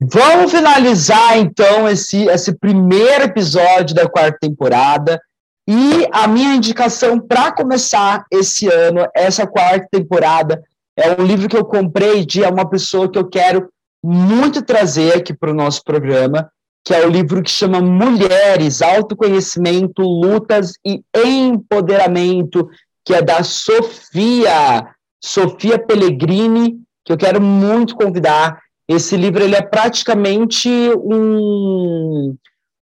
Vamos 0.00 0.50
finalizar, 0.50 1.38
então, 1.38 1.88
esse, 1.88 2.24
esse 2.28 2.58
primeiro 2.58 3.24
episódio 3.24 3.94
da 3.94 4.08
quarta 4.08 4.38
temporada. 4.40 5.20
E 5.68 6.06
a 6.12 6.26
minha 6.26 6.54
indicação 6.54 7.20
para 7.20 7.52
começar 7.52 8.24
esse 8.30 8.68
ano, 8.68 9.06
essa 9.14 9.46
quarta 9.46 9.86
temporada, 9.90 10.62
é 10.96 11.20
um 11.20 11.24
livro 11.24 11.48
que 11.48 11.56
eu 11.56 11.64
comprei 11.64 12.26
de 12.26 12.42
uma 12.42 12.68
pessoa 12.68 13.10
que 13.10 13.18
eu 13.18 13.28
quero 13.28 13.68
muito 14.04 14.62
trazer 14.62 15.14
aqui 15.16 15.32
para 15.32 15.50
o 15.50 15.54
nosso 15.54 15.82
programa, 15.84 16.50
que 16.84 16.92
é 16.92 17.06
o 17.06 17.10
livro 17.10 17.42
que 17.42 17.50
chama 17.50 17.80
Mulheres, 17.80 18.82
Autoconhecimento, 18.82 20.02
Lutas 20.02 20.72
e 20.84 21.00
Empoderamento, 21.14 22.68
que 23.04 23.14
é 23.14 23.22
da 23.22 23.42
Sofia, 23.44 24.86
Sofia 25.22 25.78
Pellegrini, 25.78 26.80
que 27.04 27.12
eu 27.12 27.16
quero 27.16 27.40
muito 27.40 27.94
convidar. 27.94 28.60
Esse 28.88 29.16
livro 29.16 29.42
ele 29.42 29.54
é 29.54 29.62
praticamente 29.62 30.68
um, 30.96 32.34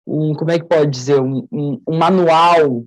um 0.06 0.34
como 0.34 0.50
é 0.50 0.58
que 0.58 0.66
pode 0.66 0.90
dizer, 0.90 1.20
um, 1.20 1.46
um, 1.50 1.80
um 1.86 1.96
manual 1.96 2.84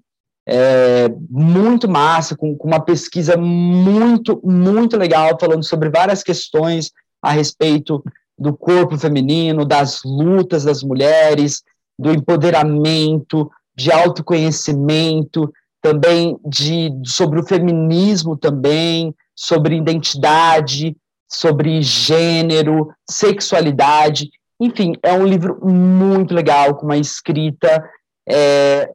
é, 0.48 1.10
muito 1.30 1.90
massa, 1.90 2.36
com, 2.36 2.56
com 2.56 2.68
uma 2.68 2.80
pesquisa 2.80 3.36
muito, 3.36 4.40
muito 4.44 4.98
legal, 4.98 5.38
falando 5.40 5.64
sobre 5.64 5.90
várias 5.90 6.22
questões 6.22 6.92
a 7.22 7.32
respeito 7.32 8.04
do 8.38 8.56
corpo 8.56 8.98
feminino, 8.98 9.66
das 9.66 10.02
lutas 10.04 10.64
das 10.64 10.84
mulheres, 10.84 11.64
do 11.98 12.12
empoderamento, 12.12 13.50
de 13.76 13.92
autoconhecimento, 13.92 15.52
também 15.82 16.38
de 16.46 16.92
sobre 17.06 17.40
o 17.40 17.46
feminismo 17.46 18.36
também, 18.38 19.14
sobre 19.36 19.76
identidade, 19.76 20.96
sobre 21.30 21.82
gênero, 21.82 22.90
sexualidade. 23.10 24.30
Enfim, 24.60 24.94
é 25.04 25.14
um 25.14 25.26
livro 25.26 25.60
muito 25.66 26.34
legal, 26.34 26.76
com 26.76 26.86
uma 26.86 26.98
escrita 26.98 27.84
é, 28.28 28.92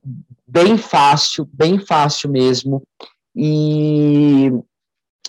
bem 0.46 0.76
fácil, 0.76 1.48
bem 1.52 1.78
fácil 1.78 2.30
mesmo, 2.30 2.82
e, 3.36 4.50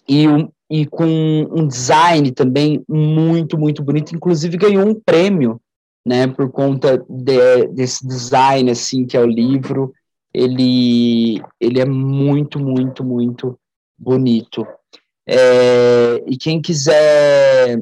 e, 0.07 0.25
e 0.69 0.85
com 0.87 1.05
um 1.51 1.67
design 1.67 2.31
também 2.31 2.83
muito, 2.87 3.57
muito 3.57 3.83
bonito. 3.83 4.15
Inclusive 4.15 4.57
ganhou 4.57 4.87
um 4.87 4.95
prêmio, 4.95 5.59
né, 6.05 6.27
por 6.27 6.49
conta 6.49 6.97
de, 7.07 7.67
desse 7.67 8.07
design, 8.07 8.71
assim, 8.71 9.05
que 9.05 9.15
é 9.15 9.21
o 9.21 9.27
livro. 9.27 9.93
Ele, 10.33 11.41
ele 11.59 11.79
é 11.79 11.85
muito, 11.85 12.57
muito, 12.57 13.03
muito 13.03 13.59
bonito. 13.97 14.65
É, 15.27 16.23
e 16.25 16.37
quem 16.37 16.61
quiser 16.61 17.81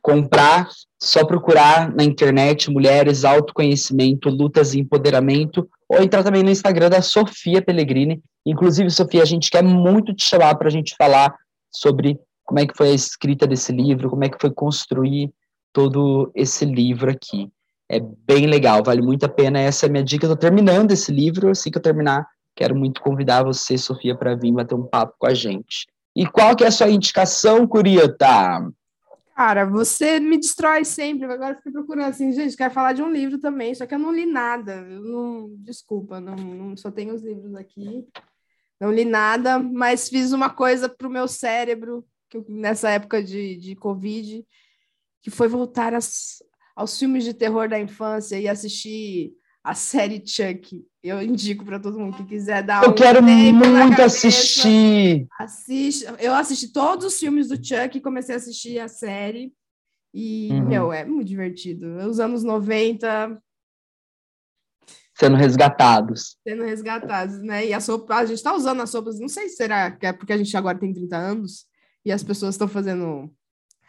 comprar, 0.00 0.68
só 1.00 1.24
procurar 1.24 1.94
na 1.94 2.02
internet 2.02 2.70
Mulheres, 2.70 3.24
Autoconhecimento, 3.24 4.28
Lutas 4.28 4.74
e 4.74 4.80
Empoderamento, 4.80 5.68
ou 5.88 6.02
entrar 6.02 6.24
também 6.24 6.42
no 6.42 6.50
Instagram 6.50 6.90
da 6.90 7.00
Sofia 7.00 7.62
Pellegrini. 7.62 8.20
Inclusive, 8.44 8.90
Sofia, 8.90 9.22
a 9.22 9.26
gente 9.26 9.50
quer 9.50 9.62
muito 9.62 10.12
te 10.12 10.24
chamar 10.24 10.54
para 10.56 10.68
a 10.68 10.70
gente 10.70 10.94
falar 10.96 11.34
sobre 11.70 12.18
como 12.44 12.58
é 12.60 12.66
que 12.66 12.76
foi 12.76 12.90
a 12.90 12.94
escrita 12.94 13.46
desse 13.46 13.72
livro, 13.72 14.10
como 14.10 14.24
é 14.24 14.28
que 14.28 14.40
foi 14.40 14.50
construir 14.50 15.30
todo 15.72 16.30
esse 16.34 16.64
livro 16.64 17.10
aqui. 17.10 17.48
É 17.90 18.00
bem 18.00 18.46
legal, 18.46 18.82
vale 18.82 19.00
muito 19.00 19.24
a 19.24 19.28
pena. 19.28 19.58
Essa 19.58 19.86
é 19.86 19.88
a 19.88 19.92
minha 19.92 20.04
dica. 20.04 20.26
Eu 20.26 20.30
tô 20.30 20.36
terminando 20.36 20.90
esse 20.90 21.12
livro, 21.12 21.50
assim 21.50 21.70
que 21.70 21.78
eu 21.78 21.82
terminar, 21.82 22.26
quero 22.56 22.74
muito 22.74 23.00
convidar 23.00 23.44
você, 23.44 23.78
Sofia, 23.78 24.16
para 24.16 24.34
vir 24.34 24.52
bater 24.52 24.74
um 24.74 24.84
papo 24.84 25.14
com 25.18 25.26
a 25.26 25.34
gente. 25.34 25.86
E 26.16 26.26
qual 26.26 26.56
que 26.56 26.64
é 26.64 26.66
a 26.66 26.70
sua 26.70 26.90
indicação, 26.90 27.66
Curiota? 27.66 28.68
Cara, 29.38 29.64
você 29.64 30.18
me 30.18 30.36
destrói 30.36 30.84
sempre. 30.84 31.32
Agora 31.32 31.54
fiquei 31.54 31.70
procurando 31.70 32.08
assim, 32.08 32.32
gente, 32.32 32.56
quero 32.56 32.74
falar 32.74 32.92
de 32.92 33.04
um 33.04 33.08
livro 33.08 33.38
também, 33.38 33.72
só 33.72 33.86
que 33.86 33.94
eu 33.94 33.98
não 33.98 34.12
li 34.12 34.26
nada. 34.26 34.84
Eu 34.90 35.00
não, 35.00 35.54
desculpa, 35.58 36.20
não, 36.20 36.34
não 36.34 36.76
só 36.76 36.90
tenho 36.90 37.14
os 37.14 37.22
livros 37.22 37.54
aqui. 37.54 38.04
Não 38.80 38.92
li 38.92 39.04
nada, 39.04 39.60
mas 39.60 40.08
fiz 40.08 40.32
uma 40.32 40.50
coisa 40.50 40.88
para 40.88 41.06
o 41.06 41.10
meu 41.10 41.28
cérebro, 41.28 42.04
que 42.28 42.44
nessa 42.48 42.90
época 42.90 43.22
de, 43.22 43.56
de 43.58 43.76
Covid, 43.76 44.44
que 45.22 45.30
foi 45.30 45.46
voltar 45.46 45.92
aos 45.94 46.98
filmes 46.98 47.22
de 47.22 47.32
terror 47.32 47.68
da 47.68 47.78
infância 47.78 48.40
e 48.40 48.48
assistir 48.48 49.34
a 49.68 49.74
série 49.74 50.22
Chuck. 50.24 50.82
Eu 51.02 51.20
indico 51.20 51.62
para 51.62 51.78
todo 51.78 51.98
mundo 51.98 52.16
que 52.16 52.24
quiser 52.24 52.62
dar 52.62 52.82
Eu 52.84 52.90
um 52.90 52.94
quero 52.94 53.22
muito 53.22 54.00
assistir. 54.00 55.26
Assiste. 55.38 56.06
Eu 56.18 56.34
assisti 56.34 56.72
todos 56.72 57.04
os 57.04 57.18
filmes 57.18 57.48
do 57.48 57.56
Chuck 57.56 57.98
e 57.98 58.00
comecei 58.00 58.34
a 58.34 58.38
assistir 58.38 58.78
a 58.78 58.88
série. 58.88 59.52
E, 60.14 60.48
uhum. 60.52 60.68
meu, 60.68 60.90
é 60.90 61.04
muito 61.04 61.28
divertido. 61.28 61.98
Os 62.08 62.18
anos 62.18 62.42
90, 62.42 63.38
sendo 65.14 65.36
resgatados. 65.36 66.38
Sendo 66.42 66.64
resgatados, 66.64 67.38
né? 67.42 67.66
E 67.66 67.74
a 67.74 67.80
sopa, 67.80 68.14
a 68.14 68.24
gente 68.24 68.38
está 68.38 68.54
usando 68.54 68.80
as 68.80 68.88
sopas, 68.88 69.20
não 69.20 69.28
sei 69.28 69.50
se 69.50 69.56
será 69.56 69.90
que 69.90 70.06
é 70.06 70.14
porque 70.14 70.32
a 70.32 70.38
gente 70.38 70.56
agora 70.56 70.78
tem 70.78 70.94
30 70.94 71.14
anos 71.14 71.66
e 72.06 72.10
as 72.10 72.22
pessoas 72.22 72.54
estão 72.54 72.68
fazendo. 72.68 73.30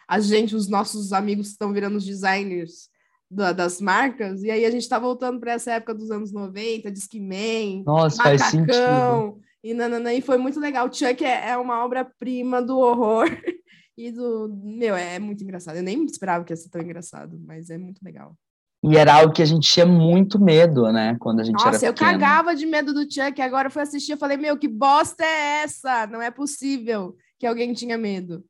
A 0.06 0.20
gente, 0.20 0.58
os 0.58 0.68
nossos 0.68 1.14
amigos 1.14 1.48
estão 1.48 1.72
virando 1.72 1.96
os 1.96 2.06
designers 2.06 2.90
da, 3.30 3.52
das 3.52 3.80
marcas, 3.80 4.42
e 4.44 4.50
aí 4.50 4.66
a 4.66 4.72
gente 4.72 4.82
está 4.82 4.98
voltando 4.98 5.40
para 5.40 5.52
essa 5.52 5.74
época 5.74 5.94
dos 5.94 6.10
anos 6.10 6.32
90, 6.32 6.92
Discman, 6.92 7.84
Nossa, 7.86 8.18
Macacão, 8.18 8.38
faz 8.38 8.52
sentido. 8.52 9.44
E, 9.64 10.18
e 10.18 10.22
foi 10.22 10.38
muito 10.38 10.60
legal. 10.60 10.88
O 10.88 10.94
Chuck 10.94 11.24
é, 11.24 11.50
é 11.50 11.58
uma 11.58 11.84
obra-prima 11.84 12.62
do 12.62 12.78
horror 12.78 13.28
e 13.98 14.12
do. 14.12 14.50
Meu, 14.64 14.96
é 14.96 15.20
muito 15.20 15.44
engraçado. 15.44 15.76
Eu 15.76 15.84
nem 15.84 16.04
esperava 16.06 16.44
que 16.44 16.54
ia 16.54 16.58
ser 16.58 16.70
tão 16.70 16.82
engraçado, 16.82 17.40
mas 17.46 17.70
é 17.70 17.78
muito 17.78 18.02
legal. 18.04 18.36
E 18.82 18.96
era 18.96 19.14
algo 19.14 19.34
que 19.34 19.42
a 19.42 19.46
gente 19.46 19.70
tinha 19.70 19.86
muito 19.86 20.40
medo, 20.40 20.90
né? 20.92 21.18
Quando 21.20 21.42
a 21.42 21.44
gente 21.44 21.56
Nossa, 21.56 21.68
era 21.68 21.78
pequeno. 21.78 21.92
Nossa, 21.92 22.06
eu 22.06 22.12
cagava 22.12 22.56
de 22.56 22.66
medo 22.66 22.94
do 22.94 23.02
Chuck. 23.02 23.42
Agora 23.42 23.68
eu 23.68 23.72
fui 23.72 23.82
assistir 23.82 24.14
e 24.14 24.18
falei, 24.18 24.38
meu, 24.38 24.58
que 24.58 24.70
bosta 24.70 25.24
é 25.24 25.64
essa? 25.64 26.08
Não 26.08 26.22
é 26.22 26.32
possível 26.32 27.14
que 27.38 27.46
alguém 27.46 27.74
tinha 27.74 27.98
medo. 27.98 28.44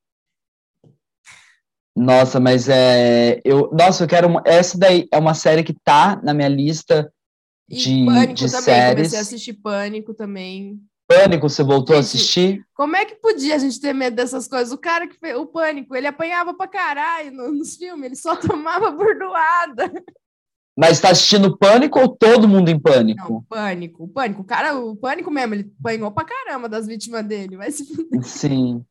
Nossa, 1.99 2.39
mas 2.39 2.69
é. 2.69 3.41
Eu, 3.43 3.69
nossa, 3.73 4.05
eu 4.05 4.07
quero. 4.07 4.29
Uma, 4.29 4.41
essa 4.45 4.77
daí 4.77 5.05
é 5.11 5.19
uma 5.19 5.33
série 5.33 5.63
que 5.63 5.73
tá 5.73 6.17
na 6.23 6.33
minha 6.33 6.47
lista 6.47 7.11
de, 7.67 8.05
Pânico 8.05 8.33
de 8.35 8.45
também. 8.45 8.61
séries. 8.61 8.95
Comecei 8.95 9.19
a 9.19 9.21
assistir 9.21 9.53
Pânico 9.53 10.13
também. 10.13 10.79
Pânico, 11.09 11.49
você 11.49 11.61
voltou 11.61 11.95
gente, 11.97 12.05
a 12.05 12.07
assistir? 12.07 12.65
Como 12.73 12.95
é 12.95 13.03
que 13.03 13.15
podia 13.15 13.55
a 13.55 13.57
gente 13.57 13.81
ter 13.81 13.91
medo 13.93 14.15
dessas 14.15 14.47
coisas? 14.47 14.71
O 14.71 14.77
cara 14.77 15.07
que 15.07 15.19
fez 15.19 15.35
o 15.35 15.45
Pânico, 15.45 15.93
ele 15.93 16.07
apanhava 16.07 16.53
pra 16.53 16.67
caralho 16.69 17.31
nos 17.31 17.75
filmes, 17.75 18.05
ele 18.05 18.15
só 18.15 18.33
tomava 18.37 18.91
burdoada. 18.91 19.91
Mas 20.77 21.01
tá 21.01 21.09
assistindo 21.09 21.57
Pânico 21.57 21.99
ou 21.99 22.07
todo 22.07 22.47
mundo 22.47 22.69
em 22.69 22.79
Pânico? 22.79 23.33
Não, 23.33 23.43
Pânico. 23.43 24.07
Pânico, 24.07 24.41
o 24.41 24.45
cara, 24.45 24.77
o 24.79 24.95
Pânico 24.95 25.29
mesmo, 25.29 25.53
ele 25.53 25.69
apanhou 25.81 26.11
pra 26.11 26.23
caramba 26.23 26.69
das 26.69 26.87
vítimas 26.87 27.25
dele. 27.25 27.57
Vai 27.57 27.71
se 27.71 27.85
fuder. 27.85 28.23
Sim. 28.23 28.85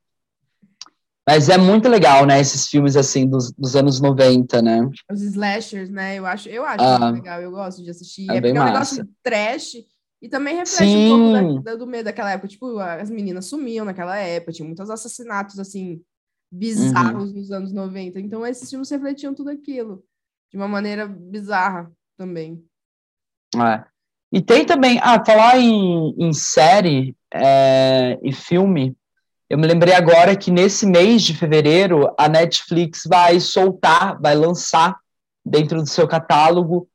Mas 1.28 1.50
é 1.50 1.58
muito 1.58 1.90
legal, 1.90 2.24
né? 2.24 2.40
Esses 2.40 2.68
filmes, 2.68 2.96
assim, 2.96 3.28
dos, 3.28 3.52
dos 3.52 3.76
anos 3.76 4.00
90, 4.00 4.62
né? 4.62 4.88
Os 5.12 5.20
slashers, 5.20 5.90
né? 5.90 6.18
Eu 6.18 6.24
acho, 6.24 6.48
eu 6.48 6.64
acho 6.64 6.82
ah, 6.82 7.10
legal, 7.10 7.42
eu 7.42 7.50
gosto 7.50 7.84
de 7.84 7.90
assistir. 7.90 8.30
É, 8.30 8.38
é 8.38 8.40
bem 8.40 8.56
é 8.56 8.58
um 8.58 8.64
negócio 8.64 9.06
trash 9.22 9.74
e 10.22 10.28
também 10.30 10.56
reflete 10.56 10.90
Sim. 10.90 11.12
um 11.12 11.42
pouco 11.44 11.62
da, 11.62 11.74
do 11.74 11.86
meio 11.86 12.02
daquela 12.02 12.30
época. 12.30 12.48
Tipo, 12.48 12.78
as 12.78 13.10
meninas 13.10 13.44
sumiam 13.44 13.84
naquela 13.84 14.16
época, 14.16 14.52
tinha 14.52 14.64
muitos 14.64 14.88
assassinatos, 14.88 15.58
assim, 15.58 16.00
bizarros 16.50 17.28
uhum. 17.28 17.36
nos 17.36 17.52
anos 17.52 17.74
90. 17.74 18.18
Então, 18.20 18.46
esses 18.46 18.70
filmes 18.70 18.88
refletiam 18.88 19.34
tudo 19.34 19.50
aquilo 19.50 20.02
de 20.50 20.56
uma 20.56 20.66
maneira 20.66 21.06
bizarra 21.06 21.92
também. 22.16 22.64
É. 23.54 23.84
E 24.32 24.40
tem 24.40 24.64
também, 24.64 24.98
ah, 25.02 25.22
falar 25.22 25.58
em, 25.58 26.14
em 26.18 26.32
série 26.32 27.14
é, 27.34 28.18
e 28.22 28.32
filme, 28.32 28.96
eu 29.50 29.56
me 29.56 29.66
lembrei 29.66 29.94
agora 29.94 30.36
que 30.36 30.50
nesse 30.50 30.86
mês 30.86 31.22
de 31.22 31.34
fevereiro 31.34 32.12
a 32.18 32.28
Netflix 32.28 33.02
vai 33.06 33.40
soltar, 33.40 34.20
vai 34.20 34.34
lançar 34.34 34.98
dentro 35.44 35.80
do 35.80 35.88
seu 35.88 36.06
catálogo 36.06 36.86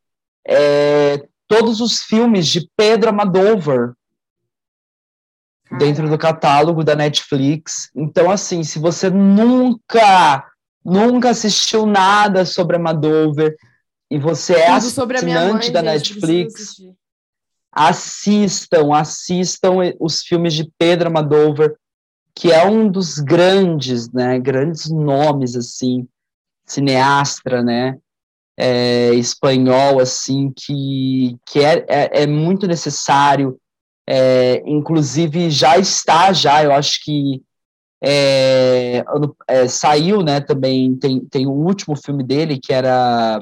é, 0.47 1.27
todos 1.47 1.81
os 1.81 2.03
filmes 2.03 2.47
de 2.47 2.69
Pedro 2.77 3.09
Amadouver 3.09 3.93
dentro 5.79 6.07
do 6.07 6.17
catálogo 6.17 6.83
da 6.83 6.95
Netflix. 6.95 7.89
Então, 7.95 8.29
assim, 8.29 8.63
se 8.63 8.77
você 8.77 9.09
nunca, 9.09 10.45
nunca 10.85 11.31
assistiu 11.31 11.87
nada 11.87 12.45
sobre 12.45 12.75
Amadouver 12.75 13.55
e 14.11 14.19
você 14.19 14.53
é 14.53 14.67
assinante 14.69 15.71
da 15.71 15.81
Netflix, 15.81 16.75
assistam, 17.71 18.93
assistam 18.93 19.77
os 19.99 20.21
filmes 20.21 20.53
de 20.53 20.71
Pedro 20.77 21.07
Amadouver 21.07 21.75
que 22.35 22.51
é 22.51 22.65
um 22.65 22.89
dos 22.89 23.19
grandes, 23.19 24.11
né, 24.11 24.39
grandes 24.39 24.89
nomes, 24.89 25.55
assim, 25.55 26.07
cineasta, 26.65 27.61
né, 27.61 27.97
é, 28.57 29.13
espanhol, 29.13 29.99
assim, 29.99 30.51
que, 30.55 31.37
que 31.45 31.59
é, 31.59 31.85
é, 31.87 32.23
é 32.23 32.27
muito 32.27 32.67
necessário, 32.67 33.57
é, 34.07 34.61
inclusive 34.65 35.49
já 35.49 35.77
está, 35.77 36.33
já, 36.33 36.63
eu 36.63 36.73
acho 36.73 37.03
que 37.03 37.41
é, 38.03 39.03
é, 39.47 39.67
saiu, 39.67 40.21
né, 40.21 40.41
também, 40.41 40.95
tem, 40.97 41.25
tem 41.25 41.47
o 41.47 41.51
último 41.51 41.95
filme 41.95 42.23
dele, 42.23 42.59
que 42.59 42.73
era 42.73 43.41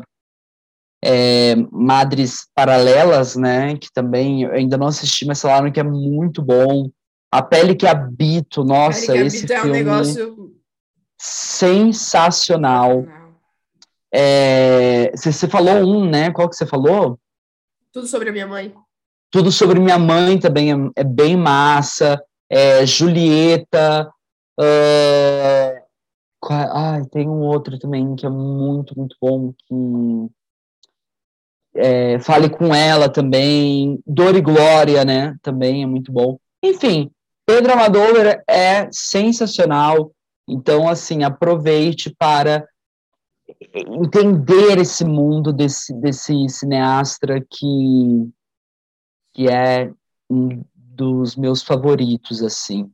é, 1.03 1.55
Madres 1.71 2.47
Paralelas, 2.53 3.35
né, 3.35 3.75
que 3.77 3.91
também 3.91 4.43
eu 4.43 4.51
ainda 4.51 4.77
não 4.77 4.87
assisti, 4.87 5.25
mas 5.25 5.41
falaram 5.41 5.71
que 5.71 5.79
é 5.79 5.83
muito 5.83 6.41
bom, 6.43 6.91
a 7.31 7.41
Pele 7.41 7.75
que 7.75 7.87
Habito, 7.87 8.63
nossa, 8.63 9.13
que 9.13 9.19
esse 9.19 9.47
filme... 9.47 9.61
é 9.61 9.63
um 9.63 9.71
negócio... 9.71 10.51
Sensacional. 11.23 13.05
É, 14.13 15.11
você, 15.15 15.47
falou 15.47 15.75
um, 15.75 16.09
né? 16.09 16.31
Qual 16.31 16.49
que 16.49 16.55
você 16.55 16.65
falou? 16.65 17.17
Tudo 17.93 18.07
sobre 18.07 18.29
a 18.29 18.31
minha 18.31 18.47
mãe. 18.47 18.73
Tudo 19.29 19.51
sobre 19.51 19.79
minha 19.79 19.99
mãe 19.99 20.37
também 20.39 20.73
é, 20.73 20.75
é 20.97 21.03
bem 21.03 21.37
massa. 21.37 22.21
É, 22.49 22.85
Julieta. 22.85 24.11
Uh, 24.59 25.81
ai, 26.49 27.05
tem 27.11 27.29
um 27.29 27.41
outro 27.41 27.79
também 27.79 28.15
que 28.15 28.25
é 28.25 28.29
muito, 28.29 28.97
muito 28.97 29.15
bom. 29.21 29.53
Que, 29.53 30.29
é, 31.75 32.19
Fale 32.19 32.49
com 32.49 32.75
ela 32.75 33.07
também. 33.07 34.01
Dor 34.05 34.35
e 34.35 34.41
Glória, 34.41 35.05
né? 35.05 35.37
Também 35.41 35.83
é 35.83 35.85
muito 35.85 36.11
bom. 36.11 36.37
Enfim, 36.61 37.09
Pedro 37.45 37.73
Amador 37.73 38.43
é 38.47 38.89
sensacional, 38.91 40.11
então, 40.47 40.87
assim, 40.87 41.23
aproveite 41.23 42.13
para 42.17 42.67
entender 43.73 44.77
esse 44.77 45.03
mundo 45.03 45.51
desse, 45.51 45.93
desse 45.93 46.47
cineasta 46.49 47.39
que, 47.49 48.29
que 49.33 49.49
é 49.49 49.91
um 50.29 50.63
dos 50.73 51.35
meus 51.35 51.63
favoritos, 51.63 52.41
assim. 52.43 52.91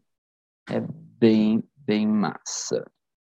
É 0.70 0.82
bem, 1.20 1.64
bem 1.76 2.08
massa. 2.08 2.86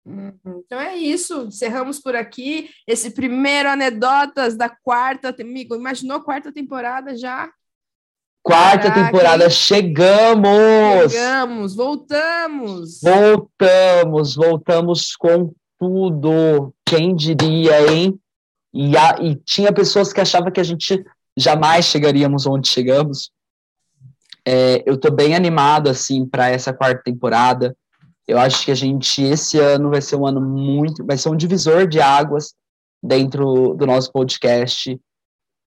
Uhum. 0.06 0.62
Então 0.64 0.80
é 0.80 0.96
isso, 0.96 1.42
encerramos 1.42 2.00
por 2.00 2.16
aqui 2.16 2.70
esse 2.86 3.10
primeiro 3.10 3.68
Anedotas 3.68 4.56
da 4.56 4.70
quarta, 4.70 5.34
amigo, 5.38 5.74
imaginou 5.74 6.22
quarta 6.22 6.50
temporada 6.50 7.14
já? 7.14 7.50
Quarta 8.42 8.90
Caraca, 8.90 9.04
temporada, 9.04 9.50
chegamos! 9.50 11.12
Chegamos, 11.12 11.74
voltamos! 11.74 13.00
Voltamos, 13.02 14.34
voltamos 14.34 15.16
com 15.16 15.52
tudo. 15.78 16.72
Quem 16.84 17.14
diria, 17.14 17.92
hein? 17.92 18.18
E, 18.72 18.96
a, 18.96 19.18
e 19.20 19.36
tinha 19.36 19.72
pessoas 19.72 20.12
que 20.12 20.20
achavam 20.20 20.50
que 20.50 20.60
a 20.60 20.64
gente 20.64 21.04
jamais 21.36 21.86
chegaríamos 21.86 22.46
onde 22.46 22.68
chegamos. 22.68 23.30
É, 24.46 24.82
eu 24.86 24.96
tô 24.96 25.10
bem 25.10 25.34
animado, 25.34 25.88
assim, 25.90 26.26
para 26.26 26.48
essa 26.48 26.72
quarta 26.72 27.02
temporada. 27.02 27.76
Eu 28.26 28.38
acho 28.38 28.64
que 28.64 28.70
a 28.70 28.74
gente, 28.74 29.22
esse 29.22 29.58
ano, 29.58 29.90
vai 29.90 30.00
ser 30.00 30.16
um 30.16 30.26
ano 30.26 30.40
muito. 30.40 31.04
Vai 31.04 31.16
ser 31.16 31.28
um 31.28 31.36
divisor 31.36 31.86
de 31.86 32.00
águas 32.00 32.54
dentro 33.02 33.74
do 33.74 33.86
nosso 33.86 34.10
podcast. 34.10 34.98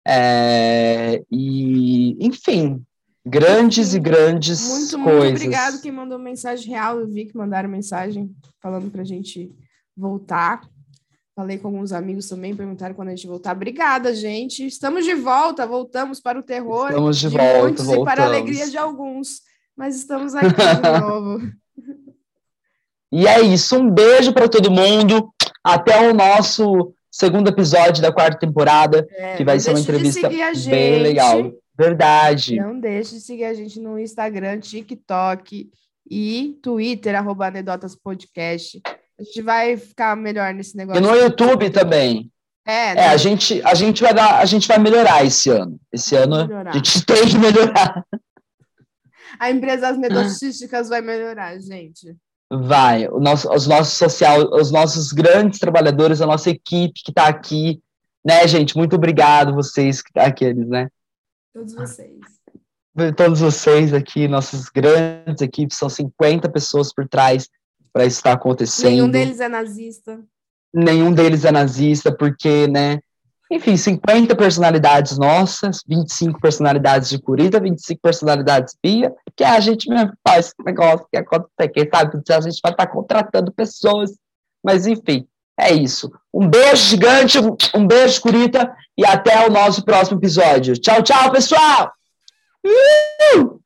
É, 0.07 1.23
e, 1.31 2.17
enfim, 2.25 2.83
grandes 3.25 3.93
e 3.93 3.99
grandes 3.99 4.61
muito, 4.67 5.03
coisas. 5.03 5.23
Muito 5.23 5.35
obrigado 5.35 5.81
quem 5.81 5.91
mandou 5.91 6.17
mensagem 6.17 6.69
real. 6.69 6.99
Eu 6.99 7.07
vi 7.07 7.25
que 7.25 7.37
mandaram 7.37 7.69
mensagem 7.69 8.31
falando 8.61 8.89
para 8.89 9.01
a 9.01 9.05
gente 9.05 9.51
voltar. 9.95 10.61
Falei 11.35 11.57
com 11.57 11.69
alguns 11.69 11.91
amigos 11.93 12.27
também, 12.27 12.55
perguntaram 12.55 12.93
quando 12.93 13.07
a 13.07 13.15
gente 13.15 13.27
voltar. 13.27 13.55
Obrigada, 13.55 14.13
gente. 14.13 14.65
Estamos 14.65 15.05
de 15.05 15.15
volta, 15.15 15.65
voltamos 15.65 16.19
para 16.19 16.39
o 16.39 16.43
terror 16.43 16.89
estamos 16.89 17.17
de, 17.17 17.29
de 17.29 17.37
volta, 17.37 17.61
muitos 17.61 17.85
voltamos. 17.85 18.11
e 18.11 18.15
para 18.15 18.23
a 18.23 18.27
alegria 18.27 18.69
de 18.69 18.77
alguns. 18.77 19.41
Mas 19.75 19.95
estamos 19.95 20.35
aqui 20.35 20.49
de 20.49 20.81
novo. 20.99 21.51
E 23.11 23.27
é 23.27 23.41
isso. 23.41 23.77
Um 23.77 23.89
beijo 23.89 24.33
para 24.33 24.49
todo 24.49 24.71
mundo. 24.71 25.33
Até 25.63 26.09
o 26.09 26.13
nosso 26.13 26.93
segundo 27.11 27.49
episódio 27.49 28.01
da 28.01 28.11
quarta 28.11 28.39
temporada, 28.39 29.05
é, 29.11 29.35
que 29.35 29.43
vai 29.43 29.59
ser 29.59 29.71
uma 29.71 29.79
entrevista 29.79 30.29
bem 30.29 30.99
legal. 30.99 31.51
Verdade. 31.77 32.57
Não 32.57 32.79
deixe 32.79 33.15
de 33.15 33.21
seguir 33.21 33.45
a 33.45 33.53
gente 33.53 33.79
no 33.79 33.99
Instagram, 33.99 34.59
TikTok 34.59 35.69
e 36.09 36.59
Twitter, 36.61 37.15
arroba 37.15 37.47
Anedotas 37.47 37.95
Podcast. 37.95 38.81
A 39.19 39.23
gente 39.23 39.41
vai 39.41 39.77
ficar 39.77 40.15
melhor 40.15 40.53
nesse 40.53 40.75
negócio. 40.75 41.01
E 41.01 41.05
no 41.05 41.15
YouTube 41.15 41.69
também. 41.69 42.31
É, 42.65 42.93
é 42.93 43.07
a, 43.07 43.17
gente, 43.17 43.61
a 43.63 43.73
gente 43.73 44.01
vai 44.01 44.13
dar, 44.13 44.39
a 44.39 44.45
gente 44.45 44.67
vai 44.67 44.77
melhorar 44.77 45.25
esse 45.25 45.49
ano. 45.49 45.79
Esse 45.91 46.15
ano 46.15 46.47
melhorar. 46.47 46.71
a 46.71 46.73
gente 46.73 47.03
tem 47.05 47.27
que 47.27 47.37
melhorar. 47.37 48.05
A 49.39 49.49
empresa 49.49 49.87
Anedotísticas 49.87 50.89
vai 50.89 51.01
melhorar, 51.01 51.59
gente. 51.59 52.15
Vai, 52.53 53.07
o 53.07 53.17
nosso, 53.17 53.49
os 53.49 53.65
nossos 53.65 53.97
social, 53.97 54.41
os 54.51 54.71
nossos 54.71 55.13
grandes 55.13 55.57
trabalhadores, 55.57 56.19
a 56.19 56.25
nossa 56.25 56.49
equipe 56.49 57.01
que 57.01 57.11
está 57.11 57.27
aqui, 57.27 57.81
né, 58.25 58.45
gente? 58.45 58.75
Muito 58.75 58.97
obrigado 58.97 59.55
vocês, 59.55 60.03
aqueles, 60.17 60.67
né? 60.67 60.89
Todos 61.53 61.73
vocês. 61.73 62.19
Todos 63.15 63.39
vocês 63.39 63.93
aqui, 63.93 64.27
nossas 64.27 64.67
grandes 64.67 65.41
equipes, 65.41 65.77
são 65.77 65.87
50 65.87 66.49
pessoas 66.49 66.93
por 66.93 67.07
trás 67.07 67.47
para 67.93 68.05
isso 68.05 68.17
estar 68.17 68.33
acontecendo. 68.33 68.89
Nenhum 68.89 69.09
deles 69.09 69.39
é 69.39 69.47
nazista. 69.47 70.19
Nenhum 70.73 71.13
deles 71.13 71.45
é 71.45 71.51
nazista, 71.51 72.13
porque, 72.13 72.67
né? 72.67 72.99
Enfim, 73.49 73.77
50 73.77 74.35
personalidades 74.35 75.17
nossas, 75.17 75.83
25 75.87 76.39
personalidades 76.39 77.09
de 77.09 77.19
Curita, 77.19 77.59
25 77.59 78.01
personalidades 78.01 78.75
Pia, 78.81 79.13
que 79.35 79.43
a 79.43 79.59
gente 79.59 79.89
mesmo 79.89 80.13
faz 80.27 80.47
esse 80.47 80.55
negócio 80.65 81.07
que 81.11 81.17
acontece, 81.17 81.69
quem 81.73 81.89
sabe 81.89 82.17
a 82.29 82.41
gente 82.41 82.59
vai 82.61 82.71
estar 82.71 82.87
contratando 82.87 83.51
pessoas, 83.51 84.11
mas 84.63 84.85
enfim, 84.85 85.27
é 85.59 85.73
isso. 85.73 86.11
Um 86.33 86.47
beijo 86.47 86.87
gigante, 86.87 87.37
um 87.75 87.85
beijo, 87.85 88.21
Curita, 88.21 88.75
e 88.97 89.05
até 89.05 89.45
o 89.47 89.51
nosso 89.51 89.83
próximo 89.83 90.19
episódio. 90.19 90.75
Tchau, 90.77 91.01
tchau, 91.03 91.31
pessoal! 91.31 91.91
Uh! 92.65 93.61